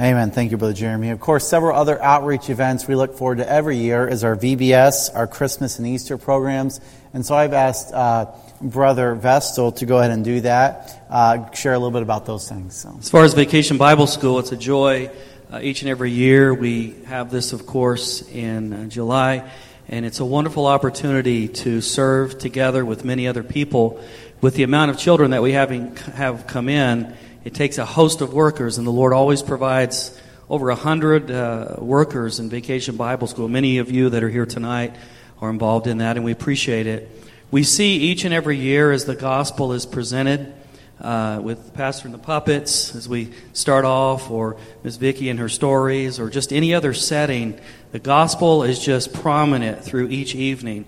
Amen. 0.00 0.30
Thank 0.30 0.52
you, 0.52 0.56
Brother 0.56 0.74
Jeremy. 0.74 1.10
Of 1.10 1.18
course, 1.18 1.48
several 1.48 1.76
other 1.76 2.00
outreach 2.00 2.50
events 2.50 2.86
we 2.86 2.94
look 2.94 3.16
forward 3.16 3.38
to 3.38 3.50
every 3.50 3.78
year 3.78 4.06
is 4.06 4.22
our 4.22 4.36
VBS, 4.36 5.12
our 5.12 5.26
Christmas 5.26 5.80
and 5.80 5.88
Easter 5.88 6.16
programs. 6.16 6.80
And 7.12 7.26
so 7.26 7.34
I've 7.34 7.52
asked 7.52 7.92
uh, 7.92 8.26
Brother 8.60 9.16
Vestal 9.16 9.72
to 9.72 9.86
go 9.86 9.98
ahead 9.98 10.12
and 10.12 10.24
do 10.24 10.40
that, 10.42 11.04
uh, 11.10 11.50
share 11.50 11.72
a 11.72 11.78
little 11.78 11.90
bit 11.90 12.02
about 12.02 12.26
those 12.26 12.48
things. 12.48 12.76
So. 12.76 12.94
As 12.96 13.10
far 13.10 13.24
as 13.24 13.34
Vacation 13.34 13.76
Bible 13.76 14.06
School, 14.06 14.38
it's 14.38 14.52
a 14.52 14.56
joy 14.56 15.10
uh, 15.52 15.58
each 15.60 15.82
and 15.82 15.90
every 15.90 16.12
year. 16.12 16.54
We 16.54 16.94
have 17.06 17.32
this, 17.32 17.52
of 17.52 17.66
course, 17.66 18.22
in 18.30 18.72
uh, 18.72 18.84
July, 18.84 19.50
and 19.88 20.06
it's 20.06 20.20
a 20.20 20.24
wonderful 20.24 20.66
opportunity 20.66 21.48
to 21.48 21.80
serve 21.80 22.38
together 22.38 22.84
with 22.84 23.04
many 23.04 23.26
other 23.26 23.42
people. 23.42 24.00
With 24.40 24.54
the 24.54 24.62
amount 24.62 24.92
of 24.92 24.98
children 24.98 25.32
that 25.32 25.42
we 25.42 25.50
having, 25.50 25.96
have 25.96 26.46
come 26.46 26.68
in, 26.68 27.16
it 27.48 27.54
takes 27.54 27.78
a 27.78 27.86
host 27.86 28.20
of 28.20 28.34
workers, 28.34 28.76
and 28.76 28.86
the 28.86 28.90
Lord 28.90 29.14
always 29.14 29.40
provides 29.40 30.14
over 30.50 30.68
a 30.68 30.74
hundred 30.74 31.30
uh, 31.30 31.76
workers 31.78 32.40
in 32.40 32.50
Vacation 32.50 32.96
Bible 32.96 33.26
School. 33.26 33.48
Many 33.48 33.78
of 33.78 33.90
you 33.90 34.10
that 34.10 34.22
are 34.22 34.28
here 34.28 34.44
tonight 34.44 34.94
are 35.40 35.48
involved 35.48 35.86
in 35.86 35.96
that, 35.96 36.16
and 36.16 36.26
we 36.26 36.32
appreciate 36.32 36.86
it. 36.86 37.10
We 37.50 37.62
see 37.62 37.96
each 37.96 38.26
and 38.26 38.34
every 38.34 38.58
year 38.58 38.92
as 38.92 39.06
the 39.06 39.16
gospel 39.16 39.72
is 39.72 39.86
presented 39.86 40.52
uh, 41.00 41.40
with 41.42 41.72
Pastor 41.72 42.06
and 42.08 42.12
the 42.12 42.18
Puppets 42.18 42.94
as 42.94 43.08
we 43.08 43.32
start 43.54 43.86
off, 43.86 44.30
or 44.30 44.58
Miss 44.84 44.96
Vicki 44.96 45.30
and 45.30 45.38
her 45.38 45.48
stories, 45.48 46.20
or 46.20 46.28
just 46.28 46.52
any 46.52 46.74
other 46.74 46.92
setting. 46.92 47.58
The 47.92 47.98
gospel 47.98 48.62
is 48.62 48.78
just 48.78 49.14
prominent 49.14 49.82
through 49.82 50.10
each 50.10 50.34
evening. 50.34 50.84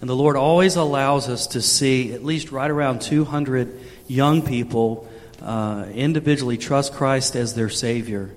And 0.00 0.08
the 0.08 0.14
Lord 0.14 0.36
always 0.36 0.76
allows 0.76 1.28
us 1.28 1.48
to 1.48 1.60
see 1.60 2.12
at 2.12 2.24
least 2.24 2.52
right 2.52 2.70
around 2.70 3.02
200 3.02 3.80
young 4.06 4.42
people 4.42 5.10
uh, 5.44 5.86
individually 5.92 6.56
trust 6.56 6.94
Christ 6.94 7.36
as 7.36 7.54
their 7.54 7.68
Savior. 7.68 8.30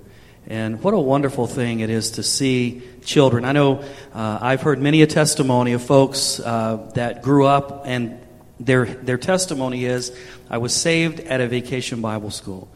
And 0.46 0.82
what 0.84 0.94
a 0.94 1.00
wonderful 1.00 1.48
thing 1.48 1.80
it 1.80 1.90
is 1.90 2.12
to 2.12 2.24
see 2.24 2.82
children. 3.04 3.46
I 3.46 3.54
know 3.54 3.84
uh, 4.14 4.40
I've 4.42 4.62
heard 4.62 4.82
many 4.82 5.02
a 5.02 5.08
testimony 5.08 5.74
of 5.74 5.84
folks 5.84 6.40
uh, 6.40 6.92
that 6.96 7.22
grew 7.22 7.46
up, 7.46 7.84
and 7.86 8.20
their, 8.60 8.86
their 8.86 9.18
testimony 9.18 9.86
is, 9.86 10.16
I 10.50 10.58
was 10.58 10.74
saved 10.76 11.20
at 11.22 11.42
a 11.42 11.48
vacation 11.48 12.02
Bible 12.02 12.32
school. 12.32 12.70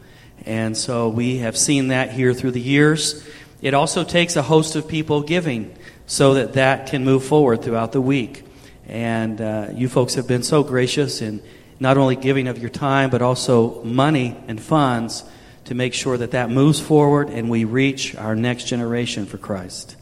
And 0.44 0.76
so 0.76 1.08
we 1.08 1.38
have 1.38 1.56
seen 1.56 1.88
that 1.88 2.10
here 2.10 2.34
through 2.34 2.50
the 2.52 2.60
years. 2.60 3.26
It 3.60 3.74
also 3.74 4.02
takes 4.02 4.36
a 4.36 4.42
host 4.42 4.76
of 4.76 4.88
people 4.88 5.22
giving 5.22 5.74
so 6.06 6.34
that 6.34 6.54
that 6.54 6.88
can 6.88 7.04
move 7.04 7.24
forward 7.24 7.62
throughout 7.62 7.92
the 7.92 8.00
week. 8.00 8.44
And 8.86 9.40
uh, 9.40 9.68
you 9.72 9.88
folks 9.88 10.14
have 10.14 10.26
been 10.26 10.42
so 10.42 10.62
gracious 10.62 11.22
in 11.22 11.42
not 11.82 11.98
only 11.98 12.14
giving 12.14 12.46
of 12.46 12.58
your 12.58 12.70
time, 12.70 13.10
but 13.10 13.20
also 13.20 13.82
money 13.82 14.36
and 14.46 14.62
funds 14.62 15.24
to 15.64 15.74
make 15.74 15.92
sure 15.92 16.16
that 16.16 16.30
that 16.30 16.48
moves 16.48 16.78
forward 16.78 17.28
and 17.28 17.50
we 17.50 17.64
reach 17.64 18.14
our 18.14 18.36
next 18.36 18.68
generation 18.68 19.26
for 19.26 19.36
Christ. 19.36 19.96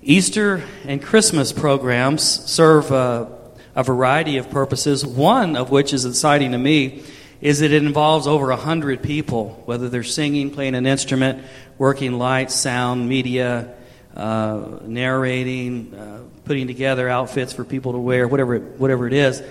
Easter 0.00 0.62
and 0.84 1.02
Christmas 1.02 1.52
programs 1.52 2.22
serve 2.22 2.92
a, 2.92 3.28
a 3.74 3.82
variety 3.82 4.36
of 4.36 4.48
purposes, 4.48 5.04
one 5.04 5.56
of 5.56 5.70
which 5.70 5.92
is 5.92 6.04
exciting 6.04 6.52
to 6.52 6.58
me 6.58 7.02
is 7.40 7.58
that 7.58 7.72
it 7.72 7.82
involves 7.82 8.28
over 8.28 8.46
100 8.46 9.02
people, 9.02 9.60
whether 9.66 9.88
they're 9.88 10.04
singing, 10.04 10.50
playing 10.50 10.76
an 10.76 10.86
instrument, 10.86 11.44
working 11.78 12.16
lights, 12.16 12.54
sound, 12.54 13.08
media, 13.08 13.74
uh, 14.14 14.78
narrating, 14.82 15.92
uh, 15.94 16.20
putting 16.44 16.68
together 16.68 17.08
outfits 17.08 17.52
for 17.52 17.64
people 17.64 17.92
to 17.92 17.98
wear, 17.98 18.28
whatever, 18.28 18.60
whatever 18.60 19.08
it 19.08 19.12
is. 19.12 19.42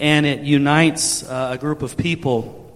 And 0.00 0.26
it 0.26 0.40
unites 0.40 1.22
uh, 1.22 1.50
a 1.52 1.58
group 1.58 1.82
of 1.82 1.96
people 1.96 2.74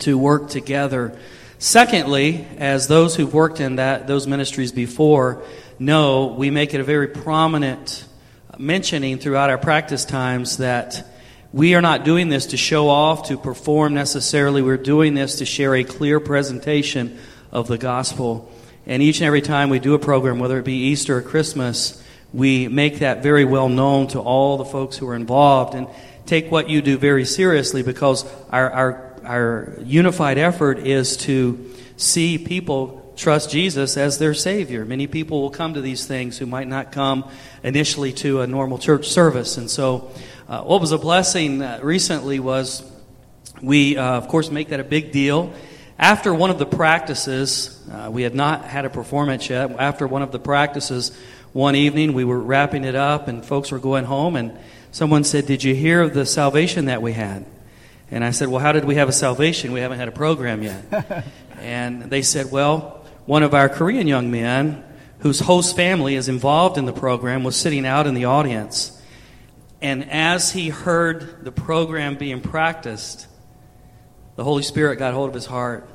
to 0.00 0.16
work 0.16 0.50
together 0.50 1.18
Secondly, 1.60 2.46
as 2.58 2.86
those 2.86 3.16
who've 3.16 3.34
worked 3.34 3.60
in 3.60 3.76
that 3.76 4.06
those 4.06 4.28
ministries 4.28 4.70
before 4.70 5.42
know, 5.80 6.26
we 6.26 6.50
make 6.50 6.72
it 6.72 6.80
a 6.80 6.84
very 6.84 7.08
prominent 7.08 8.04
mentioning 8.56 9.18
throughout 9.18 9.50
our 9.50 9.58
practice 9.58 10.04
times 10.04 10.58
that 10.58 11.04
we 11.52 11.74
are 11.74 11.80
not 11.80 12.04
doing 12.04 12.28
this 12.28 12.46
to 12.46 12.56
show 12.56 12.88
off, 12.88 13.28
to 13.28 13.36
perform 13.36 13.92
necessarily. 13.92 14.62
We're 14.62 14.76
doing 14.76 15.14
this 15.14 15.36
to 15.36 15.44
share 15.44 15.74
a 15.74 15.82
clear 15.82 16.20
presentation 16.20 17.18
of 17.50 17.66
the 17.66 17.78
gospel. 17.78 18.52
And 18.86 19.02
each 19.02 19.18
and 19.18 19.26
every 19.26 19.42
time 19.42 19.68
we 19.68 19.80
do 19.80 19.94
a 19.94 19.98
program, 19.98 20.38
whether 20.38 20.60
it 20.60 20.64
be 20.64 20.90
Easter 20.90 21.18
or 21.18 21.22
Christmas, 21.22 22.00
we 22.32 22.68
make 22.68 23.00
that 23.00 23.20
very 23.24 23.44
well 23.44 23.68
known 23.68 24.06
to 24.08 24.20
all 24.20 24.58
the 24.58 24.64
folks 24.64 24.96
who 24.96 25.08
are 25.08 25.16
involved 25.16 25.74
and 25.74 25.88
take 26.28 26.50
what 26.50 26.68
you 26.68 26.82
do 26.82 26.98
very 26.98 27.24
seriously 27.24 27.82
because 27.82 28.24
our, 28.50 28.70
our, 28.70 29.14
our 29.24 29.78
unified 29.82 30.36
effort 30.36 30.78
is 30.78 31.16
to 31.16 31.74
see 31.96 32.36
people 32.36 33.14
trust 33.16 33.50
Jesus 33.50 33.96
as 33.96 34.18
their 34.18 34.34
Savior. 34.34 34.84
Many 34.84 35.06
people 35.06 35.40
will 35.40 35.50
come 35.50 35.74
to 35.74 35.80
these 35.80 36.06
things 36.06 36.38
who 36.38 36.46
might 36.46 36.68
not 36.68 36.92
come 36.92 37.28
initially 37.64 38.12
to 38.12 38.42
a 38.42 38.46
normal 38.46 38.78
church 38.78 39.08
service. 39.08 39.56
And 39.56 39.70
so, 39.70 40.12
uh, 40.48 40.62
what 40.62 40.80
was 40.80 40.92
a 40.92 40.98
blessing 40.98 41.62
uh, 41.62 41.80
recently 41.82 42.38
was 42.40 42.88
we, 43.62 43.96
uh, 43.96 44.04
of 44.04 44.28
course, 44.28 44.50
make 44.50 44.68
that 44.68 44.80
a 44.80 44.84
big 44.84 45.10
deal. 45.10 45.52
After 45.98 46.32
one 46.32 46.50
of 46.50 46.58
the 46.58 46.66
practices, 46.66 47.84
uh, 47.90 48.08
we 48.12 48.22
had 48.22 48.34
not 48.34 48.64
had 48.64 48.84
a 48.84 48.90
performance 48.90 49.48
yet. 49.50 49.70
After 49.78 50.06
one 50.06 50.22
of 50.22 50.30
the 50.30 50.38
practices, 50.38 51.16
one 51.52 51.74
evening 51.74 52.12
we 52.12 52.24
were 52.24 52.38
wrapping 52.38 52.84
it 52.84 52.94
up 52.94 53.28
and 53.28 53.44
folks 53.44 53.72
were 53.72 53.80
going 53.80 54.04
home, 54.04 54.36
and 54.36 54.56
someone 54.90 55.24
said, 55.24 55.46
Did 55.46 55.64
you 55.64 55.74
hear 55.74 56.02
of 56.02 56.14
the 56.14 56.26
salvation 56.26 56.86
that 56.86 57.02
we 57.02 57.12
had? 57.12 57.46
And 58.10 58.24
I 58.24 58.30
said, 58.30 58.48
Well, 58.48 58.60
how 58.60 58.72
did 58.72 58.84
we 58.84 58.96
have 58.96 59.08
a 59.08 59.12
salvation? 59.12 59.72
We 59.72 59.80
haven't 59.80 59.98
had 59.98 60.08
a 60.08 60.12
program 60.12 60.62
yet. 60.62 61.26
and 61.58 62.04
they 62.04 62.22
said, 62.22 62.50
Well, 62.50 63.04
one 63.26 63.42
of 63.42 63.54
our 63.54 63.68
Korean 63.68 64.06
young 64.06 64.30
men, 64.30 64.84
whose 65.20 65.40
host 65.40 65.76
family 65.76 66.14
is 66.14 66.28
involved 66.28 66.78
in 66.78 66.86
the 66.86 66.92
program, 66.92 67.44
was 67.44 67.56
sitting 67.56 67.84
out 67.84 68.06
in 68.06 68.14
the 68.14 68.24
audience. 68.24 69.00
And 69.80 70.10
as 70.10 70.52
he 70.52 70.70
heard 70.70 71.44
the 71.44 71.52
program 71.52 72.16
being 72.16 72.40
practiced, 72.40 73.26
the 74.36 74.44
Holy 74.44 74.62
Spirit 74.62 74.96
got 74.96 75.14
hold 75.14 75.28
of 75.28 75.34
his 75.34 75.46
heart. 75.46 75.88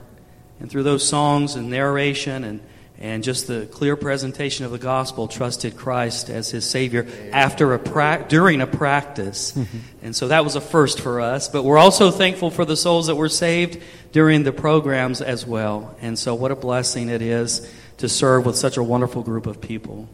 And 0.60 0.69
through 0.69 0.84
those 0.84 1.08
songs 1.08 1.56
and 1.56 1.69
narration 1.69 2.43
and, 2.43 2.62
and 2.99 3.23
just 3.23 3.47
the 3.47 3.65
clear 3.65 3.95
presentation 3.95 4.65
of 4.65 4.71
the 4.71 4.77
gospel, 4.77 5.27
trusted 5.27 5.75
Christ 5.75 6.29
as 6.29 6.51
his 6.51 6.69
Savior 6.69 7.08
after 7.32 7.73
a 7.73 7.79
pra- 7.79 8.25
during 8.29 8.62
a 8.62 8.67
practice. 8.67 9.51
Mm-hmm. 9.51 9.77
And 10.03 10.15
so 10.15 10.29
that 10.29 10.43
was 10.43 10.56
a 10.56 10.62
first 10.62 11.01
for 11.01 11.19
us. 11.19 11.49
But 11.49 11.63
we're 11.63 11.77
also 11.77 12.12
thankful 12.12 12.49
for 12.49 12.65
the 12.65 12.77
souls 12.77 13.08
that 13.08 13.15
were 13.15 13.29
saved 13.29 13.82
during 14.12 14.43
the 14.43 14.53
programs 14.53 15.21
as 15.21 15.45
well. 15.45 15.95
And 16.01 16.17
so 16.17 16.36
what 16.36 16.51
a 16.51 16.56
blessing 16.56 17.10
it 17.10 17.21
is 17.21 17.69
to 17.97 18.08
serve 18.08 18.45
with 18.45 18.56
such 18.56 18.77
a 18.77 18.84
wonderful 18.84 19.23
group 19.23 19.47
of 19.47 19.60
people. 19.60 20.08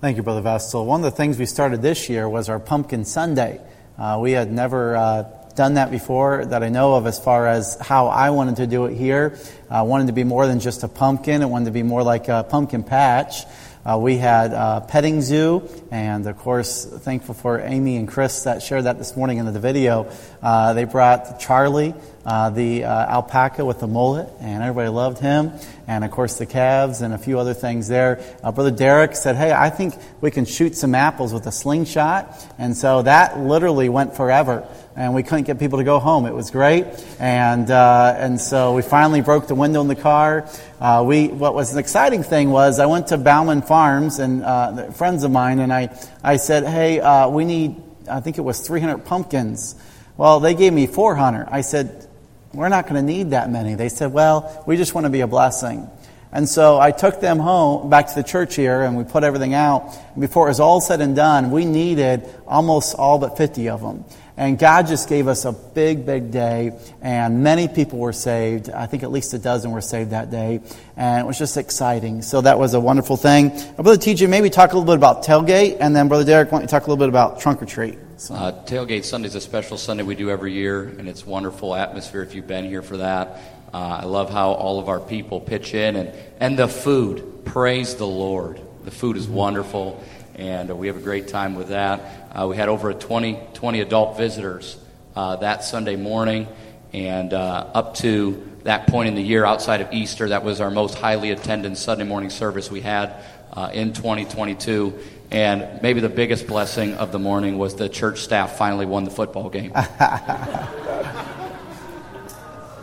Thank 0.00 0.16
you, 0.16 0.22
Brother 0.22 0.42
Vestal. 0.42 0.84
One 0.84 1.00
of 1.00 1.04
the 1.04 1.16
things 1.16 1.38
we 1.38 1.46
started 1.46 1.80
this 1.80 2.08
year 2.08 2.28
was 2.28 2.48
our 2.48 2.58
Pumpkin 2.58 3.04
Sunday. 3.04 3.60
Uh, 3.96 4.18
we 4.20 4.32
had 4.32 4.52
never 4.52 4.96
uh, 4.96 5.24
done 5.54 5.74
that 5.74 5.90
before 5.90 6.44
that 6.46 6.62
I 6.62 6.68
know 6.68 6.94
of 6.94 7.06
as 7.06 7.18
far 7.18 7.46
as 7.46 7.76
how 7.80 8.08
I 8.08 8.30
wanted 8.30 8.56
to 8.56 8.66
do 8.66 8.86
it 8.86 8.96
here. 8.96 9.38
I 9.70 9.82
wanted 9.82 10.08
to 10.08 10.12
be 10.12 10.24
more 10.24 10.46
than 10.46 10.60
just 10.60 10.82
a 10.82 10.88
pumpkin, 10.88 11.42
it 11.42 11.46
wanted 11.46 11.66
to 11.66 11.70
be 11.70 11.82
more 11.82 12.02
like 12.02 12.28
a 12.28 12.44
pumpkin 12.48 12.82
patch. 12.82 13.44
Uh, 13.86 13.98
we 13.98 14.16
had 14.16 14.54
a 14.54 14.82
petting 14.88 15.20
zoo, 15.20 15.68
and 15.90 16.26
of 16.26 16.38
course, 16.38 16.86
thankful 16.86 17.34
for 17.34 17.60
Amy 17.60 17.96
and 17.98 18.08
Chris 18.08 18.44
that 18.44 18.62
shared 18.62 18.84
that 18.84 18.96
this 18.96 19.14
morning 19.14 19.36
in 19.36 19.44
the 19.44 19.60
video. 19.60 20.10
Uh, 20.42 20.72
they 20.72 20.84
brought 20.84 21.38
Charlie, 21.38 21.92
uh, 22.24 22.48
the 22.48 22.84
uh, 22.84 23.12
alpaca 23.12 23.62
with 23.62 23.80
the 23.80 23.86
mullet, 23.86 24.26
and 24.40 24.62
everybody 24.62 24.88
loved 24.88 25.18
him. 25.18 25.52
And 25.86 26.02
of 26.02 26.10
course, 26.12 26.38
the 26.38 26.46
calves 26.46 27.02
and 27.02 27.12
a 27.12 27.18
few 27.18 27.38
other 27.38 27.52
things 27.52 27.86
there. 27.86 28.24
Uh, 28.42 28.52
Brother 28.52 28.70
Derek 28.70 29.14
said, 29.16 29.36
Hey, 29.36 29.52
I 29.52 29.68
think 29.68 29.94
we 30.22 30.30
can 30.30 30.46
shoot 30.46 30.76
some 30.76 30.94
apples 30.94 31.34
with 31.34 31.46
a 31.46 31.52
slingshot. 31.52 32.42
And 32.56 32.74
so 32.74 33.02
that 33.02 33.38
literally 33.38 33.90
went 33.90 34.16
forever 34.16 34.66
and 34.96 35.14
we 35.14 35.22
couldn't 35.22 35.44
get 35.44 35.58
people 35.58 35.78
to 35.78 35.84
go 35.84 35.98
home. 35.98 36.26
It 36.26 36.34
was 36.34 36.50
great, 36.50 36.86
and 37.18 37.70
uh, 37.70 38.14
and 38.16 38.40
so 38.40 38.74
we 38.74 38.82
finally 38.82 39.20
broke 39.20 39.48
the 39.48 39.54
window 39.54 39.80
in 39.80 39.88
the 39.88 39.96
car. 39.96 40.48
Uh, 40.84 41.02
we 41.02 41.28
what 41.28 41.54
was 41.54 41.72
an 41.72 41.78
exciting 41.78 42.22
thing 42.22 42.50
was 42.50 42.78
I 42.78 42.84
went 42.84 43.06
to 43.06 43.16
Bauman 43.16 43.62
Farms 43.62 44.18
and 44.18 44.44
uh, 44.44 44.90
friends 44.90 45.24
of 45.24 45.30
mine, 45.30 45.58
and 45.60 45.72
I 45.72 45.98
I 46.22 46.36
said, 46.36 46.64
hey, 46.64 47.00
uh, 47.00 47.26
we 47.30 47.46
need 47.46 47.82
I 48.06 48.20
think 48.20 48.36
it 48.36 48.42
was 48.42 48.60
300 48.60 48.98
pumpkins. 48.98 49.76
Well, 50.18 50.40
they 50.40 50.52
gave 50.52 50.74
me 50.74 50.86
400. 50.86 51.48
I 51.50 51.62
said, 51.62 52.06
we're 52.52 52.68
not 52.68 52.84
going 52.84 52.96
to 52.96 53.02
need 53.02 53.30
that 53.30 53.50
many. 53.50 53.76
They 53.76 53.88
said, 53.88 54.12
well, 54.12 54.62
we 54.66 54.76
just 54.76 54.94
want 54.94 55.06
to 55.06 55.10
be 55.10 55.22
a 55.22 55.26
blessing. 55.26 55.88
And 56.32 56.46
so 56.46 56.78
I 56.78 56.90
took 56.90 57.18
them 57.18 57.38
home, 57.38 57.88
back 57.88 58.08
to 58.08 58.14
the 58.14 58.22
church 58.22 58.54
here, 58.54 58.82
and 58.82 58.94
we 58.94 59.04
put 59.04 59.24
everything 59.24 59.54
out. 59.54 59.96
And 60.12 60.20
before 60.20 60.48
it 60.48 60.50
was 60.50 60.60
all 60.60 60.82
said 60.82 61.00
and 61.00 61.16
done, 61.16 61.50
we 61.50 61.64
needed 61.64 62.28
almost 62.46 62.94
all 62.94 63.18
but 63.18 63.38
50 63.38 63.70
of 63.70 63.80
them. 63.80 64.04
And 64.36 64.58
God 64.58 64.88
just 64.88 65.08
gave 65.08 65.28
us 65.28 65.44
a 65.44 65.52
big, 65.52 66.04
big 66.04 66.32
day, 66.32 66.72
and 67.00 67.44
many 67.44 67.68
people 67.68 68.00
were 68.00 68.12
saved. 68.12 68.68
I 68.68 68.86
think 68.86 69.04
at 69.04 69.12
least 69.12 69.32
a 69.32 69.38
dozen 69.38 69.70
were 69.70 69.80
saved 69.80 70.10
that 70.10 70.32
day, 70.32 70.60
and 70.96 71.20
it 71.20 71.26
was 71.26 71.38
just 71.38 71.56
exciting. 71.56 72.20
So 72.20 72.40
that 72.40 72.58
was 72.58 72.74
a 72.74 72.80
wonderful 72.80 73.16
thing. 73.16 73.50
Brother 73.76 73.96
TJ, 73.96 74.28
maybe 74.28 74.50
talk 74.50 74.72
a 74.72 74.76
little 74.76 74.92
bit 74.92 74.96
about 74.96 75.22
tailgate, 75.22 75.76
and 75.78 75.94
then 75.94 76.08
Brother 76.08 76.24
Derek, 76.24 76.50
why 76.50 76.58
don't 76.58 76.62
you 76.62 76.68
talk 76.68 76.82
a 76.82 76.90
little 76.90 76.96
bit 76.96 77.08
about 77.08 77.38
trunk 77.38 77.62
or 77.62 77.66
treat? 77.66 77.96
So. 78.16 78.34
Uh, 78.34 78.64
tailgate 78.64 79.04
Sunday 79.04 79.28
is 79.28 79.36
a 79.36 79.40
special 79.40 79.78
Sunday 79.78 80.02
we 80.02 80.16
do 80.16 80.30
every 80.30 80.52
year, 80.52 80.82
and 80.82 81.08
it's 81.08 81.24
wonderful 81.24 81.72
atmosphere 81.72 82.22
if 82.22 82.34
you've 82.34 82.48
been 82.48 82.64
here 82.64 82.82
for 82.82 82.96
that. 82.96 83.40
Uh, 83.72 84.00
I 84.02 84.04
love 84.04 84.30
how 84.30 84.50
all 84.50 84.80
of 84.80 84.88
our 84.88 85.00
people 85.00 85.40
pitch 85.40 85.74
in, 85.74 85.94
and, 85.94 86.12
and 86.40 86.58
the 86.58 86.66
food. 86.66 87.44
Praise 87.44 87.94
the 87.94 88.06
Lord. 88.06 88.60
The 88.84 88.90
food 88.90 89.16
is 89.16 89.28
wonderful 89.28 90.02
and 90.36 90.76
we 90.78 90.88
have 90.88 90.96
a 90.96 91.00
great 91.00 91.28
time 91.28 91.54
with 91.54 91.68
that. 91.68 92.23
Uh, 92.34 92.48
we 92.48 92.56
had 92.56 92.68
over 92.68 92.92
20, 92.92 93.38
20 93.54 93.80
adult 93.80 94.18
visitors 94.18 94.76
uh, 95.14 95.36
that 95.36 95.62
Sunday 95.62 95.94
morning, 95.94 96.48
and 96.92 97.32
uh, 97.32 97.70
up 97.72 97.94
to 97.94 98.50
that 98.64 98.88
point 98.88 99.08
in 99.08 99.14
the 99.14 99.22
year, 99.22 99.44
outside 99.44 99.80
of 99.80 99.92
Easter, 99.92 100.28
that 100.30 100.42
was 100.42 100.60
our 100.60 100.70
most 100.70 100.96
highly 100.96 101.30
attended 101.30 101.76
Sunday 101.78 102.04
morning 102.04 102.30
service 102.30 102.70
we 102.72 102.80
had 102.80 103.14
uh, 103.52 103.70
in 103.72 103.92
2022. 103.92 104.98
And 105.30 105.80
maybe 105.80 106.00
the 106.00 106.08
biggest 106.08 106.48
blessing 106.48 106.94
of 106.94 107.12
the 107.12 107.20
morning 107.20 107.56
was 107.56 107.76
the 107.76 107.88
church 107.88 108.20
staff 108.20 108.58
finally 108.58 108.86
won 108.86 109.04
the 109.04 109.10
football 109.10 109.48
game. 109.48 109.72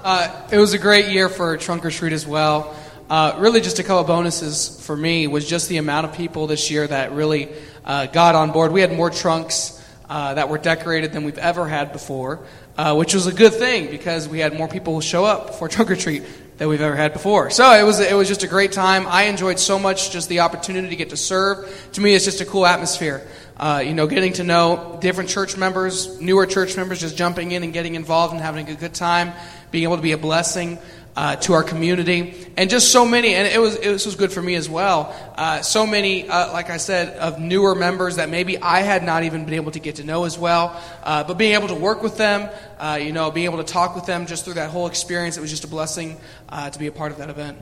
Uh, 0.04 0.48
it 0.52 0.58
was 0.58 0.74
a 0.74 0.80
great 0.80 1.10
year 1.10 1.30
for 1.30 1.56
Trunk 1.58 1.86
or 1.86 1.92
Treat 1.92 2.12
as 2.12 2.26
well. 2.26 2.76
Uh, 3.08 3.36
really, 3.38 3.62
just 3.62 3.78
a 3.78 3.84
couple 3.84 4.00
of 4.00 4.08
bonuses 4.08 4.84
for 4.84 4.98
me 4.98 5.28
was 5.28 5.48
just 5.48 5.70
the 5.70 5.78
amount 5.78 6.08
of 6.08 6.14
people 6.14 6.48
this 6.48 6.72
year 6.72 6.88
that 6.88 7.12
really 7.12 7.50
uh, 7.86 8.06
got 8.08 8.36
on 8.36 8.52
board. 8.52 8.72
We 8.72 8.82
had 8.82 8.94
more 8.94 9.10
trunks 9.10 9.78
uh, 10.10 10.34
that 10.34 10.50
were 10.50 10.58
decorated 10.58 11.14
than 11.14 11.24
we've 11.24 11.38
ever 11.38 11.68
had 11.68 11.92
before, 11.94 12.46
uh, 12.78 12.96
which 12.96 13.14
was 13.14 13.28
a 13.28 13.34
good 13.34 13.54
thing 13.54 13.90
because 13.90 14.28
we 14.28 14.40
had 14.40 14.54
more 14.58 14.68
people 14.68 15.00
show 15.02 15.26
up 15.26 15.56
for 15.56 15.68
trunk 15.70 15.92
or 15.92 15.96
treat 15.96 16.24
than 16.58 16.68
we've 16.68 16.82
ever 16.82 16.96
had 16.96 17.14
before. 17.14 17.50
So 17.50 17.72
it 17.72 17.84
was 17.84 18.00
it 18.00 18.14
was 18.14 18.28
just 18.28 18.44
a 18.44 18.48
great 18.48 18.72
time. 18.72 19.08
I 19.08 19.24
enjoyed 19.24 19.58
so 19.58 19.80
much 19.80 20.12
just 20.12 20.30
the 20.30 20.42
opportunity 20.42 20.90
to 20.90 20.96
get 20.96 21.10
to 21.10 21.18
serve. 21.18 21.90
To 21.94 22.02
me, 22.02 22.14
it's 22.14 22.26
just 22.26 22.42
a 22.42 22.46
cool 22.46 22.66
atmosphere. 22.66 23.26
Uh, 23.58 23.84
you 23.86 23.94
know, 23.94 24.08
getting 24.08 24.34
to 24.34 24.44
know 24.44 24.98
different 25.02 25.30
church 25.30 25.56
members, 25.56 26.20
newer 26.20 26.46
church 26.46 26.76
members, 26.78 27.00
just 27.00 27.16
jumping 27.16 27.52
in 27.52 27.64
and 27.64 27.74
getting 27.74 27.96
involved 27.96 28.34
and 28.34 28.42
having 28.42 28.68
a 28.70 28.76
good 28.76 28.94
time, 28.94 29.34
being 29.72 29.84
able 29.84 29.96
to 29.96 30.02
be 30.02 30.12
a 30.12 30.18
blessing 30.18 30.78
uh, 31.16 31.36
to 31.38 31.54
our 31.54 31.64
community, 31.64 32.34
and 32.56 32.70
just 32.70 32.92
so 32.92 33.06
many. 33.06 33.34
And 33.36 33.48
it 33.48 33.60
was 33.60 33.76
it 33.76 33.90
was 33.90 34.16
good 34.16 34.32
for 34.32 34.42
me 34.42 34.56
as 34.56 34.70
well. 34.70 35.16
Uh, 35.36 35.62
so 35.62 35.86
many, 35.86 36.30
uh, 36.30 36.52
like 36.54 36.70
I 36.70 36.78
said, 36.78 37.18
of 37.18 37.40
newer 37.40 37.76
members 37.76 38.16
that 38.16 38.30
maybe 38.30 38.58
I 38.58 38.82
had 38.82 39.04
not 39.04 39.24
even 39.24 39.46
been 39.46 39.56
able 39.56 39.72
to 39.72 39.80
get 39.80 39.96
to 39.96 40.04
know 40.04 40.24
as 40.24 40.38
well. 40.38 40.82
Uh, 41.04 41.24
but 41.24 41.38
being 41.38 41.54
able 41.54 41.68
to 41.68 41.76
work 41.76 42.02
with 42.02 42.18
them, 42.18 42.50
uh, 42.80 43.00
you 43.02 43.12
know, 43.12 43.32
being 43.32 43.46
able 43.46 43.58
to 43.58 43.74
talk 43.74 43.96
with 43.96 44.06
them 44.06 44.26
just 44.26 44.46
through 44.46 44.56
that 44.56 44.70
whole 44.70 44.88
experience, 44.88 45.38
it 45.38 45.42
was 45.42 45.50
just 45.50 45.64
a 45.64 45.68
blessing 45.68 46.18
uh, 46.50 46.70
to 46.70 46.80
be 46.80 46.88
a 46.88 46.92
part 46.92 47.12
of 47.12 47.18
that 47.18 47.30
event. 47.30 47.58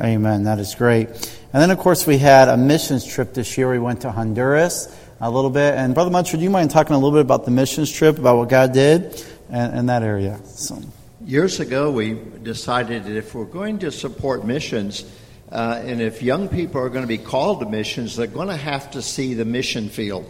Amen. 0.00 0.44
That 0.44 0.58
is 0.58 0.74
great. 0.74 1.08
And 1.52 1.62
then, 1.62 1.70
of 1.70 1.78
course, 1.78 2.06
we 2.06 2.18
had 2.18 2.48
a 2.48 2.56
missions 2.56 3.04
trip 3.04 3.34
this 3.34 3.58
year. 3.58 3.70
We 3.70 3.78
went 3.78 4.02
to 4.02 4.12
Honduras 4.12 4.94
a 5.20 5.30
little 5.30 5.50
bit. 5.50 5.74
And 5.74 5.94
Brother 5.94 6.10
Muncher, 6.10 6.32
do 6.32 6.44
you 6.44 6.50
mind 6.50 6.70
talking 6.70 6.94
a 6.94 6.98
little 6.98 7.12
bit 7.12 7.22
about 7.22 7.44
the 7.44 7.50
missions 7.50 7.90
trip, 7.90 8.18
about 8.18 8.36
what 8.36 8.48
God 8.48 8.72
did 8.72 9.24
in, 9.50 9.78
in 9.78 9.86
that 9.86 10.02
area? 10.02 10.38
So. 10.44 10.80
Years 11.28 11.60
ago, 11.60 11.90
we 11.90 12.14
decided 12.42 13.04
that 13.04 13.14
if 13.14 13.34
we're 13.34 13.44
going 13.44 13.80
to 13.80 13.92
support 13.92 14.46
missions, 14.46 15.04
uh, 15.52 15.78
and 15.84 16.00
if 16.00 16.22
young 16.22 16.48
people 16.48 16.80
are 16.80 16.88
going 16.88 17.02
to 17.02 17.06
be 17.06 17.18
called 17.18 17.60
to 17.60 17.66
missions, 17.66 18.16
they're 18.16 18.26
going 18.26 18.48
to 18.48 18.56
have 18.56 18.92
to 18.92 19.02
see 19.02 19.34
the 19.34 19.44
mission 19.44 19.90
field. 19.90 20.24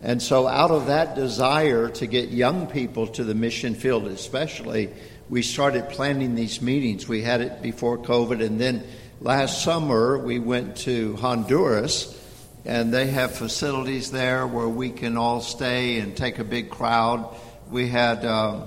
And 0.00 0.22
so, 0.22 0.46
out 0.46 0.70
of 0.70 0.86
that 0.86 1.16
desire 1.16 1.88
to 1.88 2.06
get 2.06 2.28
young 2.28 2.68
people 2.68 3.08
to 3.08 3.24
the 3.24 3.34
mission 3.34 3.74
field, 3.74 4.06
especially, 4.06 4.90
we 5.28 5.42
started 5.42 5.88
planning 5.88 6.36
these 6.36 6.62
meetings. 6.62 7.08
We 7.08 7.22
had 7.22 7.40
it 7.40 7.60
before 7.60 7.98
COVID, 7.98 8.40
and 8.40 8.60
then 8.60 8.84
last 9.20 9.64
summer 9.64 10.16
we 10.16 10.38
went 10.38 10.76
to 10.86 11.16
Honduras, 11.16 12.16
and 12.64 12.94
they 12.94 13.08
have 13.08 13.34
facilities 13.34 14.12
there 14.12 14.46
where 14.46 14.68
we 14.68 14.90
can 14.90 15.16
all 15.16 15.40
stay 15.40 15.98
and 15.98 16.16
take 16.16 16.38
a 16.38 16.44
big 16.44 16.70
crowd. 16.70 17.28
We 17.72 17.88
had. 17.88 18.24
Uh, 18.24 18.66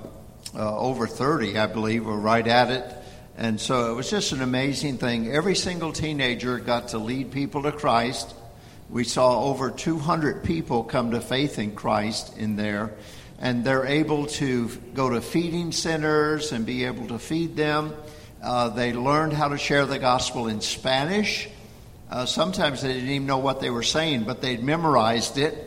uh, 0.58 0.78
over 0.78 1.06
30, 1.06 1.58
I 1.58 1.68
believe, 1.68 2.06
were 2.06 2.18
right 2.18 2.46
at 2.46 2.72
it. 2.72 2.84
And 3.38 3.62
so 3.62 3.92
it 3.92 3.96
was 3.96 4.10
just 4.10 4.32
an 4.32 4.42
amazing 4.42 4.98
thing. 4.98 5.32
Every 5.32 5.56
single 5.56 5.94
teenager 5.94 6.58
got 6.58 6.90
to 6.90 6.98
lead 6.98 7.32
people 7.32 7.64
to 7.64 7.72
Christ. 7.72 8.34
We 8.90 9.04
saw 9.04 9.44
over 9.44 9.70
200 9.70 10.44
people 10.44 10.84
come 10.84 11.12
to 11.12 11.22
faith 11.22 11.60
in 11.60 11.76
Christ 11.76 12.36
in 12.38 12.56
there. 12.56 12.96
And 13.40 13.64
they're 13.64 13.86
able 13.86 14.26
to 14.26 14.70
go 14.96 15.12
to 15.12 15.22
feeding 15.22 15.72
centers 15.72 16.52
and 16.52 16.66
be 16.66 16.86
able 16.86 17.08
to 17.10 17.20
feed 17.20 17.56
them. 17.56 17.94
Uh, 18.42 18.70
they 18.70 18.94
learned 18.94 19.34
how 19.34 19.50
to 19.50 19.60
share 19.60 19.86
the 19.86 20.00
gospel 20.00 20.48
in 20.48 20.62
Spanish. 20.62 21.48
Uh, 22.10 22.26
sometimes 22.26 22.82
they 22.82 22.94
didn't 22.94 23.10
even 23.10 23.28
know 23.28 23.38
what 23.38 23.60
they 23.60 23.70
were 23.70 23.84
saying, 23.84 24.24
but 24.24 24.42
they'd 24.42 24.64
memorized 24.64 25.38
it 25.38 25.67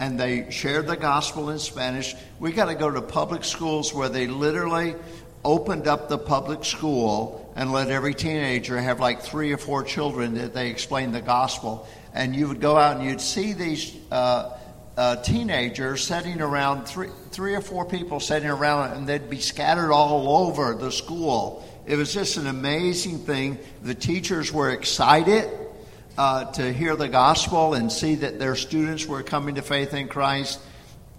and 0.00 0.18
they 0.18 0.50
shared 0.50 0.86
the 0.86 0.96
gospel 0.96 1.50
in 1.50 1.58
Spanish. 1.58 2.14
We 2.38 2.52
got 2.52 2.66
to 2.66 2.74
go 2.74 2.90
to 2.90 3.02
public 3.02 3.44
schools 3.44 3.92
where 3.92 4.08
they 4.08 4.26
literally 4.26 4.94
opened 5.44 5.86
up 5.86 6.08
the 6.08 6.18
public 6.18 6.64
school 6.64 7.52
and 7.56 7.72
let 7.72 7.90
every 7.90 8.14
teenager 8.14 8.78
have 8.80 9.00
like 9.00 9.22
three 9.22 9.52
or 9.52 9.58
four 9.58 9.82
children 9.82 10.34
that 10.34 10.54
they 10.54 10.70
explained 10.70 11.14
the 11.14 11.20
gospel. 11.20 11.88
And 12.14 12.34
you 12.34 12.48
would 12.48 12.60
go 12.60 12.76
out 12.76 12.96
and 12.96 13.04
you'd 13.04 13.20
see 13.20 13.52
these 13.52 13.96
uh, 14.10 14.56
uh, 14.96 15.16
teenagers 15.16 16.04
sitting 16.04 16.40
around, 16.40 16.84
three, 16.84 17.08
three 17.30 17.54
or 17.54 17.60
four 17.60 17.84
people 17.84 18.20
sitting 18.20 18.48
around, 18.48 18.96
and 18.96 19.06
they'd 19.06 19.30
be 19.30 19.40
scattered 19.40 19.92
all 19.92 20.46
over 20.46 20.74
the 20.74 20.90
school. 20.90 21.64
It 21.86 21.96
was 21.96 22.12
just 22.12 22.36
an 22.36 22.46
amazing 22.46 23.20
thing. 23.20 23.58
The 23.82 23.94
teachers 23.94 24.52
were 24.52 24.70
excited 24.70 25.48
uh, 26.18 26.50
to 26.50 26.72
hear 26.72 26.96
the 26.96 27.08
gospel 27.08 27.74
and 27.74 27.92
see 27.92 28.16
that 28.16 28.40
their 28.40 28.56
students 28.56 29.06
were 29.06 29.22
coming 29.22 29.54
to 29.54 29.62
faith 29.62 29.94
in 29.94 30.08
Christ. 30.08 30.60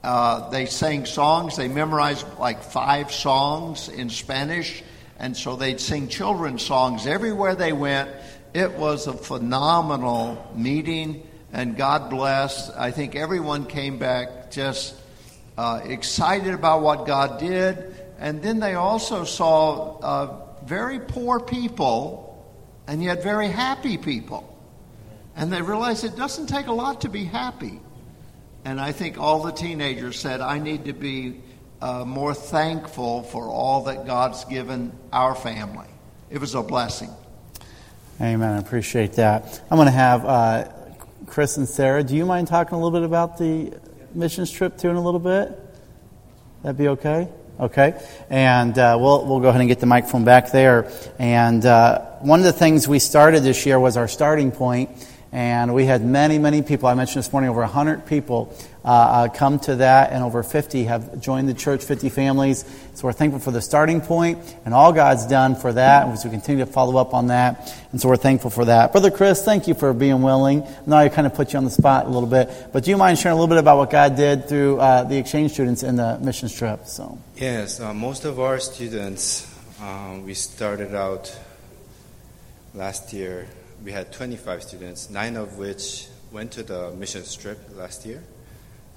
Uh, 0.04 0.50
they 0.50 0.66
sang 0.66 1.06
songs. 1.06 1.56
They 1.56 1.70
memorized 1.70 2.26
like 2.38 2.62
five 2.62 3.10
songs 3.10 3.88
in 3.88 4.10
Spanish. 4.10 4.84
And 5.18 5.36
so 5.36 5.56
they'd 5.56 5.80
sing 5.80 6.10
children's 6.10 6.64
songs 6.64 7.08
everywhere 7.08 7.56
they 7.56 7.72
went. 7.72 8.10
It 8.54 8.74
was 8.74 9.08
a 9.08 9.14
phenomenal 9.14 10.52
meeting, 10.56 11.26
and 11.54 11.78
God 11.78 12.10
bless. 12.10 12.70
I 12.72 12.92
think 12.92 13.16
everyone 13.16 13.68
came 13.68 14.00
back 14.00 14.52
just 14.52 14.96
uh, 15.58 15.82
excited 15.86 16.54
about 16.54 16.82
what 16.82 17.06
God 17.06 17.40
did. 17.40 17.96
And 18.18 18.42
then 18.42 18.60
they 18.60 18.74
also 18.74 19.24
saw 19.24 19.98
uh, 20.00 20.66
very 20.66 21.00
poor 21.00 21.40
people 21.40 22.46
and 22.88 23.02
yet 23.02 23.24
very 23.24 23.48
happy 23.48 23.98
people. 23.98 24.59
And 25.40 25.54
they 25.54 25.62
realized 25.62 26.04
it 26.04 26.18
doesn't 26.18 26.48
take 26.48 26.68
a 26.68 26.74
lot 26.74 27.02
to 27.02 27.10
be 27.10 27.24
happy. 27.24 27.80
And 28.66 28.80
I 28.80 28.92
think 28.92 29.18
all 29.18 29.42
the 29.42 29.54
teenagers 29.54 30.20
said, 30.20 30.42
I 30.42 30.60
need 30.60 30.84
to 30.86 30.94
be 30.94 31.40
uh, 31.82 32.04
more 32.04 32.34
thankful 32.34 33.24
for 33.24 33.48
all 33.48 33.86
that 33.86 34.06
God's 34.06 34.44
given 34.44 34.92
our 35.14 35.34
family. 35.34 35.88
It 36.30 36.42
was 36.42 36.56
a 36.56 36.62
blessing. 36.62 37.10
Amen. 38.20 38.52
I 38.52 38.60
appreciate 38.60 39.14
that. 39.14 39.62
I'm 39.72 39.78
going 39.78 39.86
to 39.86 39.92
have 39.92 40.26
uh, 40.26 40.68
Chris 41.26 41.56
and 41.56 41.70
Sarah. 41.70 42.04
Do 42.04 42.18
you 42.18 42.26
mind 42.26 42.50
talking 42.50 42.74
a 42.74 42.78
little 42.78 42.92
bit 43.00 43.06
about 43.06 43.38
the 43.38 43.80
missions 44.14 44.52
trip 44.52 44.78
too 44.78 44.90
in 44.90 44.98
a 44.98 45.02
little 45.02 45.22
bit? 45.22 45.58
That'd 46.64 46.78
be 46.78 46.90
okay? 46.90 47.30
Okay. 47.62 47.98
And 48.30 48.78
uh, 48.78 48.98
we'll, 49.00 49.26
we'll 49.26 49.40
go 49.40 49.48
ahead 49.48 49.62
and 49.62 49.70
get 49.70 49.80
the 49.80 49.86
microphone 49.86 50.26
back 50.26 50.52
there. 50.52 50.92
And 51.18 51.66
uh, 51.66 52.02
one 52.20 52.40
of 52.40 52.46
the 52.46 52.52
things 52.52 52.90
we 52.90 53.00
started 53.00 53.44
this 53.44 53.66
year 53.66 53.80
was 53.80 53.96
our 53.96 54.10
starting 54.10 54.52
point 54.52 54.90
and 55.32 55.76
we 55.76 55.86
had 55.86 56.04
many, 56.04 56.40
many 56.40 56.62
people. 56.62 56.88
I 56.88 56.96
mentioned 56.96 57.24
this 57.24 57.32
morning 57.32 57.52
over 57.52 57.62
100 57.62 58.08
people 58.08 58.56
uh, 58.84 58.88
uh, 58.88 59.28
come 59.28 59.60
to 59.60 59.76
that, 59.76 60.12
and 60.12 60.24
over 60.24 60.42
50 60.42 60.86
have 60.86 61.22
joined 61.22 61.48
the 61.48 61.54
church, 61.54 61.84
50 61.84 62.10
families. 62.10 62.66
So 62.96 63.08
we're 63.08 63.14
thankful 63.14 63.40
for 63.40 63.52
the 63.52 63.62
starting 63.62 64.02
point 64.02 64.40
and 64.66 64.74
all 64.74 64.92
God's 64.92 65.28
done 65.28 65.56
for 65.56 65.72
that. 65.74 66.08
And 66.08 66.18
we 66.18 66.30
continue 66.32 66.66
to 66.66 66.72
follow 66.72 66.98
up 66.98 67.14
on 67.14 67.28
that. 67.28 67.76
And 67.92 68.02
so 68.02 68.10
we're 68.10 68.18
thankful 68.18 68.50
for 68.50 68.66
that. 68.66 68.92
Brother 68.92 69.12
Chris, 69.12 69.44
thank 69.44 69.68
you 69.68 69.76
for 69.76 69.94
being 69.94 70.22
willing. 70.22 70.66
Now 70.88 70.98
I 70.98 71.10
kind 71.10 71.28
of 71.28 71.36
put 71.36 71.54
you 71.54 71.58
on 71.58 71.66
the 71.66 71.72
spot 71.72 72.06
a 72.06 72.10
little 72.10 72.30
bit, 72.30 72.50
but 72.74 72.84
do 72.84 72.90
you 72.90 72.98
mind 72.98 73.20
sharing 73.20 73.38
a 73.38 73.40
little 73.40 73.54
bit 73.54 73.60
about 73.60 73.78
what 73.78 73.92
God 73.92 74.16
did 74.16 74.50
through 74.50 74.80
uh, 74.80 75.04
the 75.04 75.18
exchange 75.18 75.52
students 75.52 75.84
in 75.84 75.96
the 75.96 76.18
mission 76.20 76.50
trip? 76.50 76.88
So 76.88 77.20
Yes, 77.36 77.80
uh, 77.80 77.94
most 77.94 78.26
of 78.26 78.40
our 78.40 78.60
students, 78.60 79.48
um, 79.82 80.26
we 80.26 80.34
started 80.34 80.96
out 80.96 81.38
last 82.74 83.14
year 83.14 83.48
we 83.84 83.92
had 83.92 84.12
25 84.12 84.64
students, 84.64 85.10
nine 85.10 85.36
of 85.36 85.58
which 85.58 86.08
went 86.32 86.52
to 86.52 86.64
the 86.64 86.92
mission 86.92 87.24
trip 87.40 87.60
last 87.76 88.06
year, 88.06 88.24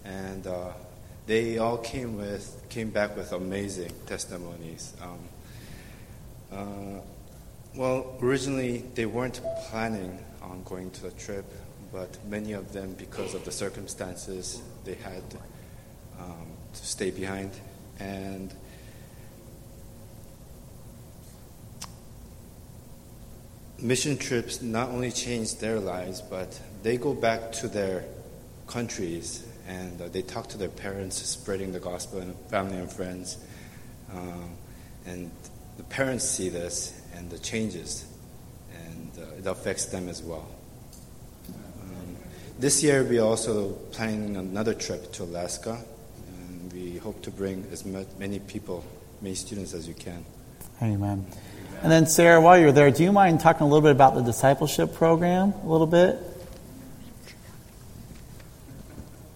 and 0.04 0.46
uh, 0.46 0.70
they 1.26 1.58
all 1.58 1.78
came 1.78 2.16
with 2.16 2.64
came 2.68 2.90
back 2.90 3.16
with 3.16 3.32
amazing 3.32 3.92
testimonies. 4.06 4.94
Um, 5.00 5.18
uh, 6.50 7.00
well, 7.74 8.16
originally 8.20 8.84
they 8.94 9.06
weren't 9.06 9.40
planning 9.68 10.18
on 10.42 10.62
going 10.64 10.90
to 10.90 11.02
the 11.02 11.10
trip, 11.12 11.44
but 11.92 12.18
many 12.26 12.52
of 12.52 12.72
them, 12.72 12.94
because 12.94 13.34
of 13.34 13.44
the 13.44 13.52
circumstances, 13.52 14.60
they 14.84 14.94
had 14.94 15.22
um, 16.18 16.46
to 16.74 16.86
stay 16.86 17.10
behind, 17.10 17.50
and 17.98 18.52
mission 23.82 24.16
trips 24.16 24.62
not 24.62 24.90
only 24.90 25.10
change 25.10 25.56
their 25.56 25.80
lives, 25.80 26.22
but 26.22 26.58
they 26.82 26.96
go 26.96 27.12
back 27.12 27.52
to 27.52 27.68
their 27.68 28.04
countries 28.66 29.44
and 29.66 30.00
uh, 30.00 30.08
they 30.08 30.22
talk 30.22 30.48
to 30.48 30.58
their 30.58 30.68
parents, 30.68 31.16
spreading 31.16 31.72
the 31.72 31.80
gospel 31.80 32.20
and 32.20 32.34
family 32.48 32.76
and 32.76 32.90
friends. 32.90 33.38
Um, 34.12 34.50
and 35.06 35.30
the 35.76 35.82
parents 35.84 36.28
see 36.28 36.48
this 36.48 37.00
and 37.14 37.30
the 37.30 37.38
changes, 37.38 38.04
and 38.72 39.10
uh, 39.18 39.38
it 39.38 39.46
affects 39.46 39.86
them 39.86 40.08
as 40.08 40.22
well. 40.22 40.48
Um, 41.48 42.16
this 42.58 42.82
year, 42.82 43.04
we're 43.04 43.22
also 43.22 43.72
planning 43.92 44.36
another 44.36 44.74
trip 44.74 45.12
to 45.12 45.24
Alaska, 45.24 45.82
and 46.38 46.72
we 46.72 46.98
hope 46.98 47.22
to 47.22 47.30
bring 47.30 47.66
as 47.70 47.84
many 47.84 48.38
people, 48.40 48.84
many 49.20 49.34
students 49.34 49.74
as 49.74 49.88
we 49.88 49.94
can. 49.94 50.24
Amen. 50.82 51.26
And 51.82 51.90
then, 51.90 52.06
Sarah, 52.06 52.40
while 52.40 52.56
you're 52.56 52.70
there, 52.70 52.92
do 52.92 53.02
you 53.02 53.10
mind 53.10 53.40
talking 53.40 53.62
a 53.62 53.68
little 53.68 53.82
bit 53.82 53.90
about 53.90 54.14
the 54.14 54.22
discipleship 54.22 54.94
program 54.94 55.52
a 55.64 55.66
little 55.66 55.88
bit? 55.88 56.16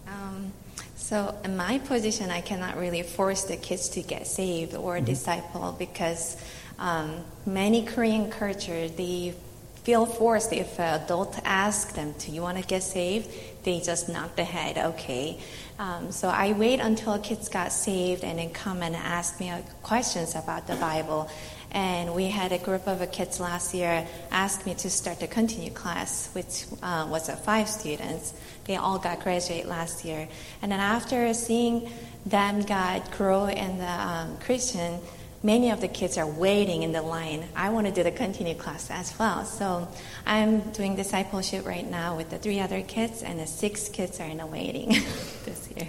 Um, 0.06 0.52
so, 0.94 1.36
in 1.42 1.56
my 1.56 1.80
position, 1.80 2.30
I 2.30 2.40
cannot 2.42 2.76
really 2.76 3.02
force 3.02 3.42
the 3.42 3.56
kids 3.56 3.88
to 3.90 4.02
get 4.02 4.28
saved 4.28 4.76
or 4.76 4.94
mm-hmm. 4.94 5.06
disciple 5.06 5.74
because 5.76 6.36
um, 6.78 7.24
many 7.44 7.84
Korean 7.84 8.30
culture 8.30 8.88
they 8.90 9.34
feel 9.82 10.06
forced 10.06 10.52
if 10.52 10.78
an 10.78 11.02
adult 11.02 11.40
asks 11.44 11.94
them, 11.94 12.14
"Do 12.16 12.30
you 12.30 12.42
want 12.42 12.58
to 12.58 12.64
get 12.64 12.84
saved?" 12.84 13.28
They 13.64 13.80
just 13.80 14.08
nod 14.08 14.36
the 14.36 14.44
head, 14.44 14.78
"Okay." 14.78 15.40
Um, 15.80 16.12
so 16.12 16.28
I 16.28 16.52
wait 16.52 16.78
until 16.78 17.18
kids 17.18 17.48
got 17.48 17.72
saved 17.72 18.22
and 18.22 18.38
then 18.38 18.50
come 18.50 18.82
and 18.82 18.94
ask 18.94 19.40
me 19.40 19.52
questions 19.82 20.36
about 20.36 20.68
the 20.68 20.76
Bible. 20.76 21.28
And 21.72 22.14
we 22.14 22.26
had 22.26 22.52
a 22.52 22.58
group 22.58 22.86
of 22.86 23.10
kids 23.12 23.40
last 23.40 23.74
year 23.74 24.06
ask 24.30 24.64
me 24.66 24.74
to 24.74 24.90
start 24.90 25.22
a 25.22 25.26
continue 25.26 25.70
class, 25.70 26.28
which 26.32 26.64
uh, 26.82 27.06
was 27.10 27.28
uh, 27.28 27.36
five 27.36 27.68
students. 27.68 28.34
They 28.64 28.76
all 28.76 28.98
got 28.98 29.22
graduate 29.22 29.66
last 29.66 30.04
year. 30.04 30.28
And 30.62 30.72
then 30.72 30.80
after 30.80 31.32
seeing 31.34 31.90
them 32.24 32.62
got 32.62 33.10
grow 33.12 33.46
in 33.46 33.78
the 33.78 33.90
um, 33.90 34.38
Christian, 34.38 35.00
many 35.42 35.70
of 35.70 35.80
the 35.80 35.88
kids 35.88 36.18
are 36.18 36.26
waiting 36.26 36.82
in 36.82 36.92
the 36.92 37.02
line. 37.02 37.44
I 37.54 37.70
want 37.70 37.86
to 37.86 37.92
do 37.92 38.02
the 38.02 38.10
continue 38.10 38.54
class 38.54 38.90
as 38.90 39.16
well. 39.18 39.44
So 39.44 39.88
I'm 40.26 40.60
doing 40.72 40.96
discipleship 40.96 41.66
right 41.66 41.88
now 41.88 42.16
with 42.16 42.30
the 42.30 42.38
three 42.38 42.60
other 42.60 42.82
kids, 42.82 43.22
and 43.22 43.38
the 43.38 43.46
six 43.46 43.88
kids 43.88 44.18
are 44.20 44.26
in 44.26 44.38
the 44.38 44.46
waiting 44.46 44.88
this 45.44 45.68
year. 45.76 45.88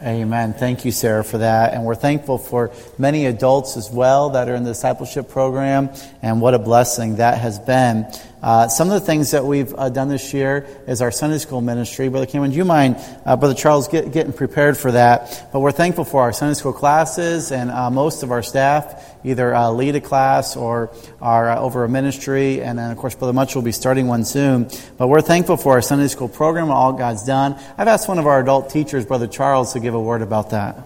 Amen. 0.00 0.54
Thank 0.54 0.84
you, 0.84 0.92
Sarah, 0.92 1.24
for 1.24 1.38
that. 1.38 1.74
And 1.74 1.84
we're 1.84 1.96
thankful 1.96 2.38
for 2.38 2.70
many 2.98 3.26
adults 3.26 3.76
as 3.76 3.90
well 3.90 4.30
that 4.30 4.48
are 4.48 4.54
in 4.54 4.62
the 4.62 4.70
discipleship 4.70 5.28
program, 5.28 5.90
and 6.22 6.40
what 6.40 6.54
a 6.54 6.58
blessing 6.60 7.16
that 7.16 7.38
has 7.38 7.58
been. 7.58 8.06
Uh, 8.40 8.68
some 8.68 8.88
of 8.88 8.94
the 8.94 9.04
things 9.04 9.32
that 9.32 9.44
we've 9.44 9.74
uh, 9.74 9.88
done 9.88 10.08
this 10.08 10.32
year 10.32 10.64
is 10.86 11.02
our 11.02 11.10
Sunday 11.10 11.38
school 11.38 11.60
ministry. 11.60 12.08
Brother 12.08 12.26
Cameron, 12.26 12.52
do 12.52 12.56
you 12.56 12.64
mind, 12.64 12.96
uh, 13.26 13.36
Brother 13.36 13.54
Charles, 13.54 13.88
get, 13.88 14.12
getting 14.12 14.32
prepared 14.32 14.76
for 14.76 14.92
that? 14.92 15.48
But 15.52 15.58
we're 15.58 15.72
thankful 15.72 16.04
for 16.04 16.22
our 16.22 16.32
Sunday 16.32 16.54
school 16.54 16.72
classes, 16.72 17.50
and 17.50 17.68
uh, 17.68 17.90
most 17.90 18.22
of 18.22 18.30
our 18.30 18.42
staff 18.44 19.04
either 19.24 19.52
uh, 19.52 19.70
lead 19.70 19.96
a 19.96 20.00
class 20.00 20.56
or 20.56 20.90
are 21.20 21.50
uh, 21.50 21.58
over 21.58 21.82
a 21.82 21.88
ministry. 21.88 22.62
And 22.62 22.78
then, 22.78 22.92
of 22.92 22.96
course, 22.96 23.16
Brother 23.16 23.32
Much 23.32 23.56
will 23.56 23.62
be 23.62 23.72
starting 23.72 24.06
one 24.06 24.24
soon. 24.24 24.70
But 24.98 25.08
we're 25.08 25.20
thankful 25.20 25.56
for 25.56 25.72
our 25.72 25.82
Sunday 25.82 26.06
school 26.06 26.28
program, 26.28 26.70
all 26.70 26.92
God's 26.92 27.24
done. 27.24 27.58
I've 27.76 27.88
asked 27.88 28.08
one 28.08 28.20
of 28.20 28.26
our 28.28 28.38
adult 28.40 28.70
teachers, 28.70 29.04
Brother 29.04 29.26
Charles, 29.26 29.72
to 29.72 29.80
give 29.80 29.94
a 29.94 30.00
word 30.00 30.22
about 30.22 30.50
that. 30.50 30.76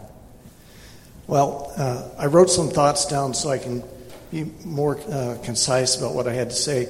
Well, 1.26 1.70
I 2.18 2.26
wrote 2.26 2.50
some 2.50 2.70
thoughts 2.70 3.06
down 3.06 3.34
so 3.34 3.50
I 3.50 3.58
can 3.58 3.82
be 4.30 4.50
more 4.64 4.94
concise 5.44 5.96
about 5.96 6.14
what 6.14 6.26
I 6.26 6.32
had 6.32 6.50
to 6.50 6.56
say. 6.56 6.88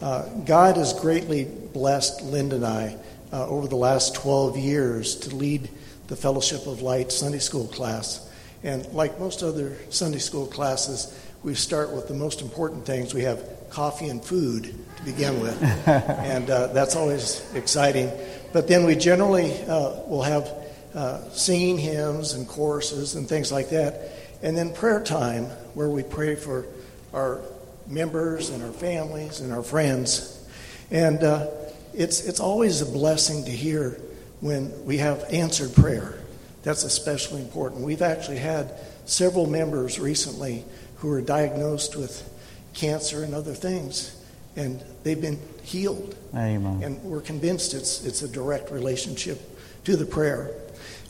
Uh, 0.00 0.28
God 0.44 0.76
has 0.76 0.92
greatly 0.92 1.44
blessed 1.44 2.22
Linda 2.22 2.56
and 2.56 2.66
I 2.66 2.96
uh, 3.32 3.46
over 3.48 3.68
the 3.68 3.76
last 3.76 4.14
12 4.14 4.56
years 4.56 5.16
to 5.16 5.34
lead 5.34 5.68
the 6.08 6.16
Fellowship 6.16 6.66
of 6.66 6.82
Light 6.82 7.10
Sunday 7.10 7.38
school 7.38 7.66
class. 7.68 8.28
And 8.62 8.86
like 8.92 9.18
most 9.18 9.42
other 9.42 9.76
Sunday 9.90 10.18
school 10.18 10.46
classes, 10.46 11.18
we 11.42 11.54
start 11.54 11.92
with 11.92 12.08
the 12.08 12.14
most 12.14 12.40
important 12.40 12.86
things. 12.86 13.12
We 13.12 13.22
have 13.22 13.42
coffee 13.70 14.08
and 14.08 14.24
food 14.24 14.74
to 14.96 15.02
begin 15.02 15.40
with, 15.40 15.60
and 15.88 16.48
uh, 16.48 16.68
that's 16.68 16.96
always 16.96 17.44
exciting. 17.54 18.10
But 18.52 18.68
then 18.68 18.84
we 18.84 18.94
generally 18.94 19.52
uh, 19.64 20.00
will 20.06 20.22
have 20.22 20.48
uh, 20.94 21.28
singing 21.30 21.76
hymns 21.76 22.34
and 22.34 22.46
choruses 22.46 23.16
and 23.16 23.28
things 23.28 23.50
like 23.50 23.70
that, 23.70 24.12
and 24.42 24.56
then 24.56 24.72
prayer 24.72 25.02
time 25.02 25.44
where 25.74 25.90
we 25.90 26.02
pray 26.02 26.36
for 26.36 26.66
our 27.12 27.42
members 27.86 28.50
and 28.50 28.62
our 28.62 28.72
families 28.72 29.40
and 29.40 29.52
our 29.52 29.62
friends. 29.62 30.46
And 30.90 31.22
uh, 31.22 31.48
it's, 31.92 32.24
it's 32.26 32.40
always 32.40 32.80
a 32.80 32.86
blessing 32.86 33.44
to 33.44 33.50
hear 33.50 34.00
when 34.40 34.84
we 34.84 34.98
have 34.98 35.24
answered 35.30 35.74
prayer. 35.74 36.18
That's 36.62 36.84
especially 36.84 37.42
important. 37.42 37.82
We've 37.82 38.02
actually 38.02 38.38
had 38.38 38.72
several 39.04 39.46
members 39.46 39.98
recently 39.98 40.64
who 40.96 41.08
were 41.08 41.20
diagnosed 41.20 41.96
with 41.96 42.30
cancer 42.72 43.22
and 43.22 43.34
other 43.34 43.54
things, 43.54 44.16
and 44.56 44.82
they've 45.02 45.20
been 45.20 45.38
healed. 45.62 46.16
Amen. 46.34 46.82
And 46.82 47.02
we're 47.04 47.20
convinced 47.20 47.74
it's, 47.74 48.04
it's 48.04 48.22
a 48.22 48.28
direct 48.28 48.70
relationship 48.70 49.40
to 49.84 49.96
the 49.96 50.06
prayer. 50.06 50.50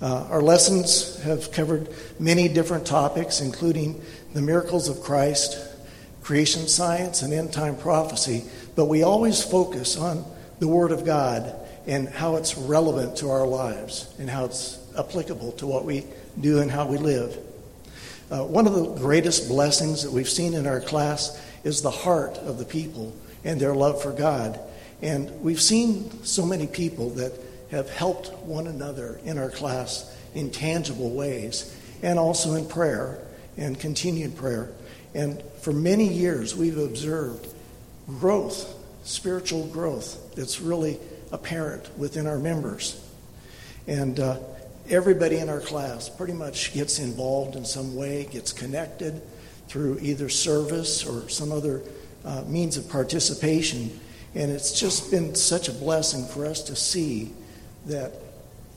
Uh, 0.03 0.27
our 0.29 0.43
lessons 0.43 1.23
have 1.23 1.51
covered 1.53 1.89
many 2.19 2.49
different 2.49 2.87
topics, 2.87 3.41
including 3.41 4.03
the 4.33 4.43
miracles 4.43 4.89
of 4.89 5.01
Christ, 5.01 5.57
creation 6.25 6.67
science, 6.67 7.21
and 7.21 7.35
end 7.35 7.53
time 7.53 7.77
prophecy, 7.77 8.43
but 8.75 8.87
we 8.87 9.03
always 9.03 9.45
focus 9.45 9.97
on 9.97 10.25
the 10.59 10.67
Word 10.67 10.91
of 10.91 11.05
God 11.05 11.55
and 11.87 12.09
how 12.09 12.37
it's 12.37 12.57
relevant 12.57 13.19
to 13.19 13.29
our 13.29 13.47
lives 13.47 14.13
and 14.19 14.31
how 14.31 14.47
it's 14.47 14.79
applicable 14.99 15.53
to 15.53 15.67
what 15.67 15.85
we 15.85 16.07
do 16.41 16.61
and 16.61 16.71
how 16.71 16.87
we 16.87 16.97
live. 16.97 17.37
Uh, 18.31 18.43
one 18.43 18.67
of 18.67 18.73
the 18.73 18.95
greatest 18.95 19.49
blessings 19.49 20.03
that 20.03 20.11
we've 20.11 20.29
seen 20.29 20.55
in 20.55 20.67
our 20.67 20.81
class 20.81 21.41
is 21.63 21.83
the 21.83 21.91
heart 21.91 22.39
of 22.39 22.59
the 22.59 22.65
people 22.65 23.15
and 23.45 23.61
their 23.61 23.75
love 23.75 24.03
for 24.03 24.13
God. 24.13 24.59
And 25.03 25.31
we've 25.43 25.61
seen 25.61 26.25
so 26.25 26.47
many 26.47 26.67
people 26.67 27.11
that 27.11 27.39
have 27.71 27.91
helped 27.91 28.33
one 28.45 28.67
another 28.67 29.21
in 29.25 29.37
our 29.37 29.51
class 29.51 30.11
in 30.35 30.51
tangible 30.51 31.11
ways 31.11 31.79
and 32.03 32.19
also 32.19 32.55
in 32.55 32.67
prayer 32.67 33.19
and 33.59 33.79
continued 33.79 34.37
prayer. 34.37 34.71
And 35.15 35.43
for 35.61 35.73
many 35.73 36.09
years, 36.09 36.57
we've 36.57 36.79
observed 36.79 37.47
growth, 38.07 38.75
spiritual 39.05 39.67
growth, 39.69 40.35
that's 40.35 40.61
really 40.61 40.99
apparent 41.33 41.97
within 41.99 42.27
our 42.27 42.39
members. 42.39 43.01
And 43.87 44.19
uh, 44.19 44.39
everybody 44.89 45.39
in 45.39 45.49
our 45.49 45.61
class 45.61 46.09
pretty 46.09 46.33
much 46.33 46.75
gets 46.75 46.99
involved 46.99 47.57
in 47.57 47.65
some 47.65 47.95
way, 47.95 48.25
gets 48.25 48.53
connected 48.53 49.23
through 49.69 49.99
either 50.01 50.29
service 50.29 51.07
or 51.07 51.29
some 51.29 51.53
other 51.53 51.83
uh, 52.25 52.43
means 52.47 52.77
of 52.77 52.89
participation. 52.89 54.01
And 54.35 54.51
it's 54.51 54.79
just 54.79 55.11
been 55.11 55.35
such 55.35 55.69
a 55.69 55.73
blessing 55.73 56.27
for 56.27 56.45
us 56.45 56.63
to 56.65 56.77
see 56.77 57.33
that 57.87 58.13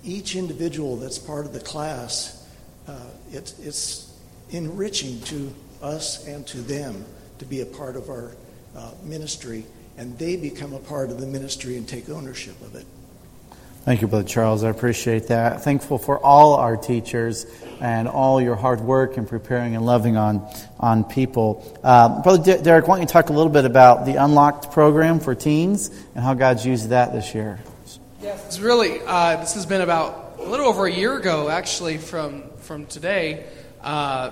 each 0.04 0.36
individual 0.36 0.97
that's 0.97 1.17
part 1.17 1.45
of 1.45 1.54
the 1.54 1.60
class, 1.60 2.47
uh, 2.88 3.00
it, 3.32 3.54
it's 3.62 4.13
enriching 4.52 5.19
to 5.21 5.54
us 5.82 6.28
and 6.28 6.46
to 6.48 6.58
them 6.58 7.06
to 7.40 7.46
be 7.46 7.62
a 7.62 7.66
part 7.66 7.96
of 7.96 8.10
our 8.10 8.32
uh, 8.76 8.92
ministry, 9.04 9.66
and 9.98 10.18
they 10.18 10.36
become 10.36 10.74
a 10.74 10.80
part 10.80 11.10
of 11.10 11.20
the 11.20 11.28
ministry 11.28 11.78
and 11.78 11.88
take 11.88 12.10
ownership 12.10 12.60
of 12.62 12.76
it. 12.76 12.86
Thank 13.88 14.02
you, 14.02 14.08
Brother 14.08 14.28
Charles. 14.28 14.66
I 14.66 14.70
appreciate 14.70 15.28
that. 15.28 15.63
Thankful 15.63 15.98
for 15.98 16.20
all 16.20 16.56
our 16.56 16.76
teachers 16.76 17.46
and 17.80 18.10
all 18.10 18.42
your 18.42 18.58
hard 18.58 18.82
work 18.82 19.18
in 19.18 19.26
preparing 19.26 19.78
and 19.78 19.86
loving 19.86 20.18
on, 20.18 20.46
on 20.78 21.06
people. 21.06 21.80
Uh, 21.86 22.22
Brother 22.22 22.58
Derek, 22.58 22.86
why 22.86 22.96
don't 22.96 23.04
you 23.04 23.08
talk 23.08 23.30
a 23.30 23.34
little 23.34 23.52
bit 23.52 23.63
about 23.63 24.06
the 24.06 24.16
Unlocked 24.16 24.74
program 24.74 25.22
for 25.22 25.36
teens 25.36 25.90
and 26.16 26.24
how 26.24 26.34
God's 26.34 26.66
used 26.66 26.90
that 26.90 27.13
this 27.13 27.34
year? 27.34 27.60
Yes, 28.22 28.46
it's 28.46 28.60
really, 28.60 29.00
uh, 29.06 29.38
this 29.38 29.54
has 29.54 29.66
been 29.66 29.82
about 29.82 30.36
a 30.40 30.44
little 30.44 30.66
over 30.66 30.86
a 30.86 30.92
year 30.92 31.16
ago, 31.16 31.48
actually, 31.48 31.98
from, 31.98 32.44
from 32.58 32.88
today. 32.88 33.46
Uh, 33.82 34.32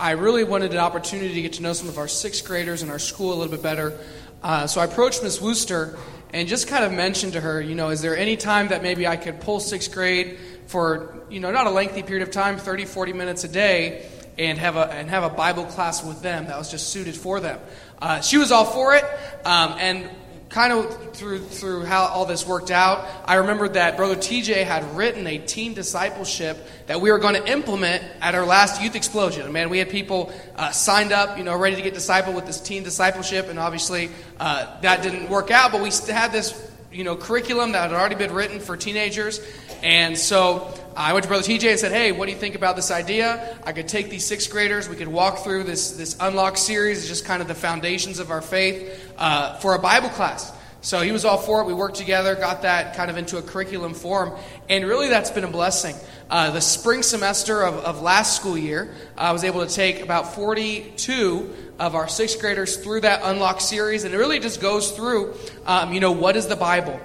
I 0.00 0.12
really 0.12 0.44
wanted 0.44 0.70
an 0.70 0.78
opportunity 0.78 1.34
to 1.34 1.42
get 1.42 1.52
to 1.54 1.62
know 1.62 1.74
some 1.74 1.90
of 1.90 1.98
our 1.98 2.08
sixth 2.08 2.46
graders 2.46 2.82
in 2.82 2.88
our 2.88 2.98
school 2.98 3.34
a 3.34 3.36
little 3.36 3.52
bit 3.52 3.62
better. 3.62 3.98
Uh, 4.42 4.66
so 4.66 4.80
I 4.80 4.86
approached 4.86 5.22
Miss 5.22 5.42
Wooster 5.42 5.98
and 6.32 6.48
just 6.48 6.68
kind 6.68 6.84
of 6.84 6.92
mentioned 6.92 7.34
to 7.34 7.40
her, 7.42 7.60
you 7.60 7.74
know, 7.74 7.90
is 7.90 8.00
there 8.00 8.16
any 8.16 8.38
time 8.38 8.68
that 8.68 8.82
maybe 8.82 9.06
I 9.06 9.16
could 9.16 9.42
pull 9.42 9.60
sixth 9.60 9.92
grade 9.92 10.38
for, 10.68 11.22
you 11.28 11.38
know, 11.38 11.52
not 11.52 11.66
a 11.66 11.70
lengthy 11.70 12.02
period 12.02 12.26
of 12.26 12.32
time, 12.32 12.56
30, 12.56 12.86
40 12.86 13.12
minutes 13.12 13.44
a 13.44 13.48
day, 13.48 14.08
and 14.38 14.56
have 14.58 14.76
a, 14.76 14.90
and 14.90 15.10
have 15.10 15.22
a 15.22 15.28
Bible 15.28 15.66
class 15.66 16.02
with 16.02 16.22
them 16.22 16.46
that 16.46 16.56
was 16.56 16.70
just 16.70 16.88
suited 16.88 17.14
for 17.14 17.38
them. 17.38 17.60
Uh, 18.00 18.22
she 18.22 18.38
was 18.38 18.50
all 18.50 18.64
for 18.64 18.94
it, 18.94 19.04
um, 19.44 19.74
and 19.78 20.08
kind 20.50 20.72
of 20.72 21.14
through 21.14 21.38
through 21.38 21.84
how 21.84 22.06
all 22.06 22.26
this 22.26 22.44
worked 22.44 22.72
out, 22.72 23.06
I 23.24 23.36
remembered 23.36 23.74
that 23.74 23.96
Brother 23.96 24.16
TJ 24.16 24.64
had 24.64 24.96
written 24.96 25.26
a 25.28 25.38
teen 25.38 25.74
discipleship 25.74 26.58
that 26.88 27.00
we 27.00 27.12
were 27.12 27.18
going 27.18 27.36
to 27.36 27.50
implement 27.50 28.02
at 28.20 28.34
our 28.34 28.44
last 28.44 28.82
youth 28.82 28.96
explosion. 28.96 29.50
Man, 29.52 29.70
we 29.70 29.78
had 29.78 29.90
people 29.90 30.32
uh, 30.56 30.72
signed 30.72 31.12
up, 31.12 31.38
you 31.38 31.44
know, 31.44 31.56
ready 31.56 31.76
to 31.76 31.82
get 31.82 31.94
discipled 31.94 32.34
with 32.34 32.46
this 32.46 32.60
teen 32.60 32.82
discipleship, 32.82 33.48
and 33.48 33.60
obviously 33.60 34.10
uh, 34.40 34.80
that 34.80 35.02
didn't 35.02 35.30
work 35.30 35.52
out. 35.52 35.70
But 35.70 35.82
we 35.82 35.90
had 36.12 36.32
this, 36.32 36.70
you 36.92 37.04
know, 37.04 37.16
curriculum 37.16 37.72
that 37.72 37.90
had 37.90 37.98
already 37.98 38.16
been 38.16 38.32
written 38.32 38.58
for 38.58 38.76
teenagers, 38.76 39.40
and 39.84 40.18
so 40.18 40.74
I 40.96 41.12
went 41.12 41.22
to 41.22 41.28
Brother 41.28 41.44
TJ 41.44 41.70
and 41.70 41.78
said, 41.78 41.92
"Hey, 41.92 42.12
what 42.12 42.26
do 42.26 42.32
you 42.32 42.38
think 42.38 42.54
about 42.54 42.76
this 42.76 42.90
idea? 42.90 43.58
I 43.64 43.72
could 43.72 43.88
take 43.88 44.10
these 44.10 44.24
sixth 44.24 44.50
graders. 44.50 44.88
We 44.88 44.96
could 44.96 45.08
walk 45.08 45.38
through 45.38 45.64
this 45.64 45.92
this 45.92 46.16
Unlock 46.20 46.56
series, 46.56 46.98
it's 46.98 47.08
just 47.08 47.24
kind 47.24 47.40
of 47.40 47.48
the 47.48 47.54
foundations 47.54 48.18
of 48.18 48.30
our 48.30 48.42
faith, 48.42 49.12
uh, 49.18 49.54
for 49.58 49.74
a 49.74 49.78
Bible 49.78 50.08
class." 50.10 50.52
So 50.82 51.02
he 51.02 51.12
was 51.12 51.26
all 51.26 51.36
for 51.36 51.60
it. 51.60 51.66
We 51.66 51.74
worked 51.74 51.96
together, 51.96 52.34
got 52.34 52.62
that 52.62 52.96
kind 52.96 53.10
of 53.10 53.18
into 53.18 53.36
a 53.36 53.42
curriculum 53.42 53.92
form, 53.92 54.32
and 54.68 54.86
really 54.86 55.08
that's 55.08 55.30
been 55.30 55.44
a 55.44 55.50
blessing. 55.50 55.94
Uh, 56.30 56.50
the 56.52 56.60
spring 56.60 57.02
semester 57.02 57.62
of, 57.62 57.74
of 57.84 58.00
last 58.00 58.36
school 58.36 58.56
year, 58.56 58.94
I 59.16 59.32
was 59.32 59.44
able 59.44 59.66
to 59.66 59.72
take 59.72 60.00
about 60.00 60.34
42 60.34 61.54
of 61.78 61.94
our 61.94 62.08
sixth 62.08 62.40
graders 62.40 62.78
through 62.78 63.02
that 63.02 63.20
Unlock 63.24 63.60
series, 63.60 64.04
and 64.04 64.14
it 64.14 64.16
really 64.16 64.38
just 64.38 64.60
goes 64.60 64.92
through, 64.92 65.34
um, 65.66 65.92
you 65.92 66.00
know, 66.00 66.12
what 66.12 66.36
is 66.36 66.46
the 66.46 66.56
Bible? 66.56 66.98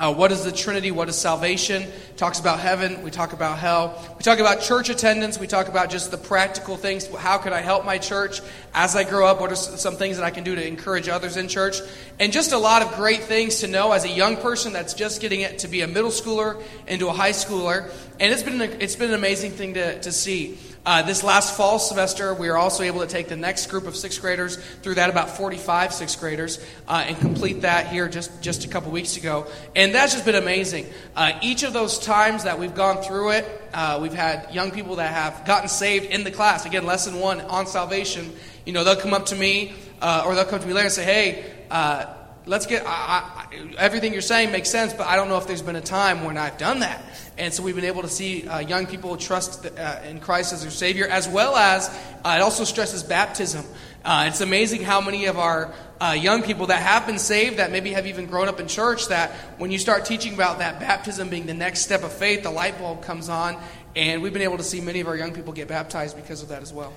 Uh, 0.00 0.14
what 0.14 0.32
is 0.32 0.44
the 0.44 0.52
Trinity? 0.52 0.90
What 0.90 1.10
is 1.10 1.16
salvation? 1.16 1.86
Talks 2.16 2.40
about 2.40 2.58
heaven. 2.58 3.02
We 3.02 3.10
talk 3.10 3.34
about 3.34 3.58
hell. 3.58 4.02
We 4.16 4.22
talk 4.22 4.38
about 4.38 4.62
church 4.62 4.88
attendance. 4.88 5.38
We 5.38 5.46
talk 5.46 5.68
about 5.68 5.90
just 5.90 6.10
the 6.10 6.16
practical 6.16 6.78
things. 6.78 7.06
How 7.14 7.36
can 7.36 7.52
I 7.52 7.60
help 7.60 7.84
my 7.84 7.98
church 7.98 8.40
as 8.72 8.96
I 8.96 9.04
grow 9.04 9.26
up? 9.26 9.42
What 9.42 9.52
are 9.52 9.56
some 9.56 9.96
things 9.96 10.16
that 10.16 10.24
I 10.24 10.30
can 10.30 10.42
do 10.42 10.54
to 10.54 10.66
encourage 10.66 11.08
others 11.08 11.36
in 11.36 11.48
church? 11.48 11.80
And 12.18 12.32
just 12.32 12.52
a 12.52 12.58
lot 12.58 12.80
of 12.80 12.94
great 12.94 13.24
things 13.24 13.60
to 13.60 13.68
know 13.68 13.92
as 13.92 14.04
a 14.04 14.08
young 14.08 14.38
person 14.38 14.72
that's 14.72 14.94
just 14.94 15.20
getting 15.20 15.42
it 15.42 15.58
to 15.60 15.68
be 15.68 15.82
a 15.82 15.86
middle 15.86 16.10
schooler 16.10 16.62
into 16.86 17.08
a 17.08 17.12
high 17.12 17.32
schooler. 17.32 17.90
And 18.18 18.32
it's 18.32 18.42
been, 18.42 18.60
a, 18.60 18.64
it's 18.64 18.96
been 18.96 19.10
an 19.10 19.16
amazing 19.16 19.52
thing 19.52 19.74
to, 19.74 20.00
to 20.00 20.12
see. 20.12 20.58
Uh, 20.86 21.02
this 21.02 21.22
last 21.22 21.54
fall 21.56 21.78
semester, 21.78 22.32
we 22.32 22.48
were 22.48 22.56
also 22.56 22.82
able 22.82 23.00
to 23.00 23.06
take 23.06 23.28
the 23.28 23.36
next 23.36 23.66
group 23.66 23.86
of 23.86 23.94
sixth 23.94 24.20
graders 24.22 24.56
through 24.82 24.94
that, 24.94 25.10
about 25.10 25.36
45 25.36 25.92
sixth 25.92 26.18
graders, 26.18 26.58
uh, 26.88 27.04
and 27.06 27.18
complete 27.18 27.62
that 27.62 27.88
here 27.88 28.08
just, 28.08 28.40
just 28.40 28.64
a 28.64 28.68
couple 28.68 28.90
weeks 28.90 29.18
ago. 29.18 29.46
And 29.76 29.94
that's 29.94 30.14
just 30.14 30.24
been 30.24 30.36
amazing. 30.36 30.86
Uh, 31.14 31.32
each 31.42 31.64
of 31.64 31.74
those 31.74 31.98
times 31.98 32.44
that 32.44 32.58
we've 32.58 32.74
gone 32.74 33.02
through 33.02 33.32
it, 33.32 33.62
uh, 33.74 33.98
we've 34.00 34.14
had 34.14 34.54
young 34.54 34.70
people 34.70 34.96
that 34.96 35.12
have 35.12 35.46
gotten 35.46 35.68
saved 35.68 36.06
in 36.06 36.24
the 36.24 36.30
class. 36.30 36.64
Again, 36.64 36.86
lesson 36.86 37.20
one 37.20 37.42
on 37.42 37.66
salvation. 37.66 38.32
You 38.64 38.72
know, 38.72 38.82
they'll 38.82 38.96
come 38.96 39.12
up 39.12 39.26
to 39.26 39.36
me, 39.36 39.74
uh, 40.00 40.24
or 40.26 40.34
they'll 40.34 40.46
come 40.46 40.60
to 40.60 40.66
me 40.66 40.72
later 40.72 40.86
and 40.86 40.94
say, 40.94 41.04
hey, 41.04 41.52
uh, 41.70 42.06
let's 42.50 42.66
get 42.66 42.82
I, 42.84 42.90
I, 42.90 43.74
everything 43.78 44.12
you're 44.12 44.22
saying 44.22 44.50
makes 44.50 44.68
sense 44.68 44.92
but 44.92 45.06
i 45.06 45.14
don't 45.14 45.28
know 45.28 45.38
if 45.38 45.46
there's 45.46 45.62
been 45.62 45.76
a 45.76 45.80
time 45.80 46.24
when 46.24 46.36
i've 46.36 46.58
done 46.58 46.80
that. 46.80 47.02
And 47.38 47.54
so 47.54 47.62
we've 47.62 47.76
been 47.76 47.86
able 47.86 48.02
to 48.02 48.08
see 48.08 48.46
uh, 48.46 48.58
young 48.58 48.86
people 48.86 49.16
trust 49.16 49.62
the, 49.62 49.72
uh, 49.80 50.02
in 50.02 50.18
christ 50.18 50.52
as 50.52 50.62
their 50.62 50.70
savior 50.72 51.06
as 51.06 51.28
well 51.28 51.54
as 51.54 51.88
uh, 52.24 52.34
it 52.36 52.42
also 52.42 52.64
stresses 52.64 53.02
baptism. 53.02 53.64
Uh, 54.04 54.26
it's 54.28 54.40
amazing 54.40 54.82
how 54.82 55.00
many 55.00 55.26
of 55.26 55.38
our 55.38 55.72
uh, 56.00 56.16
young 56.18 56.42
people 56.42 56.66
that 56.66 56.82
have 56.82 57.06
been 57.06 57.18
saved 57.18 57.58
that 57.58 57.70
maybe 57.70 57.92
have 57.92 58.06
even 58.06 58.26
grown 58.26 58.48
up 58.48 58.58
in 58.58 58.66
church 58.66 59.08
that 59.08 59.30
when 59.58 59.70
you 59.70 59.78
start 59.78 60.04
teaching 60.04 60.34
about 60.34 60.58
that 60.58 60.80
baptism 60.80 61.28
being 61.28 61.46
the 61.46 61.54
next 61.54 61.82
step 61.82 62.02
of 62.02 62.12
faith 62.12 62.42
the 62.42 62.50
light 62.50 62.76
bulb 62.78 63.00
comes 63.02 63.28
on 63.28 63.56
and 63.94 64.22
we've 64.22 64.32
been 64.32 64.42
able 64.42 64.56
to 64.56 64.64
see 64.64 64.80
many 64.80 65.00
of 65.00 65.06
our 65.06 65.16
young 65.16 65.32
people 65.32 65.52
get 65.52 65.68
baptized 65.68 66.16
because 66.16 66.42
of 66.42 66.48
that 66.48 66.62
as 66.62 66.72
well 66.72 66.92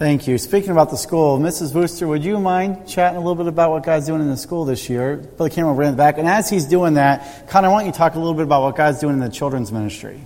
Thank 0.00 0.26
you. 0.26 0.38
Speaking 0.38 0.70
about 0.70 0.88
the 0.88 0.96
school, 0.96 1.38
Mrs. 1.38 1.74
Wooster, 1.74 2.08
would 2.08 2.24
you 2.24 2.40
mind 2.40 2.88
chatting 2.88 3.18
a 3.18 3.20
little 3.20 3.34
bit 3.34 3.46
about 3.48 3.70
what 3.70 3.82
God's 3.82 4.06
doing 4.06 4.22
in 4.22 4.30
the 4.30 4.36
school 4.38 4.64
this 4.64 4.88
year? 4.88 5.18
Put 5.36 5.50
the 5.50 5.54
camera 5.54 5.78
in 5.84 5.90
the 5.90 5.96
back. 5.98 6.16
And 6.16 6.26
as 6.26 6.48
he's 6.48 6.64
doing 6.64 6.94
that, 6.94 7.46
Connor, 7.50 7.68
why 7.68 7.80
don't 7.80 7.88
you 7.88 7.92
talk 7.92 8.14
a 8.14 8.18
little 8.18 8.32
bit 8.32 8.44
about 8.44 8.62
what 8.62 8.76
God's 8.76 8.98
doing 8.98 9.12
in 9.12 9.20
the 9.20 9.28
children's 9.28 9.70
ministry? 9.70 10.18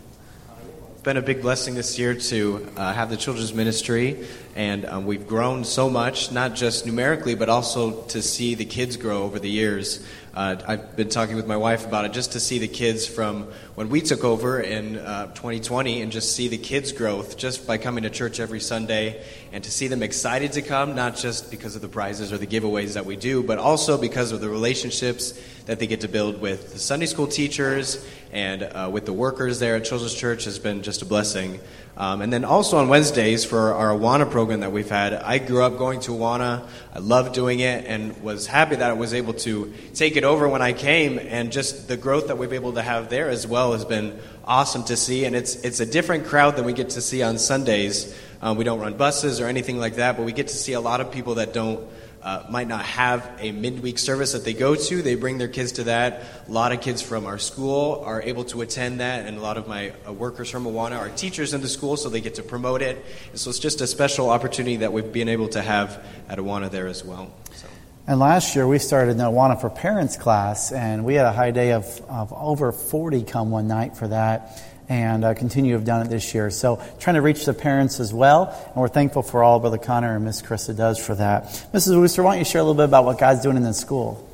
It's 0.92 1.02
been 1.02 1.16
a 1.16 1.22
big 1.22 1.42
blessing 1.42 1.74
this 1.74 1.98
year 1.98 2.14
to 2.14 2.68
uh, 2.76 2.92
have 2.92 3.10
the 3.10 3.16
children's 3.16 3.52
ministry 3.52 4.24
And 4.54 4.84
um, 4.84 5.06
we've 5.06 5.26
grown 5.26 5.64
so 5.64 5.90
much, 5.90 6.30
not 6.30 6.54
just 6.54 6.86
numerically, 6.86 7.34
but 7.34 7.48
also 7.48 8.02
to 8.02 8.22
see 8.22 8.54
the 8.54 8.64
kids 8.64 8.96
grow 8.96 9.24
over 9.24 9.40
the 9.40 9.50
years. 9.50 10.06
Uh, 10.32 10.56
I've 10.66 10.96
been 10.96 11.08
talking 11.08 11.34
with 11.34 11.46
my 11.46 11.56
wife 11.56 11.86
about 11.86 12.04
it 12.04 12.12
just 12.12 12.32
to 12.32 12.40
see 12.40 12.60
the 12.60 12.68
kids 12.68 13.06
from 13.06 13.44
when 13.74 13.88
we 13.88 14.00
took 14.00 14.22
over 14.22 14.60
in 14.60 14.96
uh, 14.98 15.26
2020 15.34 16.02
and 16.02 16.12
just 16.12 16.34
see 16.36 16.46
the 16.46 16.58
kids' 16.58 16.92
growth 16.92 17.36
just 17.36 17.66
by 17.66 17.78
coming 17.78 18.04
to 18.04 18.10
church 18.10 18.38
every 18.38 18.60
Sunday 18.60 19.24
and 19.52 19.62
to 19.64 19.70
see 19.72 19.88
them 19.88 20.02
excited 20.02 20.52
to 20.52 20.62
come, 20.62 20.94
not 20.94 21.16
just 21.16 21.50
because 21.50 21.74
of 21.74 21.82
the 21.82 21.88
prizes 21.88 22.32
or 22.32 22.38
the 22.38 22.46
giveaways 22.46 22.94
that 22.94 23.06
we 23.06 23.16
do, 23.16 23.42
but 23.42 23.58
also 23.58 23.96
because 23.96 24.30
of 24.30 24.40
the 24.40 24.48
relationships 24.48 25.40
that 25.66 25.78
they 25.78 25.86
get 25.86 26.00
to 26.02 26.08
build 26.08 26.40
with 26.40 26.72
the 26.72 26.78
Sunday 26.78 27.06
school 27.06 27.26
teachers 27.26 28.04
and 28.32 28.62
uh, 28.62 28.88
with 28.92 29.06
the 29.06 29.12
workers 29.12 29.60
there 29.60 29.76
at 29.76 29.84
Children's 29.84 30.14
Church 30.14 30.44
has 30.44 30.58
been 30.58 30.82
just 30.82 31.02
a 31.02 31.04
blessing. 31.04 31.60
Um, 31.96 32.22
and 32.22 32.32
then 32.32 32.44
also 32.44 32.78
on 32.78 32.88
Wednesdays 32.88 33.44
for 33.44 33.72
our 33.72 33.90
Awana 33.90 34.28
program 34.28 34.60
that 34.60 34.72
we've 34.72 34.88
had, 34.88 35.14
I 35.14 35.38
grew 35.38 35.62
up 35.62 35.78
going 35.78 36.00
to 36.00 36.10
Awana. 36.10 36.66
I 36.92 36.98
loved 36.98 37.34
doing 37.34 37.60
it 37.60 37.84
and 37.86 38.20
was 38.20 38.48
happy 38.48 38.76
that 38.76 38.90
I 38.90 38.94
was 38.94 39.14
able 39.14 39.34
to 39.34 39.72
take 39.94 40.16
it 40.16 40.24
over 40.24 40.48
when 40.48 40.60
I 40.60 40.72
came. 40.72 41.20
And 41.20 41.52
just 41.52 41.86
the 41.86 41.96
growth 41.96 42.26
that 42.26 42.36
we've 42.36 42.50
been 42.50 42.62
able 42.62 42.72
to 42.72 42.82
have 42.82 43.10
there 43.10 43.28
as 43.28 43.46
well 43.46 43.72
has 43.72 43.84
been 43.84 44.18
awesome 44.44 44.82
to 44.84 44.96
see. 44.96 45.24
And 45.24 45.36
it's, 45.36 45.54
it's 45.56 45.78
a 45.78 45.86
different 45.86 46.26
crowd 46.26 46.56
than 46.56 46.64
we 46.64 46.72
get 46.72 46.90
to 46.90 47.00
see 47.00 47.22
on 47.22 47.38
Sundays. 47.38 48.12
Um, 48.42 48.56
we 48.56 48.64
don't 48.64 48.80
run 48.80 48.94
buses 48.94 49.40
or 49.40 49.46
anything 49.46 49.78
like 49.78 49.94
that, 49.94 50.16
but 50.16 50.26
we 50.26 50.32
get 50.32 50.48
to 50.48 50.56
see 50.56 50.72
a 50.72 50.80
lot 50.80 51.00
of 51.00 51.12
people 51.12 51.36
that 51.36 51.54
don't 51.54 51.88
uh, 52.24 52.42
might 52.48 52.66
not 52.66 52.84
have 52.86 53.30
a 53.38 53.52
midweek 53.52 53.98
service 53.98 54.32
that 54.32 54.44
they 54.44 54.54
go 54.54 54.74
to. 54.74 55.02
They 55.02 55.14
bring 55.14 55.36
their 55.36 55.48
kids 55.48 55.72
to 55.72 55.84
that. 55.84 56.22
A 56.48 56.50
lot 56.50 56.72
of 56.72 56.80
kids 56.80 57.02
from 57.02 57.26
our 57.26 57.38
school 57.38 58.02
are 58.06 58.22
able 58.22 58.44
to 58.44 58.62
attend 58.62 59.00
that, 59.00 59.26
and 59.26 59.36
a 59.36 59.40
lot 59.40 59.58
of 59.58 59.68
my 59.68 59.92
uh, 60.08 60.12
workers 60.12 60.48
from 60.48 60.64
Awana 60.64 60.98
are 60.98 61.10
teachers 61.10 61.52
in 61.52 61.60
the 61.60 61.68
school, 61.68 61.98
so 61.98 62.08
they 62.08 62.22
get 62.22 62.36
to 62.36 62.42
promote 62.42 62.80
it. 62.80 63.04
And 63.30 63.38
so 63.38 63.50
it's 63.50 63.58
just 63.58 63.82
a 63.82 63.86
special 63.86 64.30
opportunity 64.30 64.76
that 64.76 64.92
we've 64.92 65.12
been 65.12 65.28
able 65.28 65.48
to 65.48 65.60
have 65.60 66.02
at 66.28 66.38
Awana 66.38 66.70
there 66.70 66.86
as 66.86 67.04
well. 67.04 67.30
So. 67.52 67.68
And 68.06 68.18
last 68.18 68.56
year 68.56 68.66
we 68.66 68.78
started 68.78 69.18
the 69.18 69.24
Awana 69.24 69.60
for 69.60 69.68
Parents 69.68 70.16
class, 70.16 70.72
and 70.72 71.04
we 71.04 71.14
had 71.14 71.26
a 71.26 71.32
high 71.32 71.50
day 71.50 71.72
of, 71.72 71.84
of 72.08 72.32
over 72.32 72.72
40 72.72 73.24
come 73.24 73.50
one 73.50 73.68
night 73.68 73.98
for 73.98 74.08
that 74.08 74.62
and 74.88 75.24
uh, 75.24 75.34
continue 75.34 75.72
to 75.72 75.78
have 75.78 75.86
done 75.86 76.06
it 76.06 76.10
this 76.10 76.34
year. 76.34 76.50
So, 76.50 76.82
trying 76.98 77.14
to 77.14 77.22
reach 77.22 77.44
the 77.44 77.54
parents 77.54 78.00
as 78.00 78.12
well, 78.12 78.54
and 78.66 78.76
we're 78.76 78.88
thankful 78.88 79.22
for 79.22 79.42
all 79.42 79.60
Brother 79.60 79.78
Connor 79.78 80.16
and 80.16 80.24
Miss 80.24 80.42
Krista 80.42 80.76
does 80.76 80.98
for 80.98 81.14
that. 81.14 81.44
Mrs. 81.72 81.98
Wooster, 81.98 82.22
why 82.22 82.32
don't 82.32 82.38
you 82.38 82.44
share 82.44 82.60
a 82.60 82.64
little 82.64 82.74
bit 82.74 82.84
about 82.84 83.04
what 83.04 83.18
God's 83.18 83.42
doing 83.42 83.56
in 83.56 83.62
the 83.62 83.74
school? 83.74 84.28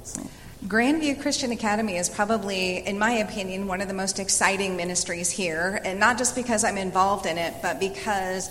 Grandview 0.67 1.21
Christian 1.23 1.53
Academy 1.53 1.97
is 1.97 2.11
probably, 2.11 2.87
in 2.87 2.99
my 2.99 3.13
opinion, 3.13 3.67
one 3.67 3.81
of 3.81 3.89
the 3.89 3.95
most 3.95 4.19
exciting 4.19 4.77
ministries 4.77 5.31
here, 5.31 5.81
and 5.85 5.99
not 5.99 6.19
just 6.19 6.35
because 6.35 6.65
I'm 6.65 6.77
involved 6.77 7.25
in 7.25 7.39
it, 7.39 7.55
but 7.63 7.81
because 7.81 8.49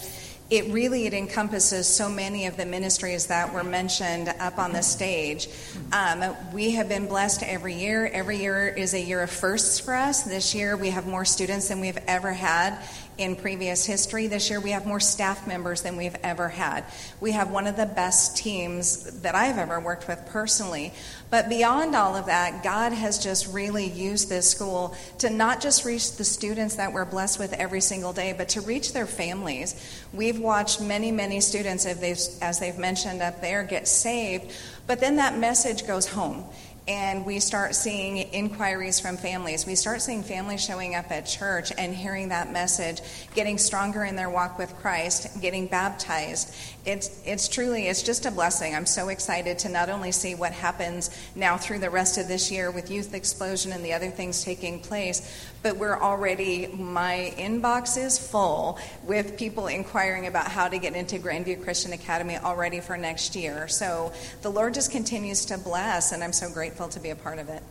it 0.49 0.65
really 0.73 1.05
it 1.05 1.13
encompasses 1.13 1.87
so 1.87 2.09
many 2.09 2.47
of 2.47 2.57
the 2.57 2.65
ministries 2.65 3.27
that 3.27 3.53
were 3.53 3.63
mentioned 3.63 4.33
up 4.39 4.57
on 4.57 4.73
the 4.73 4.81
stage. 4.81 5.47
Um, 5.91 6.35
we 6.53 6.71
have 6.71 6.89
been 6.89 7.05
blessed 7.05 7.43
every 7.43 7.75
year. 7.75 8.07
Every 8.07 8.37
year 8.37 8.67
is 8.67 8.93
a 8.95 8.99
year 8.99 9.21
of 9.21 9.29
firsts 9.29 9.79
for 9.79 9.93
us. 9.93 10.23
This 10.23 10.55
year 10.55 10.75
we 10.75 10.89
have 10.89 11.05
more 11.05 11.25
students 11.25 11.67
than 11.67 11.79
we've 11.79 11.99
ever 12.07 12.33
had 12.33 12.81
in 13.19 13.35
previous 13.35 13.85
history. 13.85 14.27
This 14.27 14.49
year 14.49 14.61
we 14.61 14.71
have 14.71 14.85
more 14.85 15.01
staff 15.01 15.45
members 15.45 15.81
than 15.81 15.97
we've 15.97 16.15
ever 16.23 16.47
had. 16.47 16.85
We 17.19 17.33
have 17.33 17.51
one 17.51 17.67
of 17.67 17.75
the 17.75 17.85
best 17.85 18.37
teams 18.37 19.21
that 19.21 19.35
I've 19.35 19.57
ever 19.57 19.79
worked 19.79 20.07
with 20.07 20.25
personally. 20.27 20.93
But 21.29 21.49
beyond 21.49 21.95
all 21.95 22.15
of 22.15 22.27
that, 22.27 22.63
God 22.63 22.93
has 22.93 23.21
just 23.21 23.53
really 23.53 23.85
used 23.85 24.29
this 24.29 24.49
school 24.49 24.95
to 25.19 25.29
not 25.29 25.61
just 25.61 25.83
reach 25.83 26.15
the 26.15 26.23
students 26.23 26.77
that 26.77 26.93
we're 26.93 27.05
blessed 27.05 27.39
with 27.39 27.51
every 27.53 27.81
single 27.81 28.13
day, 28.13 28.33
but 28.35 28.49
to 28.49 28.61
reach 28.61 28.93
their 28.93 29.05
families. 29.05 29.75
We've 30.13 30.39
watched 30.39 30.81
many, 30.81 31.11
many 31.11 31.41
students, 31.41 31.85
as 31.85 32.59
they've 32.59 32.77
mentioned 32.79 33.21
up 33.21 33.41
there, 33.41 33.63
get 33.63 33.87
saved, 33.87 34.51
but 34.87 35.01
then 35.01 35.17
that 35.17 35.37
message 35.37 35.85
goes 35.85 36.07
home 36.07 36.45
and 36.89 37.23
we 37.23 37.39
start 37.39 37.75
seeing 37.75 38.17
inquiries 38.17 38.99
from 38.99 39.15
families. 39.15 39.67
We 39.67 39.75
start 39.75 40.01
seeing 40.01 40.23
families 40.23 40.65
showing 40.65 40.95
up 40.95 41.11
at 41.11 41.27
church 41.27 41.71
and 41.77 41.93
hearing 41.93 42.29
that 42.29 42.51
message, 42.51 43.01
getting 43.35 43.59
stronger 43.59 44.03
in 44.05 44.15
their 44.15 44.31
walk 44.31 44.57
with 44.57 44.75
Christ, 44.77 45.39
getting 45.39 45.67
baptized. 45.67 46.51
It's, 46.89 47.21
it's 47.23 47.47
truly, 47.47 47.87
it's 47.87 48.01
just 48.01 48.25
a 48.25 48.31
blessing. 48.31 48.73
I'm 48.73 48.87
so 48.87 49.09
excited 49.09 49.59
to 49.59 49.69
not 49.69 49.89
only 49.89 50.11
see 50.11 50.33
what 50.33 50.51
happens 50.51 51.11
now 51.35 51.55
through 51.55 51.79
the 51.79 51.89
rest 51.89 52.17
of 52.17 52.27
this 52.27 52.51
year 52.51 52.71
with 52.71 52.89
Youth 52.89 53.13
Explosion 53.13 53.71
and 53.71 53.85
the 53.85 53.93
other 53.93 54.09
things 54.09 54.43
taking 54.43 54.79
place, 54.79 55.47
but 55.61 55.77
we're 55.77 55.99
already, 55.99 56.67
my 56.67 57.33
inbox 57.37 57.95
is 57.95 58.17
full 58.17 58.79
with 59.03 59.37
people 59.37 59.67
inquiring 59.67 60.25
about 60.25 60.47
how 60.47 60.67
to 60.67 60.79
get 60.79 60.95
into 60.95 61.19
Grandview 61.19 61.63
Christian 61.63 61.93
Academy 61.93 62.37
already 62.37 62.79
for 62.79 62.97
next 62.97 63.35
year. 63.35 63.67
So 63.67 64.11
the 64.41 64.49
Lord 64.49 64.73
just 64.73 64.91
continues 64.91 65.45
to 65.45 65.57
bless, 65.59 66.11
and 66.11 66.23
I'm 66.23 66.33
so 66.33 66.49
grateful 66.49 66.87
to 66.89 66.99
be 66.99 67.11
a 67.11 67.15
part 67.15 67.37
of 67.37 67.49
it. 67.49 67.61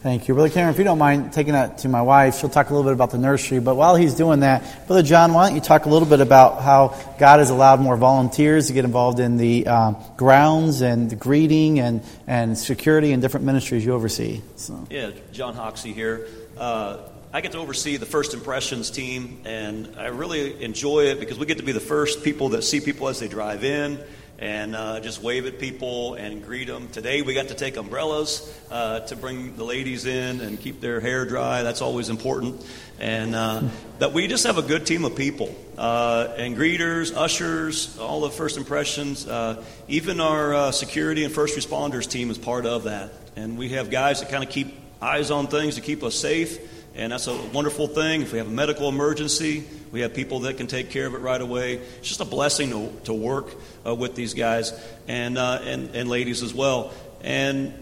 Thank 0.00 0.28
you. 0.28 0.34
Brother 0.34 0.48
Cameron, 0.48 0.74
if 0.74 0.78
you 0.78 0.84
don't 0.84 0.98
mind 0.98 1.32
taking 1.32 1.54
that 1.54 1.78
to 1.78 1.88
my 1.88 2.02
wife, 2.02 2.38
she'll 2.38 2.48
talk 2.48 2.70
a 2.70 2.72
little 2.72 2.88
bit 2.88 2.92
about 2.92 3.10
the 3.10 3.18
nursery. 3.18 3.58
But 3.58 3.74
while 3.74 3.96
he's 3.96 4.14
doing 4.14 4.40
that, 4.40 4.86
Brother 4.86 5.02
John, 5.02 5.32
why 5.32 5.48
don't 5.48 5.56
you 5.56 5.60
talk 5.60 5.86
a 5.86 5.88
little 5.88 6.06
bit 6.06 6.20
about 6.20 6.62
how 6.62 6.96
God 7.18 7.40
has 7.40 7.50
allowed 7.50 7.80
more 7.80 7.96
volunteers 7.96 8.68
to 8.68 8.74
get 8.74 8.84
involved 8.84 9.18
in 9.18 9.38
the 9.38 9.66
um, 9.66 9.96
grounds 10.16 10.82
and 10.82 11.10
the 11.10 11.16
greeting 11.16 11.80
and, 11.80 12.04
and 12.28 12.56
security 12.56 13.10
and 13.10 13.20
different 13.20 13.44
ministries 13.44 13.84
you 13.84 13.92
oversee? 13.92 14.40
So. 14.54 14.86
Yeah, 14.88 15.10
John 15.32 15.54
Hoxie 15.54 15.92
here. 15.92 16.28
Uh, 16.56 16.98
I 17.32 17.40
get 17.40 17.50
to 17.52 17.58
oversee 17.58 17.96
the 17.96 18.06
First 18.06 18.34
Impressions 18.34 18.92
team, 18.92 19.40
and 19.44 19.96
I 19.98 20.06
really 20.06 20.62
enjoy 20.62 21.06
it 21.06 21.18
because 21.18 21.40
we 21.40 21.46
get 21.46 21.58
to 21.58 21.64
be 21.64 21.72
the 21.72 21.80
first 21.80 22.22
people 22.22 22.50
that 22.50 22.62
see 22.62 22.80
people 22.80 23.08
as 23.08 23.18
they 23.18 23.28
drive 23.28 23.64
in 23.64 23.98
and 24.38 24.76
uh, 24.76 25.00
just 25.00 25.20
wave 25.22 25.46
at 25.46 25.58
people 25.58 26.14
and 26.14 26.44
greet 26.44 26.68
them. 26.68 26.88
Today 26.88 27.22
we 27.22 27.34
got 27.34 27.48
to 27.48 27.54
take 27.54 27.76
umbrellas 27.76 28.52
uh, 28.70 29.00
to 29.00 29.16
bring 29.16 29.56
the 29.56 29.64
ladies 29.64 30.06
in 30.06 30.40
and 30.40 30.60
keep 30.60 30.80
their 30.80 31.00
hair 31.00 31.24
dry. 31.24 31.62
That's 31.62 31.82
always 31.82 32.08
important. 32.08 32.64
And 33.00 33.34
uh, 33.34 33.62
that 33.98 34.12
we 34.12 34.28
just 34.28 34.46
have 34.46 34.58
a 34.58 34.62
good 34.62 34.86
team 34.86 35.04
of 35.04 35.16
people 35.16 35.54
uh, 35.76 36.34
and 36.36 36.56
greeters, 36.56 37.16
ushers, 37.16 37.98
all 37.98 38.20
the 38.20 38.30
first 38.30 38.56
impressions. 38.56 39.26
Uh, 39.26 39.64
even 39.88 40.20
our 40.20 40.54
uh, 40.54 40.72
security 40.72 41.24
and 41.24 41.34
first 41.34 41.58
responders 41.58 42.08
team 42.08 42.30
is 42.30 42.38
part 42.38 42.64
of 42.64 42.84
that. 42.84 43.12
And 43.34 43.58
we 43.58 43.70
have 43.70 43.90
guys 43.90 44.20
that 44.20 44.30
kind 44.30 44.44
of 44.44 44.50
keep 44.50 44.74
eyes 45.02 45.30
on 45.30 45.48
things 45.48 45.74
to 45.76 45.80
keep 45.80 46.02
us 46.04 46.14
safe. 46.14 46.58
And 46.98 47.12
that's 47.12 47.28
a 47.28 47.36
wonderful 47.52 47.86
thing. 47.86 48.22
If 48.22 48.32
we 48.32 48.38
have 48.38 48.48
a 48.48 48.50
medical 48.50 48.88
emergency, 48.88 49.64
we 49.92 50.00
have 50.00 50.14
people 50.14 50.40
that 50.40 50.56
can 50.56 50.66
take 50.66 50.90
care 50.90 51.06
of 51.06 51.14
it 51.14 51.18
right 51.18 51.40
away. 51.40 51.74
It's 51.74 52.08
just 52.08 52.20
a 52.20 52.24
blessing 52.24 52.70
to, 52.70 52.90
to 53.04 53.14
work 53.14 53.54
uh, 53.86 53.94
with 53.94 54.16
these 54.16 54.34
guys 54.34 54.72
and, 55.06 55.38
uh, 55.38 55.60
and, 55.62 55.94
and 55.94 56.10
ladies 56.10 56.42
as 56.42 56.52
well. 56.52 56.92
And, 57.20 57.72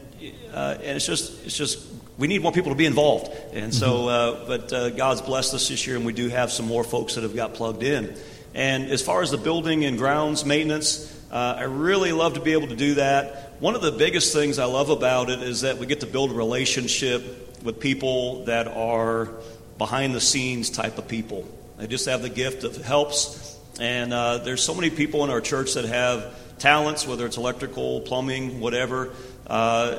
uh, 0.53 0.77
and 0.83 0.97
it's 0.97 1.07
just, 1.07 1.47
it's 1.47 1.57
just, 1.57 1.87
we 2.19 2.29
need 2.29 2.43
more 2.43 2.53
people 2.53 2.73
to 2.73 2.77
be 2.77 2.85
involved. 2.85 3.33
And 3.55 3.75
so, 3.75 4.01
mm-hmm. 4.01 4.43
uh, 4.43 4.47
but 4.47 4.73
uh, 4.75 4.91
God's 4.91 5.23
blessed 5.23 5.55
us 5.55 5.69
this 5.69 5.87
year, 5.87 5.97
and 5.97 6.05
we 6.05 6.13
do 6.13 6.29
have 6.29 6.53
some 6.53 6.67
more 6.67 6.85
folks 6.85 7.15
that 7.15 7.23
have 7.23 7.35
got 7.35 7.55
plugged 7.55 7.83
in. 7.83 8.15
And 8.55 8.91
as 8.91 9.01
far 9.01 9.23
as 9.23 9.31
the 9.31 9.39
building 9.39 9.87
and 9.87 9.97
grounds 9.97 10.45
maintenance, 10.45 11.11
uh, 11.33 11.57
I 11.59 11.63
really 11.63 12.13
love 12.13 12.35
to 12.35 12.41
be 12.43 12.53
able 12.53 12.69
to 12.69 12.77
do 12.77 12.97
that. 12.97 13.61
One 13.61 13.75
of 13.75 13.81
the 13.81 13.93
biggest 13.93 14.35
things 14.35 14.59
I 14.59 14.67
love 14.67 14.91
about 14.91 15.31
it 15.31 15.43
is 15.43 15.63
that 15.63 15.79
we 15.79 15.87
get 15.87 16.01
to 16.01 16.07
build 16.07 16.33
a 16.33 16.35
relationship 16.35 17.46
with 17.67 17.81
people 17.81 18.45
that 18.45 18.69
are 18.69 19.29
behind 19.77 20.15
the 20.15 20.21
scenes 20.21 20.71
type 20.71 20.97
of 20.97 21.07
people. 21.07 21.47
They 21.77 21.87
just 21.87 22.07
have 22.07 22.23
the 22.23 22.31
gift 22.31 22.65
of 22.65 22.77
helps. 22.83 23.59
And 23.79 24.15
uh, 24.15 24.39
there's 24.39 24.63
so 24.63 24.75
many 24.75 24.89
people 24.89 25.25
in 25.25 25.31
our 25.31 25.43
church 25.43 25.75
that 25.75 25.85
have 25.85 26.35
talents, 26.59 27.07
whether 27.07 27.27
it's 27.27 27.37
electrical, 27.37 28.01
plumbing, 28.01 28.61
whatever. 28.61 29.13
Uh, 29.47 29.99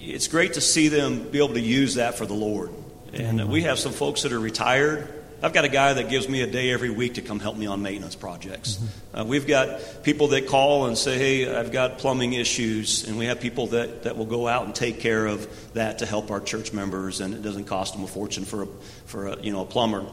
it's 0.00 0.28
great 0.28 0.54
to 0.54 0.60
see 0.60 0.88
them 0.88 1.30
be 1.30 1.38
able 1.38 1.54
to 1.54 1.60
use 1.60 1.94
that 1.94 2.18
for 2.18 2.26
the 2.26 2.34
Lord. 2.34 2.70
And 3.14 3.48
we 3.48 3.62
have 3.62 3.78
some 3.78 3.92
folks 3.92 4.22
that 4.22 4.32
are 4.32 4.40
retired. 4.40 5.08
I've 5.40 5.52
got 5.52 5.64
a 5.64 5.68
guy 5.68 5.92
that 5.92 6.08
gives 6.08 6.28
me 6.28 6.42
a 6.42 6.46
day 6.46 6.72
every 6.72 6.90
week 6.90 7.14
to 7.14 7.22
come 7.22 7.38
help 7.38 7.56
me 7.56 7.66
on 7.66 7.80
maintenance 7.80 8.16
projects. 8.16 8.74
Mm-hmm. 8.74 9.20
Uh, 9.20 9.24
we've 9.24 9.46
got 9.46 10.02
people 10.02 10.28
that 10.28 10.48
call 10.48 10.86
and 10.86 10.98
say, 10.98 11.16
"Hey, 11.18 11.54
I've 11.54 11.70
got 11.70 11.98
plumbing 11.98 12.32
issues," 12.32 13.06
and 13.06 13.18
we 13.18 13.26
have 13.26 13.40
people 13.40 13.68
that, 13.68 14.02
that 14.02 14.16
will 14.16 14.26
go 14.26 14.48
out 14.48 14.64
and 14.64 14.74
take 14.74 15.00
care 15.00 15.26
of 15.26 15.72
that 15.74 16.00
to 16.00 16.06
help 16.06 16.30
our 16.30 16.40
church 16.40 16.72
members, 16.72 17.20
and 17.20 17.34
it 17.34 17.42
doesn't 17.42 17.66
cost 17.66 17.94
them 17.94 18.02
a 18.02 18.08
fortune 18.08 18.44
for 18.44 18.64
a, 18.64 18.66
for 19.06 19.28
a, 19.28 19.40
you 19.40 19.52
know 19.52 19.62
a 19.62 19.66
plumber. 19.66 20.04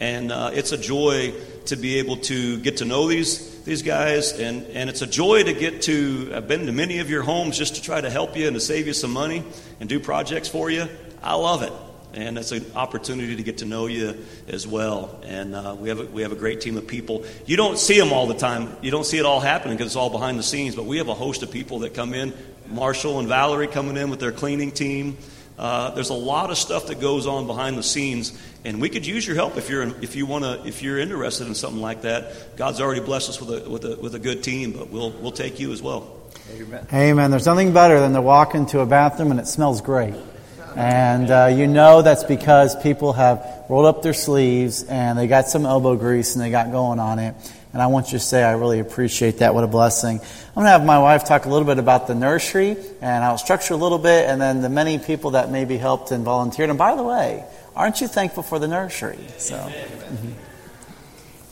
And 0.00 0.32
uh, 0.32 0.50
it's 0.54 0.72
a 0.72 0.78
joy 0.78 1.34
to 1.66 1.76
be 1.76 1.98
able 1.98 2.16
to 2.16 2.58
get 2.60 2.78
to 2.78 2.86
know 2.86 3.06
these, 3.06 3.62
these 3.64 3.82
guys. 3.82 4.32
And, 4.32 4.64
and 4.68 4.88
it's 4.88 5.02
a 5.02 5.06
joy 5.06 5.42
to 5.42 5.52
get 5.52 5.82
to, 5.82 6.32
I've 6.34 6.48
been 6.48 6.64
to 6.64 6.72
many 6.72 7.00
of 7.00 7.10
your 7.10 7.22
homes 7.22 7.58
just 7.58 7.74
to 7.74 7.82
try 7.82 8.00
to 8.00 8.08
help 8.08 8.34
you 8.34 8.46
and 8.46 8.54
to 8.54 8.60
save 8.60 8.86
you 8.86 8.94
some 8.94 9.10
money 9.10 9.44
and 9.78 9.90
do 9.90 10.00
projects 10.00 10.48
for 10.48 10.70
you. 10.70 10.88
I 11.22 11.34
love 11.34 11.62
it. 11.62 11.72
And 12.12 12.38
it's 12.38 12.52
an 12.52 12.64
opportunity 12.74 13.36
to 13.36 13.42
get 13.42 13.58
to 13.58 13.64
know 13.64 13.86
you 13.86 14.24
as 14.48 14.66
well. 14.66 15.20
And 15.22 15.54
uh, 15.54 15.76
we, 15.78 15.88
have 15.88 16.00
a, 16.00 16.04
we 16.04 16.22
have 16.22 16.32
a 16.32 16.36
great 16.36 16.60
team 16.60 16.76
of 16.76 16.86
people. 16.86 17.24
You 17.46 17.56
don't 17.56 17.78
see 17.78 17.98
them 17.98 18.12
all 18.12 18.26
the 18.26 18.34
time. 18.34 18.76
You 18.82 18.90
don't 18.90 19.06
see 19.06 19.18
it 19.18 19.24
all 19.24 19.40
happening 19.40 19.76
because 19.76 19.92
it's 19.92 19.96
all 19.96 20.10
behind 20.10 20.38
the 20.38 20.42
scenes. 20.42 20.74
But 20.74 20.86
we 20.86 20.98
have 20.98 21.08
a 21.08 21.14
host 21.14 21.42
of 21.42 21.50
people 21.50 21.80
that 21.80 21.94
come 21.94 22.14
in. 22.14 22.32
Marshall 22.68 23.18
and 23.18 23.28
Valerie 23.28 23.68
coming 23.68 23.96
in 23.96 24.10
with 24.10 24.20
their 24.20 24.32
cleaning 24.32 24.70
team. 24.70 25.16
Uh, 25.58 25.90
there's 25.90 26.08
a 26.08 26.14
lot 26.14 26.50
of 26.50 26.56
stuff 26.56 26.86
that 26.86 27.00
goes 27.00 27.26
on 27.26 27.46
behind 27.46 27.76
the 27.76 27.82
scenes, 27.82 28.32
and 28.64 28.80
we 28.80 28.88
could 28.88 29.06
use 29.06 29.26
your 29.26 29.36
help 29.36 29.58
if 29.58 29.68
you're 29.68 29.82
if 30.02 30.16
you 30.16 30.24
want 30.24 30.42
to 30.42 30.66
if 30.66 30.82
you're 30.82 30.98
interested 30.98 31.46
in 31.46 31.54
something 31.54 31.82
like 31.82 32.00
that. 32.00 32.56
God's 32.56 32.80
already 32.80 33.02
blessed 33.02 33.28
us 33.28 33.40
with 33.42 33.66
a 33.66 33.68
with 33.68 33.84
a 33.84 33.96
with 33.96 34.14
a 34.14 34.18
good 34.18 34.42
team, 34.42 34.72
but 34.72 34.88
we'll 34.88 35.10
we'll 35.10 35.32
take 35.32 35.60
you 35.60 35.70
as 35.72 35.82
well. 35.82 36.16
Amen. 36.54 36.86
Amen. 36.92 37.30
There's 37.30 37.44
nothing 37.44 37.74
better 37.74 38.00
than 38.00 38.14
to 38.14 38.22
walk 38.22 38.54
into 38.54 38.80
a 38.80 38.86
bathroom 38.86 39.32
and 39.32 39.40
it 39.40 39.46
smells 39.46 39.82
great. 39.82 40.14
And 40.76 41.30
uh, 41.30 41.46
you 41.46 41.66
know 41.66 42.02
that's 42.02 42.24
because 42.24 42.80
people 42.82 43.12
have 43.14 43.64
rolled 43.68 43.86
up 43.86 44.02
their 44.02 44.14
sleeves 44.14 44.82
and 44.84 45.18
they 45.18 45.26
got 45.26 45.48
some 45.48 45.66
elbow 45.66 45.96
grease 45.96 46.34
and 46.34 46.44
they 46.44 46.50
got 46.50 46.70
going 46.70 46.98
on 46.98 47.18
it. 47.18 47.34
And 47.72 47.80
I 47.80 47.86
want 47.86 48.06
you 48.06 48.18
to 48.18 48.24
say, 48.24 48.42
I 48.42 48.52
really 48.52 48.80
appreciate 48.80 49.38
that. 49.38 49.54
What 49.54 49.62
a 49.62 49.68
blessing. 49.68 50.18
I'm 50.18 50.54
going 50.54 50.64
to 50.66 50.70
have 50.70 50.84
my 50.84 50.98
wife 50.98 51.24
talk 51.24 51.44
a 51.44 51.48
little 51.48 51.66
bit 51.66 51.78
about 51.78 52.08
the 52.08 52.14
nursery 52.14 52.76
and 53.00 53.24
I'll 53.24 53.38
structure 53.38 53.74
a 53.74 53.76
little 53.76 53.98
bit 53.98 54.28
and 54.28 54.40
then 54.40 54.60
the 54.60 54.68
many 54.68 54.98
people 54.98 55.32
that 55.32 55.50
maybe 55.50 55.76
helped 55.76 56.10
and 56.10 56.24
volunteered. 56.24 56.68
And 56.70 56.78
by 56.78 56.96
the 56.96 57.04
way, 57.04 57.44
aren't 57.76 58.00
you 58.00 58.08
thankful 58.08 58.42
for 58.42 58.58
the 58.58 58.66
nursery? 58.66 59.18
So. 59.38 59.56
Mm-hmm. 59.56 60.32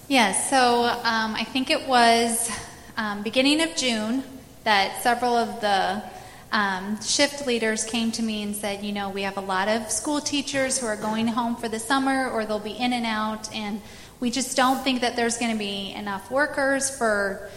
Yeah, 0.08 0.32
so 0.32 0.84
um, 0.84 1.34
I 1.34 1.44
think 1.44 1.70
it 1.70 1.86
was 1.86 2.50
um, 2.96 3.22
beginning 3.22 3.60
of 3.60 3.76
June 3.76 4.24
that 4.64 5.02
several 5.02 5.36
of 5.36 5.60
the 5.60 6.02
um, 6.50 7.00
shift 7.02 7.46
leaders 7.46 7.84
came 7.84 8.10
to 8.12 8.22
me 8.22 8.42
and 8.42 8.56
said, 8.56 8.82
you 8.82 8.92
know, 8.92 9.10
we 9.10 9.22
have 9.22 9.36
a 9.36 9.42
lot 9.42 9.68
of 9.68 9.90
school 9.90 10.20
teachers 10.20 10.78
who 10.78 10.86
are 10.86 10.96
going 10.96 11.26
home 11.26 11.56
for 11.56 11.68
the 11.68 11.78
summer 11.78 12.30
or 12.30 12.46
they'll 12.46 12.58
be 12.58 12.72
in 12.72 12.92
and 12.92 13.04
out, 13.04 13.54
and 13.54 13.80
we 14.20 14.30
just 14.30 14.56
don't 14.56 14.82
think 14.82 15.00
that 15.02 15.14
there's 15.14 15.38
going 15.38 15.52
to 15.52 15.58
be 15.58 15.92
enough 15.92 16.30
workers 16.30 16.90
for 16.90 17.50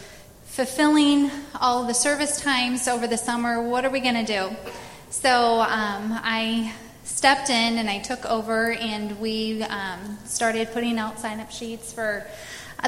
fulfilling 0.43 1.31
all 1.59 1.85
the 1.85 1.93
service 1.93 2.41
times 2.41 2.87
over 2.87 3.07
the 3.07 3.17
summer. 3.17 3.61
What 3.61 3.85
are 3.85 3.89
we 3.89 4.01
going 4.01 4.25
to 4.25 4.25
do? 4.25 4.55
So 5.09 5.61
um, 5.61 6.19
I 6.23 6.73
stepped 7.03 7.49
in 7.49 7.77
and 7.77 7.89
I 7.89 7.99
took 7.99 8.25
over, 8.25 8.71
and 8.73 9.19
we 9.19 9.63
um, 9.63 10.17
started 10.25 10.71
putting 10.71 10.97
out 10.99 11.19
sign 11.19 11.39
up 11.39 11.51
sheets 11.51 11.93
for 11.93 12.25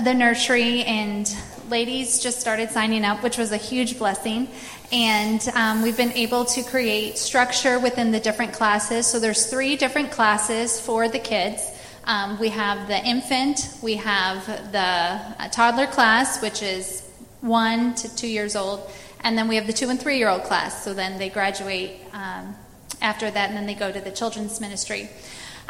the 0.01 0.13
nursery, 0.13 0.83
and 0.83 1.29
ladies 1.69 2.19
just 2.19 2.39
started 2.39 2.71
signing 2.71 3.05
up, 3.05 3.21
which 3.21 3.37
was 3.37 3.51
a 3.51 3.57
huge 3.57 3.99
blessing. 3.99 4.47
And 4.91 5.47
um, 5.55 5.81
we've 5.81 5.97
been 5.97 6.11
able 6.13 6.45
to 6.45 6.63
create 6.63 7.17
structure 7.17 7.79
within 7.79 8.11
the 8.11 8.19
different 8.19 8.53
classes. 8.53 9.07
So 9.07 9.19
there's 9.19 9.47
three 9.47 9.75
different 9.75 10.11
classes 10.11 10.79
for 10.79 11.07
the 11.07 11.19
kids. 11.19 11.69
Um, 12.05 12.39
we 12.39 12.49
have 12.49 12.87
the 12.87 13.03
infant, 13.05 13.77
we 13.81 13.95
have 13.95 14.45
the 14.71 14.79
uh, 14.79 15.47
toddler 15.49 15.87
class, 15.87 16.41
which 16.41 16.61
is 16.61 17.07
one 17.41 17.95
to 17.95 18.13
two 18.15 18.27
years 18.27 18.55
old, 18.55 18.89
and 19.21 19.37
then 19.37 19.47
we 19.47 19.55
have 19.55 19.67
the 19.67 19.73
two 19.73 19.89
and 19.89 19.99
three 19.99 20.17
year 20.17 20.29
old 20.29 20.43
class. 20.43 20.83
So 20.83 20.93
then 20.93 21.17
they 21.17 21.29
graduate 21.29 22.01
um, 22.11 22.55
after 23.01 23.31
that, 23.31 23.49
and 23.49 23.57
then 23.57 23.65
they 23.65 23.73
go 23.73 23.91
to 23.91 24.01
the 24.01 24.11
children's 24.11 24.59
ministry. 24.59 25.09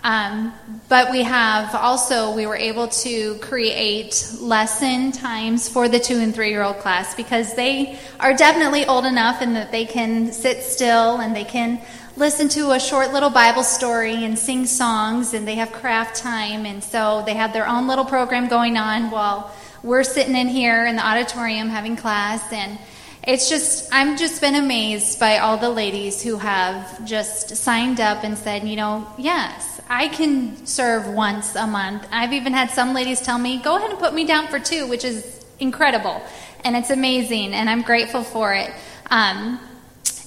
Um, 0.03 0.53
but 0.89 1.11
we 1.11 1.23
have 1.23 1.73
also, 1.75 2.35
we 2.35 2.45
were 2.45 2.57
able 2.57 2.89
to 2.89 3.35
create 3.35 4.35
lesson 4.41 5.13
times 5.13 5.69
for 5.69 5.87
the 5.87 5.99
two 5.99 6.17
and 6.17 6.35
three 6.35 6.49
year 6.49 6.61
old 6.61 6.79
class 6.79 7.15
because 7.15 7.55
they 7.55 7.97
are 8.19 8.35
definitely 8.35 8.85
old 8.85 9.05
enough 9.05 9.41
and 9.41 9.55
that 9.55 9.71
they 9.71 9.85
can 9.85 10.33
sit 10.33 10.61
still 10.61 11.21
and 11.21 11.33
they 11.33 11.45
can 11.45 11.81
listen 12.17 12.49
to 12.49 12.71
a 12.71 12.79
short 12.79 13.13
little 13.13 13.29
Bible 13.29 13.63
story 13.63 14.25
and 14.25 14.37
sing 14.37 14.65
songs 14.65 15.33
and 15.33 15.47
they 15.47 15.55
have 15.55 15.71
craft 15.71 16.17
time. 16.17 16.65
And 16.65 16.83
so 16.83 17.23
they 17.25 17.33
have 17.33 17.53
their 17.53 17.67
own 17.67 17.87
little 17.87 18.05
program 18.05 18.49
going 18.49 18.77
on 18.77 19.09
while 19.09 19.55
we're 19.83 20.03
sitting 20.03 20.35
in 20.35 20.49
here 20.49 20.85
in 20.85 20.97
the 20.97 21.05
auditorium 21.05 21.69
having 21.69 21.95
class. 21.95 22.51
And 22.51 22.77
it's 23.25 23.49
just, 23.49 23.87
I'm 23.91 24.17
just 24.17 24.41
been 24.41 24.55
amazed 24.55 25.19
by 25.19 25.37
all 25.37 25.57
the 25.57 25.69
ladies 25.69 26.21
who 26.21 26.37
have 26.37 27.05
just 27.05 27.55
signed 27.55 28.01
up 28.01 28.23
and 28.23 28.37
said, 28.37 28.67
you 28.67 28.75
know, 28.75 29.07
yes, 29.17 29.79
I 29.89 30.09
can 30.09 30.65
serve 30.65 31.07
once 31.07 31.55
a 31.55 31.65
month. 31.65 32.05
I've 32.11 32.33
even 32.33 32.51
had 32.51 32.69
some 32.71 32.93
ladies 32.93 33.21
tell 33.21 33.37
me, 33.37 33.61
go 33.61 33.77
ahead 33.77 33.91
and 33.91 33.99
put 33.99 34.13
me 34.13 34.25
down 34.25 34.47
for 34.47 34.59
two, 34.59 34.87
which 34.87 35.05
is 35.05 35.45
incredible. 35.59 36.21
And 36.65 36.75
it's 36.75 36.89
amazing, 36.89 37.53
and 37.53 37.69
I'm 37.69 37.81
grateful 37.81 38.23
for 38.23 38.53
it. 38.53 38.71
Um, 39.09 39.59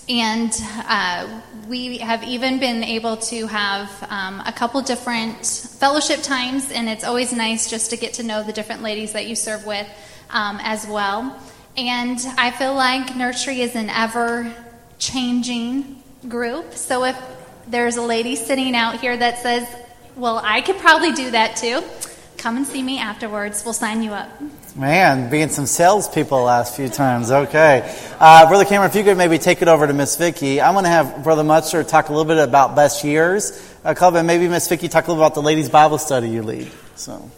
and 0.09 0.53
uh, 0.89 1.41
we 1.69 1.99
have 1.99 2.23
even 2.23 2.59
been 2.61 2.83
able 2.83 3.17
to 3.17 3.47
have 3.47 3.91
um, 4.09 4.43
a 4.47 4.53
couple 4.53 4.81
different 4.81 5.45
fellowship 5.45 6.23
times, 6.23 6.71
and 6.71 6.89
it's 6.89 7.05
always 7.05 7.33
nice 7.33 7.69
just 7.69 7.91
to 7.91 7.97
get 7.97 8.15
to 8.15 8.23
know 8.23 8.43
the 8.43 8.53
different 8.53 8.83
ladies 8.83 9.13
that 9.13 9.27
you 9.27 9.35
serve 9.35 9.67
with 9.67 9.87
um, 10.31 10.59
as 10.63 10.87
well. 10.87 11.39
And 11.77 12.19
I 12.39 12.51
feel 12.53 12.75
like 12.75 13.17
nursery 13.17 13.61
is 13.61 13.77
an 13.77 13.91
ever 13.91 14.53
changing 14.99 16.03
group. 16.27 16.73
So 16.75 17.05
if 17.05 17.17
there's 17.69 17.97
a 17.97 18.03
lady 18.03 18.35
sitting 18.37 18.75
out 18.75 19.01
here 19.01 19.17
that 19.17 19.39
says, 19.39 19.69
Well, 20.17 20.41
I 20.43 20.63
could 20.63 20.79
probably 20.79 21.13
do 21.13 21.31
that 21.33 21.57
too. 21.57 21.83
Come 22.39 22.57
and 22.57 22.67
see 22.67 22.83
me 22.83 22.99
afterwards. 22.99 23.63
We'll 23.65 23.75
sign 23.75 24.03
you 24.03 24.13
up. 24.13 24.31
Man, 24.75 25.31
being 25.31 25.49
some 25.49 25.67
salespeople 25.67 26.43
last 26.43 26.77
few 26.77 26.89
times. 26.89 27.31
Okay. 27.31 27.95
Uh, 28.21 28.47
Brother 28.47 28.65
Cameron, 28.65 28.91
if 28.91 28.97
you 28.97 29.05
could 29.05 29.17
maybe 29.17 29.39
take 29.39 29.63
it 29.63 29.69
over 29.69 29.87
to 29.87 29.93
Miss 29.93 30.17
Vicki. 30.17 30.61
I'm 30.61 30.75
going 30.75 30.85
to 30.85 30.91
have 30.91 31.25
Brother 31.25 31.43
Mutzler 31.43 31.87
talk 31.87 32.09
a 32.09 32.13
little 32.13 32.27
bit 32.27 32.39
about 32.39 32.77
best 32.77 33.03
years. 33.03 33.75
Uh, 33.85 33.95
and 34.15 34.27
maybe 34.27 34.49
Miss 34.49 34.69
Vicki 34.69 34.89
talk 34.89 35.07
a 35.07 35.11
little 35.11 35.25
about 35.25 35.35
the 35.35 35.43
ladies' 35.43 35.69
Bible 35.69 35.99
study 35.99 36.29
you 36.29 36.43
lead. 36.43 36.71
So. 36.95 37.31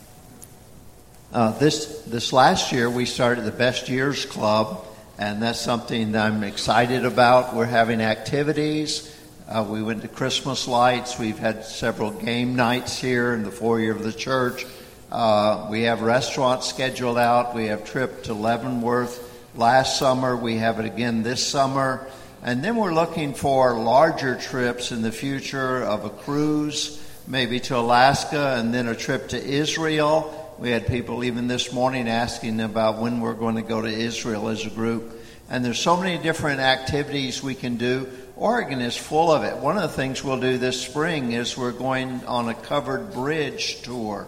Uh, 1.30 1.50
this 1.58 2.04
this 2.04 2.32
last 2.32 2.72
year 2.72 2.88
we 2.88 3.04
started 3.04 3.44
the 3.44 3.52
Best 3.52 3.90
Years 3.90 4.24
Club, 4.24 4.82
and 5.18 5.42
that's 5.42 5.60
something 5.60 6.12
that 6.12 6.24
I'm 6.24 6.42
excited 6.42 7.04
about. 7.04 7.54
We're 7.54 7.66
having 7.66 8.00
activities. 8.00 9.14
Uh, 9.46 9.66
we 9.68 9.82
went 9.82 10.00
to 10.00 10.08
Christmas 10.08 10.66
lights. 10.66 11.18
We've 11.18 11.38
had 11.38 11.66
several 11.66 12.12
game 12.12 12.56
nights 12.56 12.98
here 12.98 13.34
in 13.34 13.42
the 13.42 13.50
foyer 13.50 13.90
of 13.90 14.02
the 14.02 14.12
church. 14.12 14.64
Uh, 15.12 15.68
we 15.70 15.82
have 15.82 16.00
restaurants 16.00 16.66
scheduled 16.66 17.18
out. 17.18 17.54
We 17.54 17.66
have 17.66 17.84
trip 17.84 18.22
to 18.22 18.32
Leavenworth 18.32 19.22
last 19.54 19.98
summer. 19.98 20.34
We 20.34 20.56
have 20.56 20.80
it 20.80 20.86
again 20.86 21.24
this 21.24 21.46
summer. 21.46 22.08
And 22.42 22.64
then 22.64 22.76
we're 22.76 22.94
looking 22.94 23.34
for 23.34 23.78
larger 23.78 24.36
trips 24.36 24.92
in 24.92 25.02
the 25.02 25.12
future 25.12 25.82
of 25.82 26.06
a 26.06 26.10
cruise, 26.10 27.06
maybe 27.26 27.60
to 27.60 27.76
Alaska, 27.76 28.56
and 28.58 28.72
then 28.72 28.88
a 28.88 28.94
trip 28.94 29.28
to 29.28 29.42
Israel. 29.42 30.37
We 30.58 30.70
had 30.70 30.88
people 30.88 31.22
even 31.22 31.46
this 31.46 31.72
morning 31.72 32.08
asking 32.08 32.58
about 32.60 32.98
when 32.98 33.20
we're 33.20 33.34
going 33.34 33.54
to 33.54 33.62
go 33.62 33.80
to 33.80 33.88
Israel 33.88 34.48
as 34.48 34.66
a 34.66 34.70
group. 34.70 35.22
And 35.48 35.64
there's 35.64 35.78
so 35.78 35.96
many 35.96 36.20
different 36.20 36.58
activities 36.58 37.40
we 37.40 37.54
can 37.54 37.76
do. 37.76 38.08
Oregon 38.34 38.80
is 38.80 38.96
full 38.96 39.30
of 39.30 39.44
it. 39.44 39.56
One 39.56 39.76
of 39.76 39.82
the 39.82 39.96
things 39.96 40.24
we'll 40.24 40.40
do 40.40 40.58
this 40.58 40.82
spring 40.82 41.30
is 41.30 41.56
we're 41.56 41.70
going 41.70 42.24
on 42.26 42.48
a 42.48 42.54
covered 42.54 43.12
bridge 43.12 43.82
tour. 43.82 44.26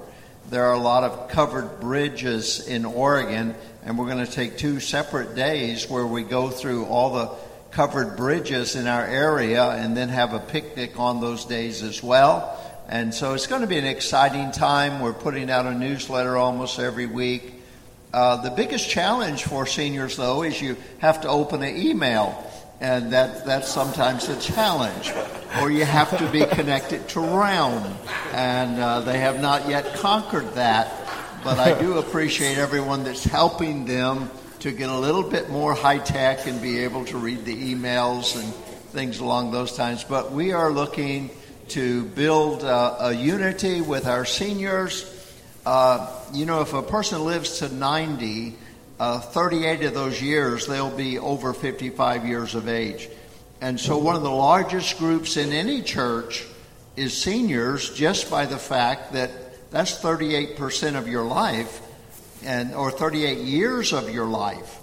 There 0.50 0.66
are 0.66 0.74
a 0.74 0.78
lot 0.78 1.02
of 1.02 1.30
covered 1.30 1.80
bridges 1.80 2.64
in 2.68 2.84
Oregon, 2.84 3.56
and 3.84 3.98
we're 3.98 4.06
going 4.06 4.24
to 4.24 4.32
take 4.32 4.56
two 4.56 4.78
separate 4.78 5.34
days 5.34 5.90
where 5.90 6.06
we 6.06 6.22
go 6.22 6.48
through 6.48 6.84
all 6.84 7.12
the 7.12 7.30
covered 7.72 8.16
bridges 8.16 8.76
in 8.76 8.86
our 8.86 9.04
area 9.04 9.64
and 9.64 9.96
then 9.96 10.08
have 10.08 10.32
a 10.32 10.38
picnic 10.38 10.96
on 10.96 11.20
those 11.20 11.44
days 11.44 11.82
as 11.82 12.04
well. 12.04 12.56
And 12.90 13.14
so 13.14 13.34
it's 13.34 13.46
going 13.46 13.60
to 13.60 13.68
be 13.68 13.78
an 13.78 13.86
exciting 13.86 14.50
time. 14.50 14.98
We're 14.98 15.12
putting 15.12 15.48
out 15.48 15.64
a 15.64 15.72
newsletter 15.72 16.36
almost 16.36 16.80
every 16.80 17.06
week. 17.06 17.54
Uh, 18.12 18.42
the 18.42 18.50
biggest 18.50 18.90
challenge 18.90 19.44
for 19.44 19.64
seniors, 19.64 20.16
though, 20.16 20.42
is 20.42 20.60
you 20.60 20.76
have 20.98 21.20
to 21.20 21.28
open 21.28 21.62
an 21.62 21.76
email 21.76 22.44
and 22.80 23.12
that 23.12 23.46
that's 23.46 23.68
sometimes 23.68 24.28
a 24.28 24.40
challenge. 24.40 25.12
Or 25.60 25.70
you 25.70 25.84
have 25.84 26.18
to 26.18 26.28
be 26.32 26.44
connected 26.44 27.08
to 27.10 27.20
Round, 27.20 27.94
and 28.32 28.80
uh, 28.80 29.00
they 29.02 29.20
have 29.20 29.40
not 29.40 29.68
yet 29.68 29.94
conquered 29.94 30.54
that. 30.54 30.90
But 31.44 31.60
I 31.60 31.78
do 31.78 31.98
appreciate 31.98 32.58
everyone 32.58 33.04
that's 33.04 33.22
helping 33.22 33.84
them 33.84 34.30
to 34.60 34.72
get 34.72 34.88
a 34.88 34.98
little 34.98 35.22
bit 35.22 35.48
more 35.48 35.74
high 35.74 35.98
tech 35.98 36.48
and 36.48 36.60
be 36.60 36.80
able 36.80 37.04
to 37.06 37.18
read 37.18 37.44
the 37.44 37.74
emails 37.74 38.34
and 38.34 38.52
things 38.92 39.20
along 39.20 39.52
those 39.52 39.76
times. 39.76 40.02
But 40.02 40.32
we 40.32 40.52
are 40.52 40.72
looking 40.72 41.30
to 41.70 42.04
build 42.04 42.64
uh, 42.64 42.96
a 42.98 43.12
unity 43.12 43.80
with 43.80 44.06
our 44.06 44.24
seniors. 44.24 45.06
Uh, 45.64 46.12
you 46.32 46.44
know, 46.44 46.62
if 46.62 46.74
a 46.74 46.82
person 46.82 47.24
lives 47.24 47.60
to 47.60 47.68
90, 47.72 48.56
uh, 48.98 49.20
38 49.20 49.84
of 49.84 49.94
those 49.94 50.20
years, 50.20 50.66
they'll 50.66 50.96
be 50.96 51.18
over 51.18 51.52
55 51.52 52.26
years 52.26 52.56
of 52.56 52.68
age. 52.68 53.08
And 53.60 53.78
so, 53.78 53.98
one 53.98 54.16
of 54.16 54.22
the 54.22 54.30
largest 54.30 54.98
groups 54.98 55.36
in 55.36 55.52
any 55.52 55.82
church 55.82 56.44
is 56.96 57.16
seniors, 57.16 57.94
just 57.94 58.30
by 58.30 58.46
the 58.46 58.58
fact 58.58 59.12
that 59.12 59.30
that's 59.70 60.02
38% 60.02 60.96
of 60.96 61.06
your 61.06 61.24
life, 61.24 61.80
and 62.44 62.74
or 62.74 62.90
38 62.90 63.38
years 63.38 63.92
of 63.92 64.10
your 64.10 64.26
life. 64.26 64.80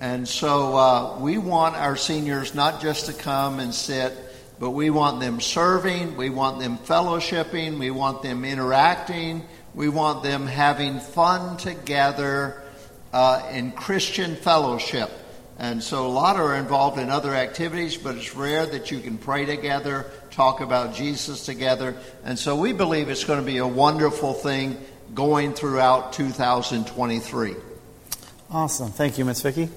And 0.00 0.26
so, 0.26 0.76
uh, 0.76 1.18
we 1.18 1.36
want 1.36 1.76
our 1.76 1.96
seniors 1.96 2.54
not 2.54 2.80
just 2.80 3.06
to 3.06 3.12
come 3.12 3.60
and 3.60 3.74
sit, 3.74 4.16
but 4.60 4.70
we 4.70 4.90
want 4.90 5.20
them 5.20 5.40
serving, 5.40 6.16
we 6.18 6.28
want 6.28 6.60
them 6.60 6.76
fellowshipping, 6.76 7.78
we 7.78 7.90
want 7.90 8.22
them 8.22 8.44
interacting, 8.44 9.42
we 9.74 9.88
want 9.88 10.22
them 10.22 10.46
having 10.46 11.00
fun 11.00 11.56
together 11.56 12.62
uh, 13.12 13.42
in 13.52 13.72
Christian 13.72 14.36
fellowship. 14.36 15.10
And 15.58 15.82
so 15.82 16.06
a 16.06 16.08
lot 16.08 16.36
are 16.36 16.56
involved 16.56 16.98
in 16.98 17.10
other 17.10 17.34
activities, 17.34 17.96
but 17.96 18.16
it's 18.16 18.34
rare 18.34 18.66
that 18.66 18.90
you 18.90 19.00
can 19.00 19.16
pray 19.16 19.46
together, 19.46 20.10
talk 20.30 20.60
about 20.60 20.94
Jesus 20.94 21.44
together. 21.46 21.96
And 22.22 22.38
so 22.38 22.54
we 22.54 22.72
believe 22.72 23.08
it's 23.08 23.24
going 23.24 23.40
to 23.40 23.44
be 23.44 23.58
a 23.58 23.66
wonderful 23.66 24.34
thing 24.34 24.78
going 25.14 25.54
throughout 25.54 26.12
2023. 26.12 27.56
Awesome. 28.50 28.90
Thank 28.90 29.16
you, 29.16 29.24
Miss 29.24 29.40
Vicki. 29.40 29.70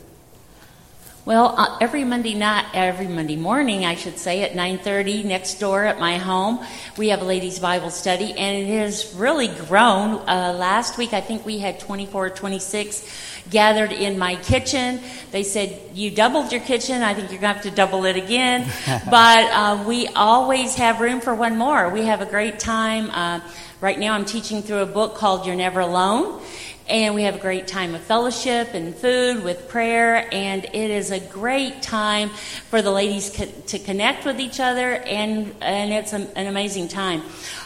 Well, 1.25 1.55
uh, 1.57 1.77
every 1.79 2.03
Monday 2.03 2.33
night, 2.33 2.65
every 2.73 3.07
Monday 3.07 3.37
morning, 3.37 3.85
I 3.85 3.95
should 3.95 4.19
say, 4.19 4.41
at 4.41 4.55
9:30 4.55 5.23
next 5.23 5.53
door 5.57 5.85
at 5.85 5.97
my 5.97 6.17
home, 6.17 6.59
we 6.97 7.07
have 7.09 7.21
a 7.21 7.23
ladies' 7.23 7.59
Bible 7.59 7.91
study, 7.91 8.33
and 8.37 8.57
it 8.57 8.77
has 8.77 9.13
really 9.15 9.47
grown. 9.47 10.15
Uh, 10.27 10.53
last 10.59 10.97
week, 10.97 11.13
I 11.13 11.21
think 11.21 11.45
we 11.45 11.59
had 11.59 11.79
24, 11.79 12.25
or 12.25 12.29
26 12.29 13.07
gathered 13.49 13.93
in 13.93 14.19
my 14.19 14.35
kitchen. 14.35 14.99
They 15.31 15.43
said 15.43 15.79
you 15.93 16.11
doubled 16.11 16.51
your 16.51 16.59
kitchen. 16.59 17.01
I 17.01 17.13
think 17.13 17.31
you're 17.31 17.39
going 17.39 17.55
to 17.55 17.61
have 17.61 17.63
to 17.63 17.71
double 17.71 18.03
it 18.03 18.17
again. 18.17 18.69
but 19.09 19.45
uh, 19.49 19.81
we 19.87 20.07
always 20.07 20.75
have 20.75 20.99
room 20.99 21.21
for 21.21 21.33
one 21.33 21.57
more. 21.57 21.87
We 21.87 22.03
have 22.03 22.19
a 22.19 22.25
great 22.25 22.59
time. 22.59 23.09
Uh, 23.11 23.39
right 23.79 23.97
now, 23.97 24.13
I'm 24.13 24.25
teaching 24.25 24.61
through 24.61 24.79
a 24.79 24.85
book 24.85 25.15
called 25.15 25.45
"You're 25.45 25.55
Never 25.55 25.79
Alone." 25.79 26.41
And 26.89 27.15
we 27.15 27.23
have 27.23 27.35
a 27.35 27.39
great 27.39 27.65
time 27.65 27.95
of 27.95 28.01
fellowship 28.01 28.73
and 28.73 28.93
food 28.93 29.41
with 29.41 29.69
prayer, 29.69 30.27
and 30.33 30.65
it 30.65 30.91
is 30.91 31.11
a 31.11 31.19
great 31.21 31.81
time 31.81 32.29
for 32.69 32.81
the 32.81 32.91
ladies 32.91 33.31
co- 33.33 33.45
to 33.45 33.79
connect 33.79 34.25
with 34.25 34.37
each 34.41 34.59
other, 34.59 34.95
and, 34.95 35.55
and 35.61 35.93
it's 35.93 36.11
a, 36.11 36.27
an 36.37 36.47
amazing 36.47 36.89
time. 36.89 37.21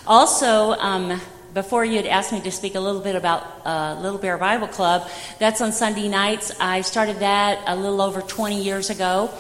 Also, 0.05 0.73
um, 0.73 1.19
before 1.55 1.83
you 1.83 1.97
had 1.97 2.05
asked 2.05 2.31
me 2.31 2.41
to 2.41 2.51
speak 2.51 2.75
a 2.75 2.79
little 2.79 3.01
bit 3.01 3.15
about 3.15 3.65
uh, 3.65 3.97
Little 3.99 4.19
Bear 4.19 4.37
Bible 4.37 4.67
Club, 4.67 5.09
that's 5.39 5.61
on 5.61 5.71
Sunday 5.71 6.09
nights. 6.09 6.51
I 6.59 6.81
started 6.81 7.17
that 7.17 7.63
a 7.65 7.75
little 7.75 8.01
over 8.01 8.21
20 8.21 8.61
years 8.61 8.91
ago. 8.91 9.31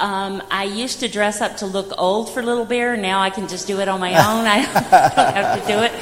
Um, 0.00 0.42
I 0.50 0.64
used 0.64 1.00
to 1.00 1.08
dress 1.08 1.42
up 1.42 1.58
to 1.58 1.66
look 1.66 1.92
old 1.98 2.32
for 2.32 2.42
Little 2.42 2.64
Bear. 2.64 2.96
Now 2.96 3.20
I 3.20 3.28
can 3.28 3.46
just 3.48 3.66
do 3.66 3.80
it 3.80 3.88
on 3.88 4.00
my 4.00 4.10
own. 4.26 4.46
I 4.46 4.62
don't 4.64 5.34
have 5.34 5.60
to 5.60 5.66
do 5.66 5.78
it. 5.82 5.92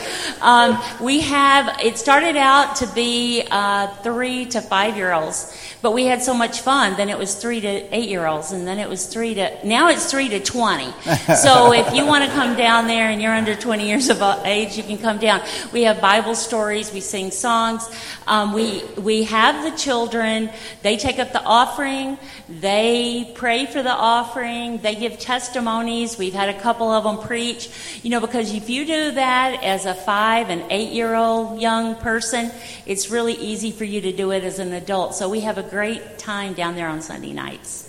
Um, 0.40 0.80
we 1.05 1.20
have, 1.20 1.80
it 1.82 1.99
started 1.99 2.36
out 2.36 2.76
to 2.76 2.86
be 2.94 3.46
uh, 3.51 3.88
three 3.96 4.46
to 4.46 4.61
five 4.61 4.96
year 4.96 5.12
olds, 5.12 5.53
but 5.81 5.93
we 5.93 6.07
had 6.07 6.22
so 6.22 6.35
much 6.35 6.61
fun. 6.61 6.97
Then 6.97 7.09
it 7.09 7.18
was 7.18 7.35
three 7.35 7.61
to 7.61 7.97
eight 7.97 8.09
year 8.09 8.26
olds, 8.26 8.53
and 8.53 8.66
then 8.66 8.79
it 8.79 8.89
was 8.89 9.07
three 9.07 9.35
to, 9.35 9.66
now 9.66 9.89
it's 9.89 10.11
three 10.11 10.29
to 10.29 10.41
20. 10.41 10.93
So 11.39 11.72
if 11.72 11.95
you 11.95 12.05
want 12.07 12.24
to 12.24 12.31
come 12.31 12.57
down 12.57 12.87
there 12.87 13.09
and 13.09 13.20
you're 13.20 13.35
under 13.35 13.55
20 13.55 13.87
years 13.87 14.09
of 14.09 14.20
age, 14.45 14.76
you 14.76 14.83
can 14.83 14.99
come 14.99 15.18
down. 15.18 15.41
We 15.72 15.83
have 15.83 16.01
Bible 16.01 16.35
stories, 16.35 16.93
we 16.93 17.01
sing 17.01 17.31
songs. 17.31 17.89
Um, 18.26 18.53
we, 18.53 18.83
we 18.97 19.22
have 19.24 19.64
the 19.64 19.76
children, 19.76 20.51
they 20.83 20.97
take 20.97 21.18
up 21.18 21.33
the 21.33 21.43
offering, 21.43 22.18
they 22.49 23.33
pray 23.35 23.66
for 23.66 23.83
the 23.83 23.93
offering, 23.93 24.79
they 24.79 24.95
give 24.95 25.18
testimonies. 25.18 26.18
We've 26.18 26.35
had 26.35 26.49
a 26.49 26.61
couple 26.61 26.91
of 26.91 27.05
them 27.05 27.26
preach. 27.26 27.70
You 28.03 28.11
know, 28.11 28.20
because 28.20 28.53
if 28.53 28.68
you 28.68 28.85
do 28.85 29.12
that 29.12 29.62
as 29.62 29.87
a 29.87 29.95
five 29.95 30.51
and 30.51 30.64
eight 30.70 30.93
year 30.93 31.14
old 31.14 31.61
young 31.61 31.95
person, 31.97 32.51
it's 32.85 33.11
really 33.11 33.35
easy 33.35 33.70
for 33.70 33.85
you 33.85 34.01
to 34.03 34.12
do 34.12 34.31
it 34.31 34.45
as 34.45 34.59
an 34.59 34.72
adult. 34.72 35.14
So 35.14 35.29
we 35.29 35.41
have 35.41 35.59
a 35.59 35.62
great 35.71 36.19
time 36.19 36.55
down 36.55 36.75
there 36.75 36.89
on 36.89 37.03
Sunday 37.03 37.33
nights. 37.33 37.83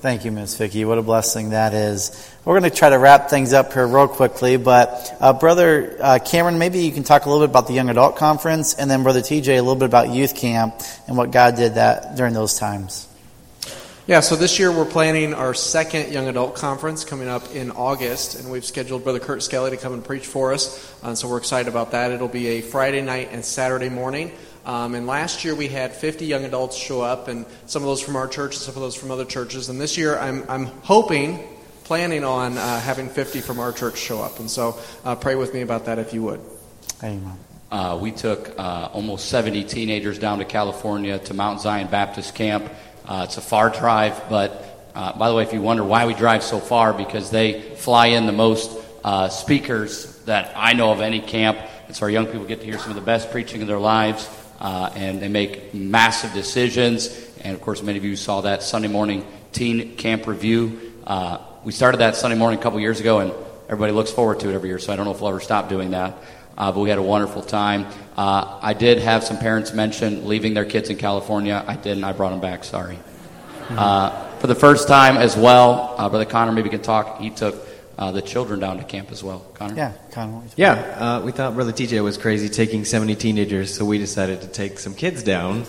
Thank 0.00 0.24
you, 0.24 0.30
Ms. 0.30 0.56
Vicki. 0.56 0.84
What 0.84 0.98
a 0.98 1.02
blessing 1.02 1.50
that 1.50 1.74
is. 1.74 2.32
We're 2.44 2.58
going 2.58 2.70
to 2.70 2.76
try 2.76 2.90
to 2.90 2.98
wrap 2.98 3.30
things 3.30 3.52
up 3.52 3.72
here 3.72 3.86
real 3.86 4.06
quickly, 4.06 4.56
but 4.56 5.12
uh, 5.20 5.32
Brother 5.32 5.96
uh, 6.00 6.18
Cameron, 6.24 6.58
maybe 6.58 6.78
you 6.78 6.92
can 6.92 7.02
talk 7.02 7.26
a 7.26 7.28
little 7.28 7.44
bit 7.44 7.50
about 7.50 7.66
the 7.66 7.72
Young 7.72 7.90
Adult 7.90 8.16
Conference, 8.16 8.74
and 8.74 8.88
then 8.88 9.02
Brother 9.02 9.20
TJ, 9.20 9.48
a 9.48 9.60
little 9.60 9.74
bit 9.74 9.86
about 9.86 10.10
Youth 10.10 10.36
Camp 10.36 10.80
and 11.08 11.16
what 11.16 11.32
God 11.32 11.56
did 11.56 11.74
that 11.74 12.16
during 12.16 12.32
those 12.32 12.58
times. 12.58 13.08
Yeah, 14.08 14.20
so 14.20 14.36
this 14.36 14.58
year 14.58 14.72
we're 14.72 14.86
planning 14.86 15.34
our 15.34 15.52
second 15.52 16.12
young 16.12 16.28
adult 16.28 16.54
conference 16.54 17.04
coming 17.04 17.28
up 17.28 17.54
in 17.54 17.70
August, 17.70 18.36
and 18.40 18.50
we've 18.50 18.64
scheduled 18.64 19.04
Brother 19.04 19.18
Kurt 19.18 19.42
Skelly 19.42 19.70
to 19.72 19.76
come 19.76 19.92
and 19.92 20.02
preach 20.02 20.26
for 20.26 20.54
us. 20.54 20.96
Uh, 21.02 21.14
so 21.14 21.28
we're 21.28 21.36
excited 21.36 21.68
about 21.68 21.90
that. 21.90 22.10
It'll 22.10 22.26
be 22.26 22.46
a 22.46 22.60
Friday 22.62 23.02
night 23.02 23.28
and 23.32 23.44
Saturday 23.44 23.90
morning. 23.90 24.32
Um, 24.68 24.94
and 24.94 25.06
last 25.06 25.46
year 25.46 25.54
we 25.54 25.68
had 25.68 25.94
50 25.94 26.26
young 26.26 26.44
adults 26.44 26.76
show 26.76 27.00
up, 27.00 27.26
and 27.28 27.46
some 27.64 27.82
of 27.82 27.88
those 27.88 28.02
from 28.02 28.16
our 28.16 28.28
church, 28.28 28.54
and 28.54 28.60
some 28.60 28.74
of 28.74 28.82
those 28.82 28.94
from 28.94 29.10
other 29.10 29.24
churches. 29.24 29.70
And 29.70 29.80
this 29.80 29.96
year 29.96 30.18
I'm, 30.18 30.44
I'm 30.46 30.66
hoping, 30.66 31.42
planning 31.84 32.22
on 32.22 32.58
uh, 32.58 32.78
having 32.78 33.08
50 33.08 33.40
from 33.40 33.60
our 33.60 33.72
church 33.72 33.96
show 33.96 34.20
up. 34.20 34.38
And 34.40 34.50
so 34.50 34.78
uh, 35.06 35.14
pray 35.14 35.36
with 35.36 35.54
me 35.54 35.62
about 35.62 35.86
that 35.86 35.98
if 35.98 36.12
you 36.12 36.22
would. 36.24 36.40
Amen. 37.02 37.32
Uh, 37.72 37.98
we 37.98 38.10
took 38.10 38.58
uh, 38.58 38.90
almost 38.92 39.30
70 39.30 39.64
teenagers 39.64 40.18
down 40.18 40.38
to 40.38 40.44
California 40.44 41.18
to 41.18 41.32
Mount 41.32 41.62
Zion 41.62 41.88
Baptist 41.88 42.34
Camp. 42.34 42.70
Uh, 43.06 43.24
it's 43.26 43.38
a 43.38 43.40
far 43.40 43.70
drive, 43.70 44.28
but 44.28 44.90
uh, 44.94 45.16
by 45.18 45.30
the 45.30 45.34
way, 45.34 45.44
if 45.44 45.54
you 45.54 45.62
wonder 45.62 45.82
why 45.82 46.04
we 46.04 46.12
drive 46.12 46.42
so 46.42 46.60
far, 46.60 46.92
because 46.92 47.30
they 47.30 47.74
fly 47.76 48.08
in 48.08 48.26
the 48.26 48.32
most 48.32 48.70
uh, 49.02 49.30
speakers 49.30 50.18
that 50.24 50.52
I 50.54 50.74
know 50.74 50.92
of 50.92 51.00
any 51.00 51.20
camp. 51.20 51.58
And 51.86 51.96
so 51.96 52.04
our 52.04 52.10
young 52.10 52.26
people 52.26 52.44
get 52.44 52.60
to 52.60 52.66
hear 52.66 52.78
some 52.78 52.90
of 52.90 52.96
the 52.96 53.00
best 53.00 53.30
preaching 53.30 53.62
of 53.62 53.68
their 53.68 53.78
lives, 53.78 54.28
uh, 54.60 54.90
and 54.94 55.20
they 55.20 55.28
make 55.28 55.74
massive 55.74 56.32
decisions. 56.32 57.08
And 57.40 57.54
of 57.54 57.60
course, 57.60 57.82
many 57.82 57.98
of 57.98 58.04
you 58.04 58.16
saw 58.16 58.42
that 58.42 58.62
Sunday 58.62 58.88
morning 58.88 59.26
teen 59.52 59.96
camp 59.96 60.26
review. 60.26 60.92
Uh, 61.06 61.38
we 61.64 61.72
started 61.72 61.98
that 61.98 62.16
Sunday 62.16 62.36
morning 62.36 62.58
a 62.58 62.62
couple 62.62 62.80
years 62.80 63.00
ago, 63.00 63.20
and 63.20 63.32
everybody 63.66 63.92
looks 63.92 64.10
forward 64.10 64.40
to 64.40 64.50
it 64.50 64.54
every 64.54 64.68
year, 64.68 64.78
so 64.78 64.92
I 64.92 64.96
don't 64.96 65.04
know 65.04 65.12
if 65.12 65.20
we'll 65.20 65.30
ever 65.30 65.40
stop 65.40 65.68
doing 65.68 65.90
that. 65.92 66.16
Uh, 66.56 66.72
but 66.72 66.80
we 66.80 66.88
had 66.88 66.98
a 66.98 67.02
wonderful 67.02 67.42
time. 67.42 67.86
Uh, 68.16 68.58
I 68.60 68.74
did 68.74 68.98
have 68.98 69.22
some 69.22 69.38
parents 69.38 69.72
mention 69.72 70.26
leaving 70.26 70.54
their 70.54 70.64
kids 70.64 70.90
in 70.90 70.96
California. 70.96 71.62
I 71.66 71.76
didn't. 71.76 72.02
I 72.02 72.12
brought 72.12 72.30
them 72.30 72.40
back. 72.40 72.64
Sorry. 72.64 72.98
Uh, 73.70 74.26
for 74.38 74.46
the 74.46 74.54
first 74.54 74.88
time 74.88 75.16
as 75.16 75.36
well, 75.36 75.94
uh, 75.98 76.08
Brother 76.08 76.24
Connor 76.24 76.52
maybe 76.52 76.68
can 76.68 76.82
talk. 76.82 77.20
He 77.20 77.30
took 77.30 77.67
uh, 77.98 78.12
the 78.12 78.22
children 78.22 78.60
down 78.60 78.78
to 78.78 78.84
camp 78.84 79.10
as 79.10 79.24
well. 79.24 79.40
Connor? 79.54 79.74
Yeah, 79.74 79.92
Connor. 80.12 80.42
Yeah, 80.56 80.72
uh, 80.72 81.20
we 81.22 81.32
thought 81.32 81.54
Brother 81.54 81.72
TJ 81.72 82.02
was 82.02 82.16
crazy 82.16 82.48
taking 82.48 82.84
70 82.84 83.16
teenagers, 83.16 83.74
so 83.74 83.84
we 83.84 83.98
decided 83.98 84.40
to 84.42 84.48
take 84.48 84.78
some 84.78 84.94
kids 84.94 85.24
down. 85.24 85.64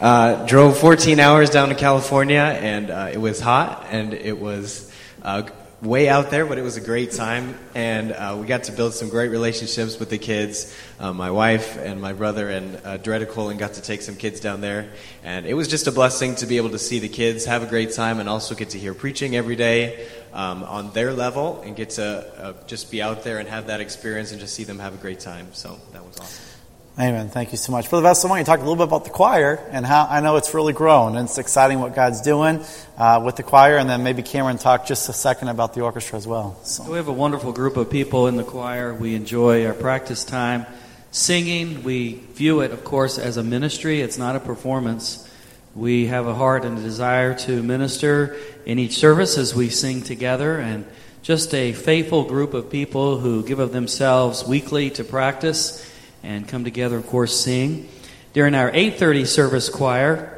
Uh, 0.00 0.46
drove 0.46 0.78
14 0.78 1.20
hours 1.20 1.50
down 1.50 1.68
to 1.68 1.74
California, 1.74 2.40
and 2.40 2.90
uh, 2.90 3.10
it 3.12 3.18
was 3.18 3.38
hot, 3.38 3.86
and 3.90 4.14
it 4.14 4.40
was 4.40 4.90
uh, 5.22 5.42
way 5.84 6.08
out 6.08 6.30
there, 6.30 6.46
but 6.46 6.56
it 6.56 6.62
was 6.62 6.76
a 6.76 6.80
great 6.80 7.12
time, 7.12 7.58
and 7.74 8.12
uh, 8.12 8.36
we 8.40 8.46
got 8.46 8.64
to 8.64 8.72
build 8.72 8.94
some 8.94 9.10
great 9.10 9.28
relationships 9.28 9.98
with 9.98 10.08
the 10.08 10.18
kids. 10.18 10.74
Uh, 10.98 11.12
my 11.12 11.30
wife 11.30 11.76
and 11.76 12.00
my 12.00 12.12
brother 12.14 12.48
and 12.48 12.76
uh, 12.84 12.96
Doretta 12.96 13.28
Colin 13.28 13.58
got 13.58 13.74
to 13.74 13.82
take 13.82 14.00
some 14.00 14.16
kids 14.16 14.40
down 14.40 14.60
there, 14.60 14.90
and 15.22 15.46
it 15.46 15.54
was 15.54 15.68
just 15.68 15.86
a 15.86 15.92
blessing 15.92 16.34
to 16.36 16.46
be 16.46 16.56
able 16.56 16.70
to 16.70 16.78
see 16.78 16.98
the 16.98 17.08
kids 17.08 17.44
have 17.44 17.62
a 17.62 17.66
great 17.66 17.92
time 17.92 18.18
and 18.18 18.28
also 18.28 18.54
get 18.54 18.70
to 18.70 18.78
hear 18.78 18.94
preaching 18.94 19.36
every 19.36 19.56
day 19.56 20.08
um, 20.32 20.64
on 20.64 20.90
their 20.92 21.12
level 21.12 21.60
and 21.60 21.76
get 21.76 21.90
to 21.90 22.04
uh, 22.38 22.52
just 22.66 22.90
be 22.90 23.02
out 23.02 23.22
there 23.22 23.38
and 23.38 23.48
have 23.48 23.66
that 23.66 23.80
experience 23.80 24.32
and 24.32 24.40
just 24.40 24.54
see 24.54 24.64
them 24.64 24.78
have 24.78 24.94
a 24.94 24.98
great 24.98 25.20
time. 25.20 25.48
So 25.52 25.78
that 25.92 26.04
was 26.04 26.18
awesome. 26.18 26.53
Amen. 26.96 27.28
Thank 27.28 27.50
you 27.50 27.58
so 27.58 27.72
much. 27.72 27.90
Brother 27.90 28.04
Vessel, 28.04 28.30
why 28.30 28.36
don't 28.36 28.42
you 28.42 28.44
talk 28.44 28.60
a 28.60 28.62
little 28.62 28.76
bit 28.76 28.84
about 28.84 29.02
the 29.02 29.10
choir 29.10 29.56
and 29.72 29.84
how 29.84 30.06
I 30.08 30.20
know 30.20 30.36
it's 30.36 30.54
really 30.54 30.72
grown 30.72 31.16
and 31.16 31.28
it's 31.28 31.38
exciting 31.38 31.80
what 31.80 31.92
God's 31.92 32.20
doing 32.20 32.64
uh, 32.96 33.20
with 33.24 33.34
the 33.34 33.42
choir, 33.42 33.78
and 33.78 33.90
then 33.90 34.04
maybe 34.04 34.22
Cameron 34.22 34.58
talk 34.58 34.86
just 34.86 35.08
a 35.08 35.12
second 35.12 35.48
about 35.48 35.74
the 35.74 35.80
orchestra 35.80 36.16
as 36.16 36.24
well. 36.24 36.56
So. 36.62 36.88
We 36.88 36.96
have 36.96 37.08
a 37.08 37.12
wonderful 37.12 37.50
group 37.50 37.76
of 37.76 37.90
people 37.90 38.28
in 38.28 38.36
the 38.36 38.44
choir. 38.44 38.94
We 38.94 39.16
enjoy 39.16 39.66
our 39.66 39.74
practice 39.74 40.24
time 40.24 40.66
singing. 41.10 41.82
We 41.82 42.22
view 42.34 42.60
it, 42.60 42.70
of 42.70 42.84
course, 42.84 43.18
as 43.18 43.38
a 43.38 43.42
ministry. 43.42 44.00
It's 44.00 44.16
not 44.16 44.36
a 44.36 44.40
performance. 44.40 45.28
We 45.74 46.06
have 46.06 46.28
a 46.28 46.34
heart 46.34 46.64
and 46.64 46.78
a 46.78 46.80
desire 46.80 47.34
to 47.38 47.60
minister 47.60 48.36
in 48.66 48.78
each 48.78 48.98
service 48.98 49.36
as 49.36 49.52
we 49.52 49.68
sing 49.68 50.02
together, 50.02 50.60
and 50.60 50.86
just 51.22 51.54
a 51.54 51.72
faithful 51.72 52.22
group 52.22 52.54
of 52.54 52.70
people 52.70 53.18
who 53.18 53.42
give 53.42 53.58
of 53.58 53.72
themselves 53.72 54.46
weekly 54.46 54.90
to 54.90 55.02
practice 55.02 55.90
and 56.24 56.48
come 56.48 56.64
together, 56.64 56.96
of 56.96 57.06
course, 57.06 57.38
sing. 57.38 57.88
During 58.32 58.54
our 58.54 58.70
8:30 58.72 59.26
service 59.26 59.68
choir, 59.68 60.34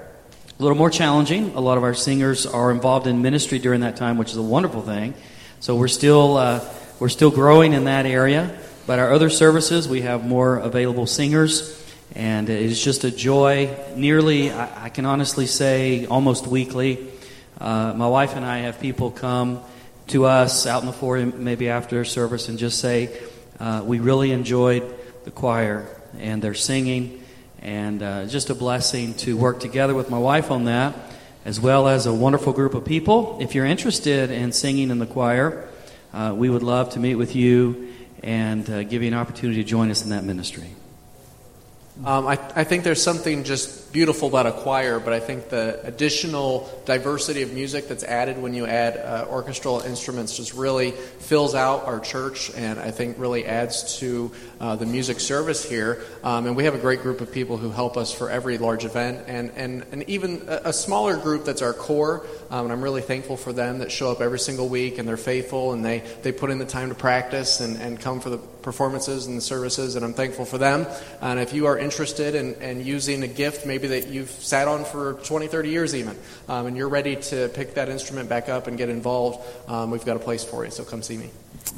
a 0.58 0.62
little 0.62 0.76
more 0.76 0.90
challenging. 0.90 1.52
A 1.54 1.60
lot 1.60 1.78
of 1.78 1.84
our 1.84 1.94
singers 1.94 2.46
are 2.46 2.70
involved 2.70 3.06
in 3.06 3.22
ministry 3.22 3.58
during 3.58 3.80
that 3.80 3.96
time, 3.96 4.18
which 4.18 4.30
is 4.30 4.36
a 4.36 4.42
wonderful 4.42 4.82
thing. 4.82 5.14
So 5.60 5.76
we're 5.76 5.88
still 5.88 6.36
uh, 6.36 6.60
we're 6.98 7.08
still 7.08 7.30
growing 7.30 7.72
in 7.72 7.84
that 7.84 8.06
area. 8.06 8.58
But 8.86 8.98
our 8.98 9.12
other 9.12 9.30
services, 9.30 9.88
we 9.88 10.02
have 10.02 10.24
more 10.24 10.56
available 10.56 11.06
singers, 11.06 11.82
and 12.14 12.48
it 12.48 12.62
is 12.62 12.82
just 12.82 13.04
a 13.04 13.10
joy. 13.10 13.76
Nearly, 13.96 14.50
I, 14.50 14.86
I 14.86 14.88
can 14.90 15.04
honestly 15.06 15.46
say, 15.46 16.06
almost 16.06 16.46
weekly. 16.46 17.08
Uh, 17.60 17.92
my 17.96 18.06
wife 18.06 18.36
and 18.36 18.44
I 18.44 18.58
have 18.58 18.80
people 18.80 19.10
come 19.10 19.60
to 20.08 20.26
us 20.26 20.66
out 20.66 20.82
in 20.82 20.86
the 20.86 20.92
foyer, 20.92 21.26
maybe 21.26 21.68
after 21.68 22.04
service, 22.04 22.48
and 22.48 22.58
just 22.58 22.78
say, 22.78 23.18
uh, 23.60 23.82
"We 23.84 23.98
really 23.98 24.32
enjoyed." 24.32 24.84
The 25.26 25.32
choir 25.32 25.84
and 26.20 26.40
their 26.40 26.54
singing, 26.54 27.20
and 27.60 28.00
uh, 28.00 28.26
just 28.26 28.48
a 28.48 28.54
blessing 28.54 29.12
to 29.14 29.36
work 29.36 29.58
together 29.58 29.92
with 29.92 30.08
my 30.08 30.18
wife 30.18 30.52
on 30.52 30.66
that, 30.66 30.94
as 31.44 31.58
well 31.58 31.88
as 31.88 32.06
a 32.06 32.14
wonderful 32.14 32.52
group 32.52 32.74
of 32.74 32.84
people. 32.84 33.36
If 33.40 33.52
you're 33.52 33.66
interested 33.66 34.30
in 34.30 34.52
singing 34.52 34.90
in 34.90 35.00
the 35.00 35.06
choir, 35.06 35.68
uh, 36.14 36.32
we 36.36 36.48
would 36.48 36.62
love 36.62 36.90
to 36.90 37.00
meet 37.00 37.16
with 37.16 37.34
you 37.34 37.92
and 38.22 38.70
uh, 38.70 38.84
give 38.84 39.02
you 39.02 39.08
an 39.08 39.14
opportunity 39.14 39.64
to 39.64 39.68
join 39.68 39.90
us 39.90 40.04
in 40.04 40.10
that 40.10 40.22
ministry. 40.22 40.70
Um, 42.04 42.28
I, 42.28 42.38
I 42.54 42.62
think 42.62 42.84
there's 42.84 43.02
something 43.02 43.42
just 43.42 43.85
beautiful 43.96 44.28
about 44.28 44.44
a 44.44 44.52
choir, 44.52 45.00
but 45.00 45.14
I 45.14 45.20
think 45.20 45.48
the 45.48 45.80
additional 45.82 46.68
diversity 46.84 47.40
of 47.40 47.54
music 47.54 47.88
that's 47.88 48.04
added 48.04 48.36
when 48.36 48.52
you 48.52 48.66
add 48.66 48.98
uh, 48.98 49.24
orchestral 49.30 49.80
instruments 49.80 50.36
just 50.36 50.52
really 50.52 50.90
fills 50.90 51.54
out 51.54 51.86
our 51.86 51.98
church 51.98 52.50
and 52.56 52.78
I 52.78 52.90
think 52.90 53.18
really 53.18 53.46
adds 53.46 53.98
to 54.00 54.30
uh, 54.60 54.76
the 54.76 54.84
music 54.84 55.18
service 55.18 55.66
here. 55.66 56.02
Um, 56.22 56.44
and 56.44 56.54
we 56.54 56.64
have 56.64 56.74
a 56.74 56.78
great 56.78 57.00
group 57.00 57.22
of 57.22 57.32
people 57.32 57.56
who 57.56 57.70
help 57.70 57.96
us 57.96 58.12
for 58.12 58.28
every 58.28 58.58
large 58.58 58.84
event 58.84 59.24
and, 59.28 59.50
and, 59.56 59.86
and 59.92 60.06
even 60.10 60.42
a, 60.46 60.74
smaller 60.74 61.16
group 61.16 61.46
that's 61.46 61.62
our 61.62 61.72
core. 61.72 62.26
Um, 62.50 62.66
and 62.66 62.72
I'm 62.74 62.82
really 62.82 63.00
thankful 63.00 63.38
for 63.38 63.54
them 63.54 63.78
that 63.78 63.90
show 63.90 64.12
up 64.12 64.20
every 64.20 64.38
single 64.38 64.68
week 64.68 64.98
and 64.98 65.08
they're 65.08 65.16
faithful 65.16 65.72
and 65.72 65.82
they, 65.82 66.00
they 66.20 66.32
put 66.32 66.50
in 66.50 66.58
the 66.58 66.66
time 66.66 66.90
to 66.90 66.94
practice 66.94 67.60
and, 67.60 67.80
and 67.80 67.98
come 67.98 68.20
for 68.20 68.28
the 68.28 68.40
performances 68.66 69.28
and 69.28 69.36
the 69.36 69.40
services, 69.40 69.94
and 69.94 70.04
I'm 70.04 70.12
thankful 70.12 70.44
for 70.44 70.58
them. 70.58 70.88
And 71.20 71.38
if 71.38 71.54
you 71.54 71.66
are 71.66 71.78
interested 71.78 72.34
in, 72.34 72.54
in 72.54 72.84
using 72.84 73.22
a 73.22 73.28
gift 73.28 73.64
maybe 73.64 73.85
that 73.88 74.08
you've 74.08 74.30
sat 74.30 74.68
on 74.68 74.84
for 74.84 75.14
20, 75.24 75.46
30 75.46 75.68
years 75.68 75.94
even, 75.94 76.16
um, 76.48 76.66
and 76.66 76.76
you're 76.76 76.88
ready 76.88 77.16
to 77.16 77.48
pick 77.50 77.74
that 77.74 77.88
instrument 77.88 78.28
back 78.28 78.48
up 78.48 78.66
and 78.66 78.78
get 78.78 78.88
involved, 78.88 79.46
um, 79.68 79.90
we've 79.90 80.04
got 80.04 80.16
a 80.16 80.20
place 80.20 80.44
for 80.44 80.64
you, 80.64 80.70
so 80.70 80.84
come 80.84 81.02
see 81.02 81.16
me. 81.16 81.30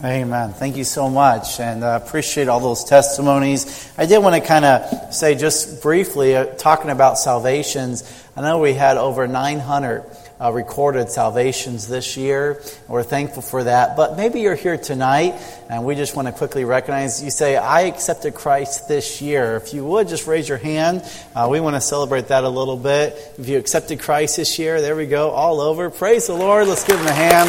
Amen. 0.04 0.52
Thank 0.52 0.76
you 0.76 0.84
so 0.84 1.08
much, 1.08 1.58
and 1.58 1.82
uh, 1.82 1.98
appreciate 2.02 2.48
all 2.48 2.60
those 2.60 2.84
testimonies. 2.84 3.92
I 3.98 4.06
did 4.06 4.18
want 4.18 4.40
to 4.40 4.46
kind 4.46 4.64
of 4.64 5.12
say 5.12 5.34
just 5.34 5.82
briefly, 5.82 6.36
uh, 6.36 6.46
talking 6.46 6.90
about 6.90 7.18
salvations. 7.18 8.04
I 8.36 8.42
know 8.42 8.60
we 8.60 8.74
had 8.74 8.96
over 8.96 9.26
900 9.26 10.04
uh, 10.40 10.52
recorded 10.52 11.10
salvations 11.10 11.88
this 11.88 12.16
year. 12.16 12.62
We're 12.86 13.02
thankful 13.02 13.42
for 13.42 13.64
that. 13.64 13.96
But 13.96 14.16
maybe 14.16 14.40
you're 14.40 14.54
here 14.54 14.76
tonight, 14.76 15.34
and 15.68 15.84
we 15.84 15.94
just 15.94 16.14
want 16.14 16.28
to 16.28 16.32
quickly 16.32 16.64
recognize 16.64 17.22
you 17.22 17.30
say, 17.30 17.56
I 17.56 17.82
accepted 17.82 18.34
Christ 18.34 18.88
this 18.88 19.20
year. 19.20 19.56
If 19.56 19.74
you 19.74 19.84
would, 19.84 20.08
just 20.08 20.26
raise 20.26 20.48
your 20.48 20.58
hand. 20.58 21.02
Uh, 21.34 21.48
we 21.50 21.60
want 21.60 21.76
to 21.76 21.80
celebrate 21.80 22.28
that 22.28 22.44
a 22.44 22.48
little 22.48 22.76
bit. 22.76 23.34
If 23.38 23.48
you 23.48 23.58
accepted 23.58 24.00
Christ 24.00 24.36
this 24.36 24.58
year, 24.58 24.80
there 24.80 24.96
we 24.96 25.06
go, 25.06 25.30
all 25.30 25.60
over. 25.60 25.90
Praise 25.90 26.26
the 26.26 26.34
Lord. 26.34 26.68
Let's 26.68 26.84
give 26.84 26.98
him 26.98 27.06
a 27.06 27.12
hand. 27.12 27.48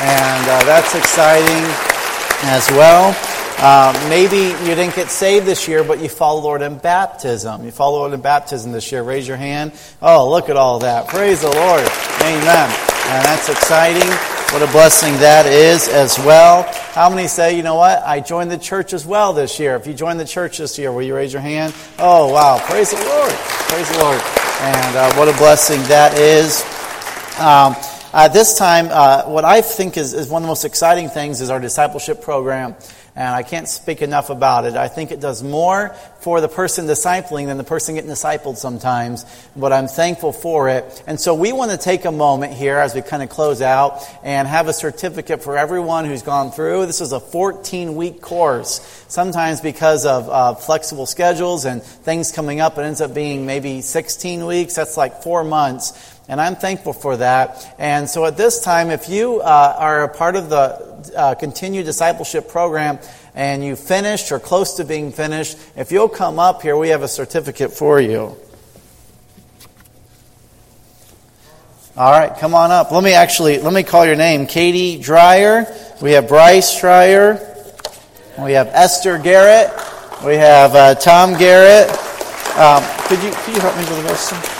And 0.00 0.48
uh, 0.48 0.64
that's 0.64 0.94
exciting 0.94 1.64
as 2.44 2.70
well. 2.70 3.37
Uh, 3.60 4.06
maybe 4.08 4.54
you 4.68 4.76
didn't 4.76 4.94
get 4.94 5.10
saved 5.10 5.44
this 5.44 5.66
year, 5.66 5.82
but 5.82 6.00
you 6.00 6.08
follow 6.08 6.40
Lord 6.40 6.62
in 6.62 6.78
baptism. 6.78 7.64
You 7.64 7.72
follow 7.72 7.98
Lord 7.98 8.12
in 8.12 8.20
baptism 8.20 8.70
this 8.70 8.92
year. 8.92 9.02
Raise 9.02 9.26
your 9.26 9.36
hand. 9.36 9.72
Oh, 10.00 10.30
look 10.30 10.48
at 10.48 10.56
all 10.56 10.78
that. 10.78 11.08
Praise 11.08 11.40
the 11.40 11.50
Lord. 11.50 11.80
Amen. 12.22 12.70
And 13.10 13.24
that's 13.24 13.48
exciting. 13.48 14.08
What 14.52 14.62
a 14.62 14.70
blessing 14.70 15.12
that 15.14 15.46
is 15.46 15.88
as 15.88 16.16
well. 16.20 16.72
How 16.92 17.10
many 17.10 17.26
say, 17.26 17.56
you 17.56 17.64
know 17.64 17.74
what? 17.74 18.00
I 18.04 18.20
joined 18.20 18.52
the 18.52 18.58
church 18.58 18.92
as 18.92 19.04
well 19.04 19.32
this 19.32 19.58
year. 19.58 19.74
If 19.74 19.88
you 19.88 19.92
joined 19.92 20.20
the 20.20 20.24
church 20.24 20.58
this 20.58 20.78
year, 20.78 20.92
will 20.92 21.02
you 21.02 21.16
raise 21.16 21.32
your 21.32 21.42
hand? 21.42 21.74
Oh, 21.98 22.32
wow. 22.32 22.64
Praise 22.64 22.92
the 22.92 22.96
Lord. 22.96 23.32
Praise 23.32 23.90
the 23.90 23.98
Lord. 23.98 24.20
And 24.60 24.96
uh, 24.96 25.14
what 25.14 25.28
a 25.28 25.36
blessing 25.36 25.82
that 25.88 26.16
is. 26.16 26.62
Um, 27.40 27.74
uh, 28.12 28.28
this 28.28 28.56
time, 28.56 28.86
uh, 28.90 29.24
what 29.24 29.44
I 29.44 29.62
think 29.62 29.96
is, 29.96 30.14
is 30.14 30.28
one 30.28 30.42
of 30.42 30.46
the 30.46 30.48
most 30.48 30.64
exciting 30.64 31.08
things 31.08 31.40
is 31.40 31.50
our 31.50 31.60
discipleship 31.60 32.22
program 32.22 32.76
and 33.18 33.34
I 33.34 33.42
can't 33.42 33.68
speak 33.68 34.00
enough 34.00 34.30
about 34.30 34.64
it. 34.64 34.76
I 34.76 34.86
think 34.86 35.10
it 35.10 35.18
does 35.18 35.42
more 35.42 35.88
for 36.20 36.40
the 36.40 36.46
person 36.46 36.86
discipling 36.86 37.46
than 37.46 37.58
the 37.58 37.64
person 37.64 37.96
getting 37.96 38.08
discipled 38.08 38.58
sometimes, 38.58 39.26
but 39.56 39.72
I'm 39.72 39.88
thankful 39.88 40.32
for 40.32 40.68
it. 40.68 41.02
And 41.04 41.18
so 41.18 41.34
we 41.34 41.50
want 41.50 41.72
to 41.72 41.78
take 41.78 42.04
a 42.04 42.12
moment 42.12 42.52
here 42.52 42.76
as 42.76 42.94
we 42.94 43.02
kind 43.02 43.24
of 43.24 43.28
close 43.28 43.60
out 43.60 44.04
and 44.22 44.46
have 44.46 44.68
a 44.68 44.72
certificate 44.72 45.42
for 45.42 45.58
everyone 45.58 46.04
who's 46.04 46.22
gone 46.22 46.52
through. 46.52 46.86
This 46.86 47.00
is 47.00 47.10
a 47.10 47.18
14 47.18 47.96
week 47.96 48.20
course. 48.22 49.04
Sometimes 49.08 49.60
because 49.60 50.06
of 50.06 50.28
uh, 50.28 50.54
flexible 50.54 51.06
schedules 51.06 51.64
and 51.64 51.82
things 51.82 52.30
coming 52.30 52.60
up, 52.60 52.78
it 52.78 52.82
ends 52.82 53.00
up 53.00 53.14
being 53.14 53.46
maybe 53.46 53.80
16 53.80 54.46
weeks. 54.46 54.76
That's 54.76 54.96
like 54.96 55.24
four 55.24 55.42
months. 55.42 56.17
And 56.28 56.40
I'm 56.40 56.56
thankful 56.56 56.92
for 56.92 57.16
that. 57.16 57.74
And 57.78 58.08
so 58.08 58.26
at 58.26 58.36
this 58.36 58.60
time, 58.60 58.90
if 58.90 59.08
you 59.08 59.40
uh, 59.40 59.76
are 59.78 60.04
a 60.04 60.08
part 60.08 60.36
of 60.36 60.50
the 60.50 61.12
uh, 61.16 61.34
continued 61.36 61.86
discipleship 61.86 62.48
program 62.48 62.98
and 63.34 63.64
you 63.64 63.76
finished 63.76 64.30
or 64.30 64.38
close 64.38 64.74
to 64.74 64.84
being 64.84 65.10
finished, 65.10 65.56
if 65.74 65.90
you'll 65.90 66.10
come 66.10 66.38
up 66.38 66.60
here, 66.60 66.76
we 66.76 66.90
have 66.90 67.02
a 67.02 67.08
certificate 67.08 67.72
for 67.72 67.98
you. 67.98 68.36
All 71.96 72.12
right, 72.12 72.36
come 72.38 72.54
on 72.54 72.70
up. 72.70 72.92
Let 72.92 73.02
me 73.02 73.12
actually 73.12 73.58
let 73.58 73.72
me 73.72 73.82
call 73.82 74.06
your 74.06 74.14
name. 74.14 74.46
Katie 74.46 75.00
Dreyer. 75.00 75.66
We 76.00 76.12
have 76.12 76.28
Bryce 76.28 76.78
Dreyer. 76.78 77.40
We 78.38 78.52
have 78.52 78.68
Esther 78.68 79.18
Garrett. 79.18 79.68
We 80.24 80.34
have 80.34 80.76
uh, 80.76 80.94
Tom 80.94 81.36
Garrett. 81.36 81.90
Um, 82.56 82.84
could 83.08 83.20
you 83.20 83.32
could 83.32 83.54
you 83.56 83.60
help 83.60 83.74
me 83.76 83.80
with 83.80 83.96
the 83.96 84.04
rest? 84.04 84.57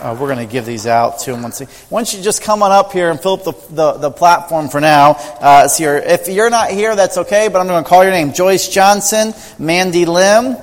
Uh, 0.00 0.16
we're 0.18 0.32
going 0.32 0.46
to 0.46 0.50
give 0.50 0.64
these 0.64 0.86
out 0.86 1.18
to 1.18 1.32
them 1.32 1.42
once. 1.42 1.60
Once 1.90 2.14
you 2.14 2.22
just 2.22 2.42
come 2.42 2.62
on 2.62 2.70
up 2.70 2.92
here 2.92 3.10
and 3.10 3.20
fill 3.20 3.34
up 3.34 3.44
the, 3.44 3.52
the, 3.70 3.92
the 3.94 4.10
platform 4.10 4.68
for 4.68 4.80
now. 4.80 5.12
Uh, 5.40 5.68
you're, 5.78 5.96
if 5.96 6.28
you're 6.28 6.50
not 6.50 6.70
here, 6.70 6.94
that's 6.94 7.18
okay, 7.18 7.48
but 7.48 7.60
I'm 7.60 7.66
going 7.66 7.82
to 7.82 7.88
call 7.88 8.04
your 8.04 8.12
name. 8.12 8.32
Joyce 8.32 8.68
Johnson, 8.68 9.34
Mandy 9.58 10.04
Lim, 10.04 10.56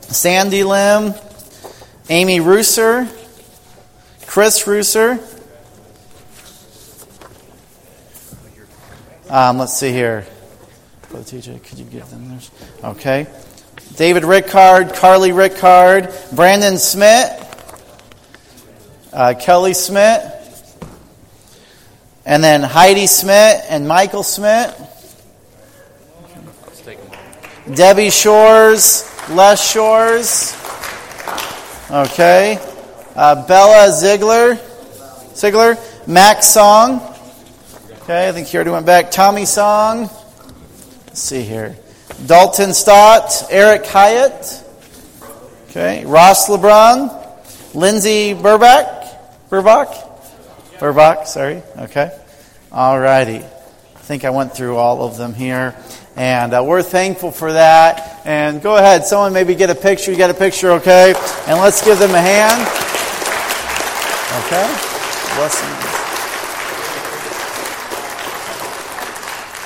Sandy 0.00 0.64
Lim, 0.64 1.12
Amy 2.08 2.40
Rooser, 2.40 3.06
Chris 4.26 4.64
Rooser. 4.64 5.20
Um, 9.28 9.58
let's 9.58 9.76
see 9.76 9.92
here. 9.92 10.26
TJ, 11.22 11.62
could 11.62 11.78
you 11.78 11.84
give 11.84 12.08
them 12.10 12.28
theirs? 12.28 12.50
Okay. 12.82 13.26
David 13.96 14.24
Rickard, 14.24 14.94
Carly 14.94 15.32
Rickard, 15.32 16.12
Brandon 16.34 16.78
Smith, 16.78 17.43
uh, 19.14 19.34
Kelly 19.38 19.74
Smith, 19.74 20.32
and 22.26 22.42
then 22.42 22.62
Heidi 22.62 23.06
Smith 23.06 23.64
and 23.68 23.86
Michael 23.86 24.22
Smith. 24.22 24.90
Debbie 27.72 28.10
Shores, 28.10 29.10
Les 29.30 29.72
Shores. 29.72 30.54
Okay. 31.90 32.58
Uh, 33.16 33.46
Bella 33.46 33.90
Ziegler. 33.90 34.58
Ziegler. 35.34 35.78
Max 36.06 36.48
Song. 36.48 37.00
Okay, 38.02 38.28
I 38.28 38.32
think 38.32 38.48
he 38.48 38.58
already 38.58 38.70
went 38.70 38.84
back. 38.84 39.10
Tommy 39.10 39.46
Song. 39.46 40.10
Let's 41.06 41.20
see 41.20 41.40
here. 41.40 41.76
Dalton 42.26 42.74
Stott. 42.74 43.46
Eric 43.48 43.86
Hyatt. 43.86 44.62
Okay. 45.70 46.04
Ross 46.04 46.48
LeBron. 46.50 47.74
Lindsay 47.74 48.34
Burback. 48.34 49.03
Burbach? 49.50 50.10
Burbach, 50.78 51.26
sorry. 51.26 51.62
Okay. 51.78 52.16
All 52.72 52.98
righty. 52.98 53.38
I 53.38 54.06
think 54.06 54.24
I 54.24 54.30
went 54.30 54.54
through 54.54 54.76
all 54.76 55.02
of 55.06 55.16
them 55.16 55.34
here. 55.34 55.74
And 56.16 56.54
uh, 56.54 56.62
we're 56.64 56.82
thankful 56.82 57.30
for 57.30 57.52
that. 57.52 58.20
And 58.24 58.62
go 58.62 58.76
ahead, 58.76 59.04
someone 59.04 59.32
maybe 59.32 59.54
get 59.54 59.70
a 59.70 59.74
picture. 59.74 60.10
You 60.10 60.18
got 60.18 60.30
a 60.30 60.34
picture, 60.34 60.72
okay? 60.72 61.14
And 61.46 61.60
let's 61.60 61.84
give 61.84 61.98
them 61.98 62.10
a 62.10 62.20
hand. 62.20 62.60
Okay? 64.46 64.66
Blessings. 65.36 65.94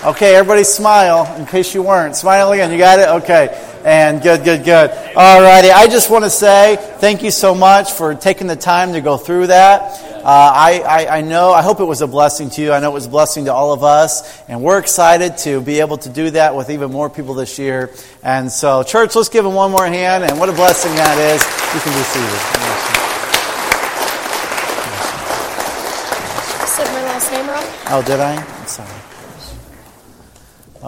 Okay, 0.05 0.37
everybody 0.37 0.65
smile 0.65 1.35
in 1.37 1.45
case 1.45 1.75
you 1.75 1.83
weren't. 1.83 2.15
Smile 2.15 2.53
again. 2.53 2.71
You 2.71 2.79
got 2.79 2.99
it? 2.99 3.09
Okay. 3.23 3.68
And 3.85 4.23
good, 4.23 4.45
good, 4.45 4.65
good. 4.65 4.91
All 5.17 5.41
righty. 5.43 5.71
I 5.71 5.87
just 5.87 6.11
want 6.11 6.25
to 6.25 6.31
say 6.31 6.77
thank 6.99 7.23
you 7.23 7.31
so 7.31 7.55
much 7.55 7.93
for 7.93 8.15
taking 8.15 8.47
the 8.47 8.57
time 8.57 8.93
to 8.93 9.01
go 9.01 9.17
through 9.17 9.49
that. 9.49 10.09
Uh, 10.19 10.23
I, 10.25 10.81
I, 10.81 11.19
I, 11.19 11.21
know, 11.21 11.53
I 11.53 11.63
hope 11.63 11.81
it 11.81 11.85
was 11.85 12.03
a 12.03 12.07
blessing 12.07 12.51
to 12.51 12.61
you. 12.61 12.73
I 12.73 12.81
know 12.81 12.91
it 12.91 12.95
was 12.95 13.07
a 13.07 13.09
blessing 13.09 13.47
to 13.47 13.53
all 13.55 13.73
of 13.73 13.85
us. 13.85 14.43
And 14.49 14.63
we're 14.63 14.79
excited 14.79 15.39
to 15.39 15.61
be 15.61 15.81
able 15.81 15.97
to 15.99 16.09
do 16.09 16.31
that 16.31 16.55
with 16.55 16.71
even 16.71 16.91
more 16.91 17.09
people 17.09 17.35
this 17.35 17.59
year. 17.59 17.95
And 18.23 18.51
so, 18.51 18.83
church, 18.83 19.15
let's 19.15 19.29
give 19.29 19.45
them 19.45 19.55
one 19.55 19.71
more 19.71 19.87
hand. 19.87 20.25
And 20.25 20.39
what 20.39 20.49
a 20.49 20.53
blessing 20.53 20.95
that 20.97 21.17
is. 21.19 21.41
You 21.73 21.81
can 21.81 21.93
be 21.97 22.03
seated. 22.03 22.41
Said 26.69 26.93
my 26.93 27.03
last 27.05 27.33
name 27.33 27.47
wrong? 27.47 27.65
Oh, 27.91 28.03
did 28.05 28.21
I? 28.21 28.37
I'm 28.37 28.67
sorry. 28.67 29.18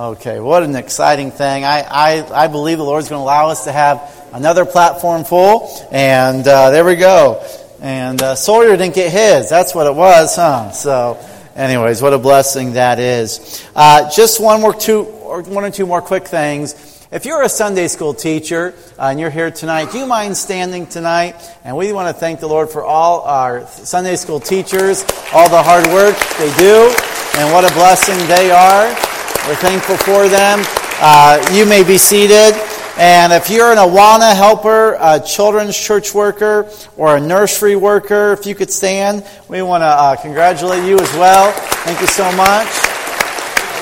Okay, 0.00 0.40
what 0.40 0.62
an 0.62 0.76
exciting 0.76 1.30
thing. 1.30 1.62
I, 1.62 1.82
I, 1.82 2.44
I 2.44 2.46
believe 2.46 2.78
the 2.78 2.84
Lord's 2.84 3.10
going 3.10 3.18
to 3.18 3.22
allow 3.22 3.50
us 3.50 3.64
to 3.64 3.72
have 3.72 4.00
another 4.32 4.64
platform 4.64 5.24
full. 5.24 5.68
And 5.92 6.48
uh, 6.48 6.70
there 6.70 6.86
we 6.86 6.96
go. 6.96 7.46
And 7.82 8.22
uh, 8.22 8.34
Sawyer 8.34 8.78
didn't 8.78 8.94
get 8.94 9.12
his. 9.12 9.50
That's 9.50 9.74
what 9.74 9.86
it 9.86 9.94
was, 9.94 10.36
huh? 10.36 10.70
So, 10.70 11.22
anyways, 11.54 12.00
what 12.00 12.14
a 12.14 12.18
blessing 12.18 12.72
that 12.72 12.98
is. 12.98 13.62
Uh, 13.76 14.10
just 14.10 14.40
one 14.40 14.62
more 14.62 14.72
two, 14.72 15.02
or 15.02 15.42
one 15.42 15.64
or 15.64 15.70
two 15.70 15.84
more 15.84 16.00
quick 16.00 16.26
things. 16.26 17.04
If 17.12 17.26
you're 17.26 17.42
a 17.42 17.50
Sunday 17.50 17.86
school 17.88 18.14
teacher 18.14 18.72
uh, 18.98 19.08
and 19.08 19.20
you're 19.20 19.28
here 19.28 19.50
tonight, 19.50 19.92
do 19.92 19.98
you 19.98 20.06
mind 20.06 20.34
standing 20.34 20.86
tonight? 20.86 21.34
And 21.62 21.76
we 21.76 21.92
want 21.92 22.08
to 22.08 22.18
thank 22.18 22.40
the 22.40 22.48
Lord 22.48 22.70
for 22.70 22.82
all 22.82 23.20
our 23.24 23.66
Sunday 23.66 24.16
school 24.16 24.40
teachers, 24.40 25.04
all 25.34 25.50
the 25.50 25.62
hard 25.62 25.84
work 25.88 26.16
they 26.38 26.54
do, 26.56 26.90
and 27.36 27.52
what 27.52 27.70
a 27.70 27.74
blessing 27.74 28.16
they 28.28 28.50
are. 28.50 29.19
We're 29.48 29.56
thankful 29.56 29.96
for 29.96 30.28
them. 30.28 30.62
Uh, 31.00 31.42
you 31.52 31.64
may 31.66 31.82
be 31.82 31.98
seated. 31.98 32.54
And 32.98 33.32
if 33.32 33.48
you're 33.48 33.72
an 33.72 33.78
Awana 33.78 34.36
helper, 34.36 34.98
a 35.00 35.18
children's 35.18 35.78
church 35.78 36.12
worker, 36.12 36.70
or 36.98 37.16
a 37.16 37.20
nursery 37.20 37.74
worker, 37.74 38.32
if 38.32 38.44
you 38.44 38.54
could 38.54 38.70
stand, 38.70 39.26
we 39.48 39.62
want 39.62 39.80
to 39.80 39.86
uh, 39.86 40.16
congratulate 40.16 40.84
you 40.84 40.98
as 40.98 41.12
well. 41.14 41.52
Thank 41.84 42.00
you 42.02 42.06
so 42.06 42.30
much. 42.32 42.68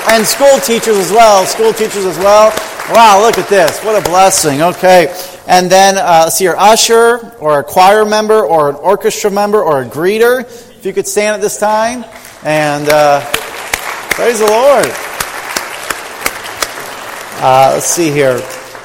And 0.07 0.25
school 0.25 0.57
teachers 0.59 0.95
as 0.95 1.11
well. 1.11 1.45
School 1.45 1.73
teachers 1.73 2.05
as 2.05 2.17
well. 2.19 2.53
Wow, 2.91 3.21
look 3.21 3.37
at 3.37 3.49
this. 3.49 3.83
What 3.83 4.01
a 4.01 4.09
blessing. 4.09 4.61
Okay. 4.61 5.13
And 5.47 5.69
then, 5.69 5.97
uh, 5.97 6.29
see, 6.29 6.45
your 6.45 6.57
usher, 6.57 7.35
or 7.39 7.59
a 7.59 7.63
choir 7.63 8.05
member, 8.05 8.41
or 8.41 8.69
an 8.69 8.75
orchestra 8.75 9.29
member, 9.29 9.61
or 9.61 9.81
a 9.81 9.85
greeter. 9.85 10.41
If 10.41 10.85
you 10.85 10.93
could 10.93 11.07
stand 11.07 11.35
at 11.35 11.41
this 11.41 11.59
time. 11.59 12.05
And 12.43 12.87
uh, 12.87 13.19
praise 14.11 14.39
the 14.39 14.45
Lord. 14.45 15.08
Uh, 17.41 17.71
let's 17.75 17.85
see 17.85 18.11
here. 18.11 18.41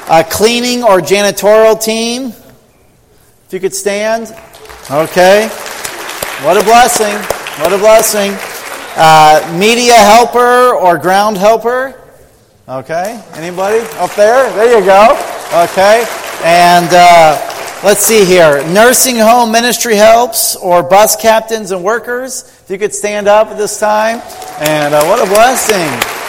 A 0.09 0.23
cleaning 0.23 0.85
or 0.85 1.01
janitorial 1.01 1.83
team. 1.83 2.27
If 2.27 3.49
you 3.51 3.59
could 3.59 3.75
stand. 3.75 4.29
Okay. 4.89 5.49
What 6.45 6.57
a 6.57 6.63
blessing. 6.63 7.17
What 7.61 7.73
a 7.73 7.79
blessing. 7.79 8.33
Uh, 8.97 9.57
media 9.59 9.95
helper 9.95 10.73
or 10.73 10.99
ground 10.99 11.37
helper. 11.37 12.01
Okay. 12.69 13.21
Anybody 13.33 13.81
up 13.95 14.15
there? 14.15 14.49
There 14.53 14.79
you 14.79 14.87
go. 14.87 15.11
Okay. 15.65 16.07
And 16.45 16.89
uh, 16.93 17.81
let's 17.83 18.03
see 18.03 18.25
here. 18.25 18.65
Nursing 18.69 19.17
home 19.17 19.51
ministry 19.51 19.97
helps 19.97 20.55
or 20.55 20.85
bus 20.85 21.17
captains 21.17 21.73
and 21.73 21.83
workers. 21.83 22.45
If 22.63 22.71
you 22.71 22.79
could 22.79 22.95
stand 22.95 23.27
up 23.27 23.49
at 23.49 23.59
this 23.59 23.81
time. 23.81 24.23
And 24.61 24.95
uh, 24.95 25.05
what 25.07 25.19
a 25.19 25.29
blessing. 25.29 26.24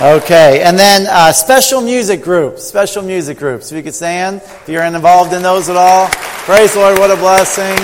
Okay, 0.00 0.62
and 0.62 0.78
then 0.78 1.06
uh, 1.10 1.30
special 1.30 1.82
music 1.82 2.22
groups. 2.22 2.64
Special 2.64 3.02
music 3.02 3.36
groups. 3.36 3.70
If 3.70 3.76
you 3.76 3.82
could 3.82 3.94
stand, 3.94 4.40
if 4.40 4.66
you're 4.66 4.82
involved 4.82 5.34
in 5.34 5.42
those 5.42 5.68
at 5.68 5.76
all, 5.76 6.08
praise 6.46 6.72
the 6.72 6.78
Lord. 6.78 6.98
What 6.98 7.10
a 7.10 7.16
blessing, 7.16 7.76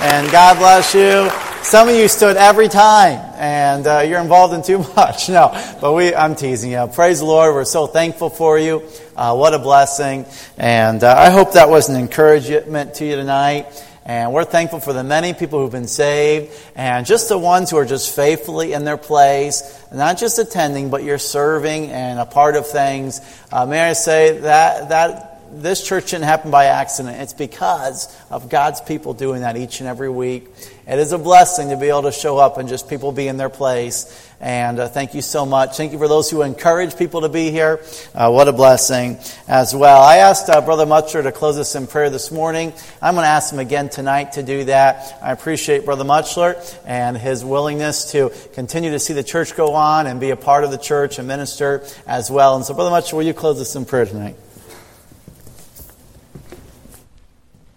and 0.00 0.28
God 0.32 0.58
bless 0.58 0.92
you. 0.96 1.30
Some 1.62 1.88
of 1.88 1.94
you 1.94 2.08
stood 2.08 2.36
every 2.36 2.66
time, 2.66 3.20
and 3.36 3.86
uh, 3.86 4.00
you're 4.00 4.20
involved 4.20 4.52
in 4.52 4.62
too 4.64 4.78
much. 4.96 5.28
No, 5.28 5.52
but 5.80 5.92
we, 5.92 6.12
I'm 6.12 6.34
teasing 6.34 6.72
you. 6.72 6.88
Praise 6.92 7.20
the 7.20 7.26
Lord. 7.26 7.54
We're 7.54 7.64
so 7.64 7.86
thankful 7.86 8.30
for 8.30 8.58
you. 8.58 8.82
Uh, 9.14 9.36
what 9.36 9.54
a 9.54 9.60
blessing, 9.60 10.26
and 10.58 11.04
uh, 11.04 11.14
I 11.16 11.30
hope 11.30 11.52
that 11.52 11.68
was 11.68 11.88
an 11.88 11.94
encouragement 11.94 12.94
to 12.94 13.06
you 13.06 13.14
tonight. 13.14 13.66
And 14.06 14.34
we're 14.34 14.44
thankful 14.44 14.80
for 14.80 14.92
the 14.92 15.02
many 15.02 15.32
people 15.32 15.60
who've 15.60 15.72
been 15.72 15.88
saved 15.88 16.52
and 16.76 17.06
just 17.06 17.30
the 17.30 17.38
ones 17.38 17.70
who 17.70 17.78
are 17.78 17.86
just 17.86 18.14
faithfully 18.14 18.74
in 18.74 18.84
their 18.84 18.98
place, 18.98 19.82
not 19.92 20.18
just 20.18 20.38
attending, 20.38 20.90
but 20.90 21.02
you're 21.02 21.16
serving 21.16 21.90
and 21.90 22.18
a 22.18 22.26
part 22.26 22.54
of 22.54 22.66
things. 22.66 23.20
Uh, 23.50 23.64
may 23.64 23.80
I 23.80 23.94
say 23.94 24.40
that, 24.40 24.90
that 24.90 25.40
this 25.52 25.86
church 25.86 26.10
didn't 26.10 26.24
happen 26.24 26.50
by 26.50 26.66
accident. 26.66 27.20
It's 27.20 27.32
because 27.32 28.14
of 28.30 28.50
God's 28.50 28.82
people 28.82 29.14
doing 29.14 29.40
that 29.40 29.56
each 29.56 29.80
and 29.80 29.88
every 29.88 30.10
week. 30.10 30.48
It 30.86 30.98
is 30.98 31.12
a 31.12 31.18
blessing 31.18 31.70
to 31.70 31.78
be 31.78 31.88
able 31.88 32.02
to 32.02 32.12
show 32.12 32.36
up 32.36 32.58
and 32.58 32.68
just 32.68 32.90
people 32.90 33.10
be 33.10 33.26
in 33.26 33.38
their 33.38 33.48
place. 33.48 34.28
And 34.38 34.78
uh, 34.78 34.88
thank 34.88 35.14
you 35.14 35.22
so 35.22 35.46
much. 35.46 35.78
Thank 35.78 35.92
you 35.92 35.98
for 35.98 36.08
those 36.08 36.30
who 36.30 36.42
encourage 36.42 36.98
people 36.98 37.22
to 37.22 37.30
be 37.30 37.50
here. 37.50 37.80
Uh, 38.14 38.30
what 38.30 38.48
a 38.48 38.52
blessing 38.52 39.18
as 39.48 39.74
well. 39.74 40.02
I 40.02 40.18
asked 40.18 40.50
uh, 40.50 40.60
Brother 40.60 40.84
Mutzler 40.84 41.22
to 41.22 41.32
close 41.32 41.58
us 41.58 41.74
in 41.74 41.86
prayer 41.86 42.10
this 42.10 42.30
morning. 42.30 42.74
I'm 43.00 43.14
going 43.14 43.24
to 43.24 43.28
ask 43.28 43.50
him 43.50 43.60
again 43.60 43.88
tonight 43.88 44.32
to 44.32 44.42
do 44.42 44.64
that. 44.64 45.18
I 45.22 45.32
appreciate 45.32 45.86
Brother 45.86 46.04
Mutzler 46.04 46.54
and 46.84 47.16
his 47.16 47.42
willingness 47.42 48.12
to 48.12 48.30
continue 48.52 48.90
to 48.90 48.98
see 48.98 49.14
the 49.14 49.24
church 49.24 49.56
go 49.56 49.72
on 49.72 50.06
and 50.06 50.20
be 50.20 50.30
a 50.30 50.36
part 50.36 50.64
of 50.64 50.70
the 50.70 50.78
church 50.78 51.18
and 51.18 51.26
minister 51.26 51.82
as 52.06 52.30
well. 52.30 52.56
And 52.56 52.64
so, 52.64 52.74
Brother 52.74 52.90
Mutzler, 52.90 53.14
will 53.14 53.22
you 53.22 53.32
close 53.32 53.58
us 53.58 53.74
in 53.74 53.86
prayer 53.86 54.04
tonight? 54.04 54.36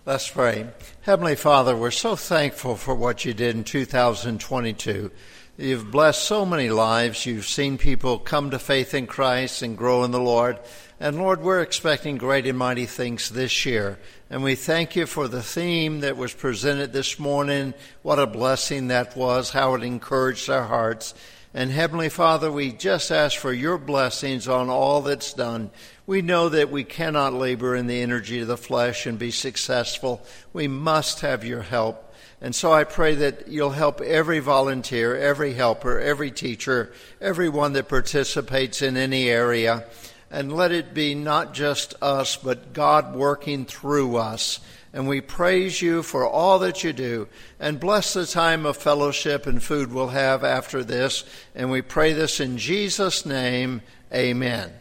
Let's 0.05 0.29
pray. 0.29 0.67
Heavenly 1.07 1.37
Father, 1.37 1.73
we're 1.73 1.91
so 1.91 2.17
thankful 2.17 2.75
for 2.75 2.93
what 2.93 3.23
you 3.23 3.33
did 3.33 3.55
in 3.55 3.63
2022. 3.63 5.09
You've 5.57 5.89
blessed 5.89 6.21
so 6.21 6.45
many 6.45 6.69
lives. 6.69 7.25
You've 7.25 7.47
seen 7.47 7.77
people 7.77 8.19
come 8.19 8.49
to 8.49 8.59
faith 8.59 8.93
in 8.93 9.07
Christ 9.07 9.61
and 9.61 9.77
grow 9.77 10.03
in 10.03 10.11
the 10.11 10.19
Lord. 10.19 10.59
And 10.99 11.17
Lord, 11.17 11.41
we're 11.41 11.61
expecting 11.61 12.17
great 12.17 12.45
and 12.45 12.57
mighty 12.57 12.85
things 12.85 13.29
this 13.29 13.65
year. 13.65 13.97
And 14.29 14.43
we 14.43 14.55
thank 14.55 14.97
you 14.97 15.05
for 15.05 15.29
the 15.29 15.41
theme 15.41 16.01
that 16.01 16.17
was 16.17 16.33
presented 16.33 16.91
this 16.91 17.17
morning. 17.17 17.73
What 18.01 18.19
a 18.19 18.27
blessing 18.27 18.89
that 18.89 19.15
was, 19.15 19.51
how 19.51 19.75
it 19.75 19.83
encouraged 19.83 20.49
our 20.49 20.65
hearts. 20.65 21.13
And 21.53 21.71
Heavenly 21.71 22.09
Father, 22.09 22.51
we 22.51 22.73
just 22.73 23.11
ask 23.11 23.39
for 23.39 23.53
your 23.53 23.77
blessings 23.77 24.49
on 24.49 24.69
all 24.69 25.01
that's 25.01 25.31
done. 25.31 25.71
We 26.07 26.23
know 26.23 26.49
that 26.49 26.71
we 26.71 26.83
cannot 26.83 27.33
labor 27.33 27.75
in 27.75 27.85
the 27.85 28.01
energy 28.01 28.39
of 28.39 28.47
the 28.47 28.57
flesh 28.57 29.05
and 29.05 29.19
be 29.19 29.29
successful. 29.29 30.25
We 30.53 30.67
must 30.67 31.19
have 31.19 31.45
your 31.45 31.61
help. 31.61 32.15
And 32.41 32.55
so 32.55 32.73
I 32.73 32.83
pray 32.85 33.13
that 33.15 33.47
you'll 33.47 33.71
help 33.71 34.01
every 34.01 34.39
volunteer, 34.39 35.15
every 35.15 35.53
helper, 35.53 35.99
every 35.99 36.31
teacher, 36.31 36.93
everyone 37.21 37.73
that 37.73 37.89
participates 37.89 38.81
in 38.81 38.97
any 38.97 39.29
area. 39.29 39.85
And 40.31 40.51
let 40.51 40.71
it 40.71 40.93
be 40.93 41.13
not 41.13 41.53
just 41.53 41.93
us, 42.01 42.37
but 42.37 42.73
God 42.73 43.15
working 43.15 43.65
through 43.65 44.17
us 44.17 44.59
and 44.93 45.07
we 45.07 45.21
praise 45.21 45.81
you 45.81 46.01
for 46.01 46.27
all 46.27 46.59
that 46.59 46.83
you 46.83 46.93
do. 46.93 47.27
And 47.59 47.79
bless 47.79 48.13
the 48.13 48.25
time 48.25 48.65
of 48.65 48.77
fellowship 48.77 49.45
and 49.45 49.61
food 49.61 49.93
we'll 49.93 50.07
have 50.07 50.43
after 50.43 50.83
this. 50.83 51.23
And 51.53 51.69
we 51.69 51.81
pray 51.83 52.13
this 52.13 52.39
in 52.39 52.57
Jesus' 52.57 53.25
name. 53.25 53.81
Amen. 54.11 54.71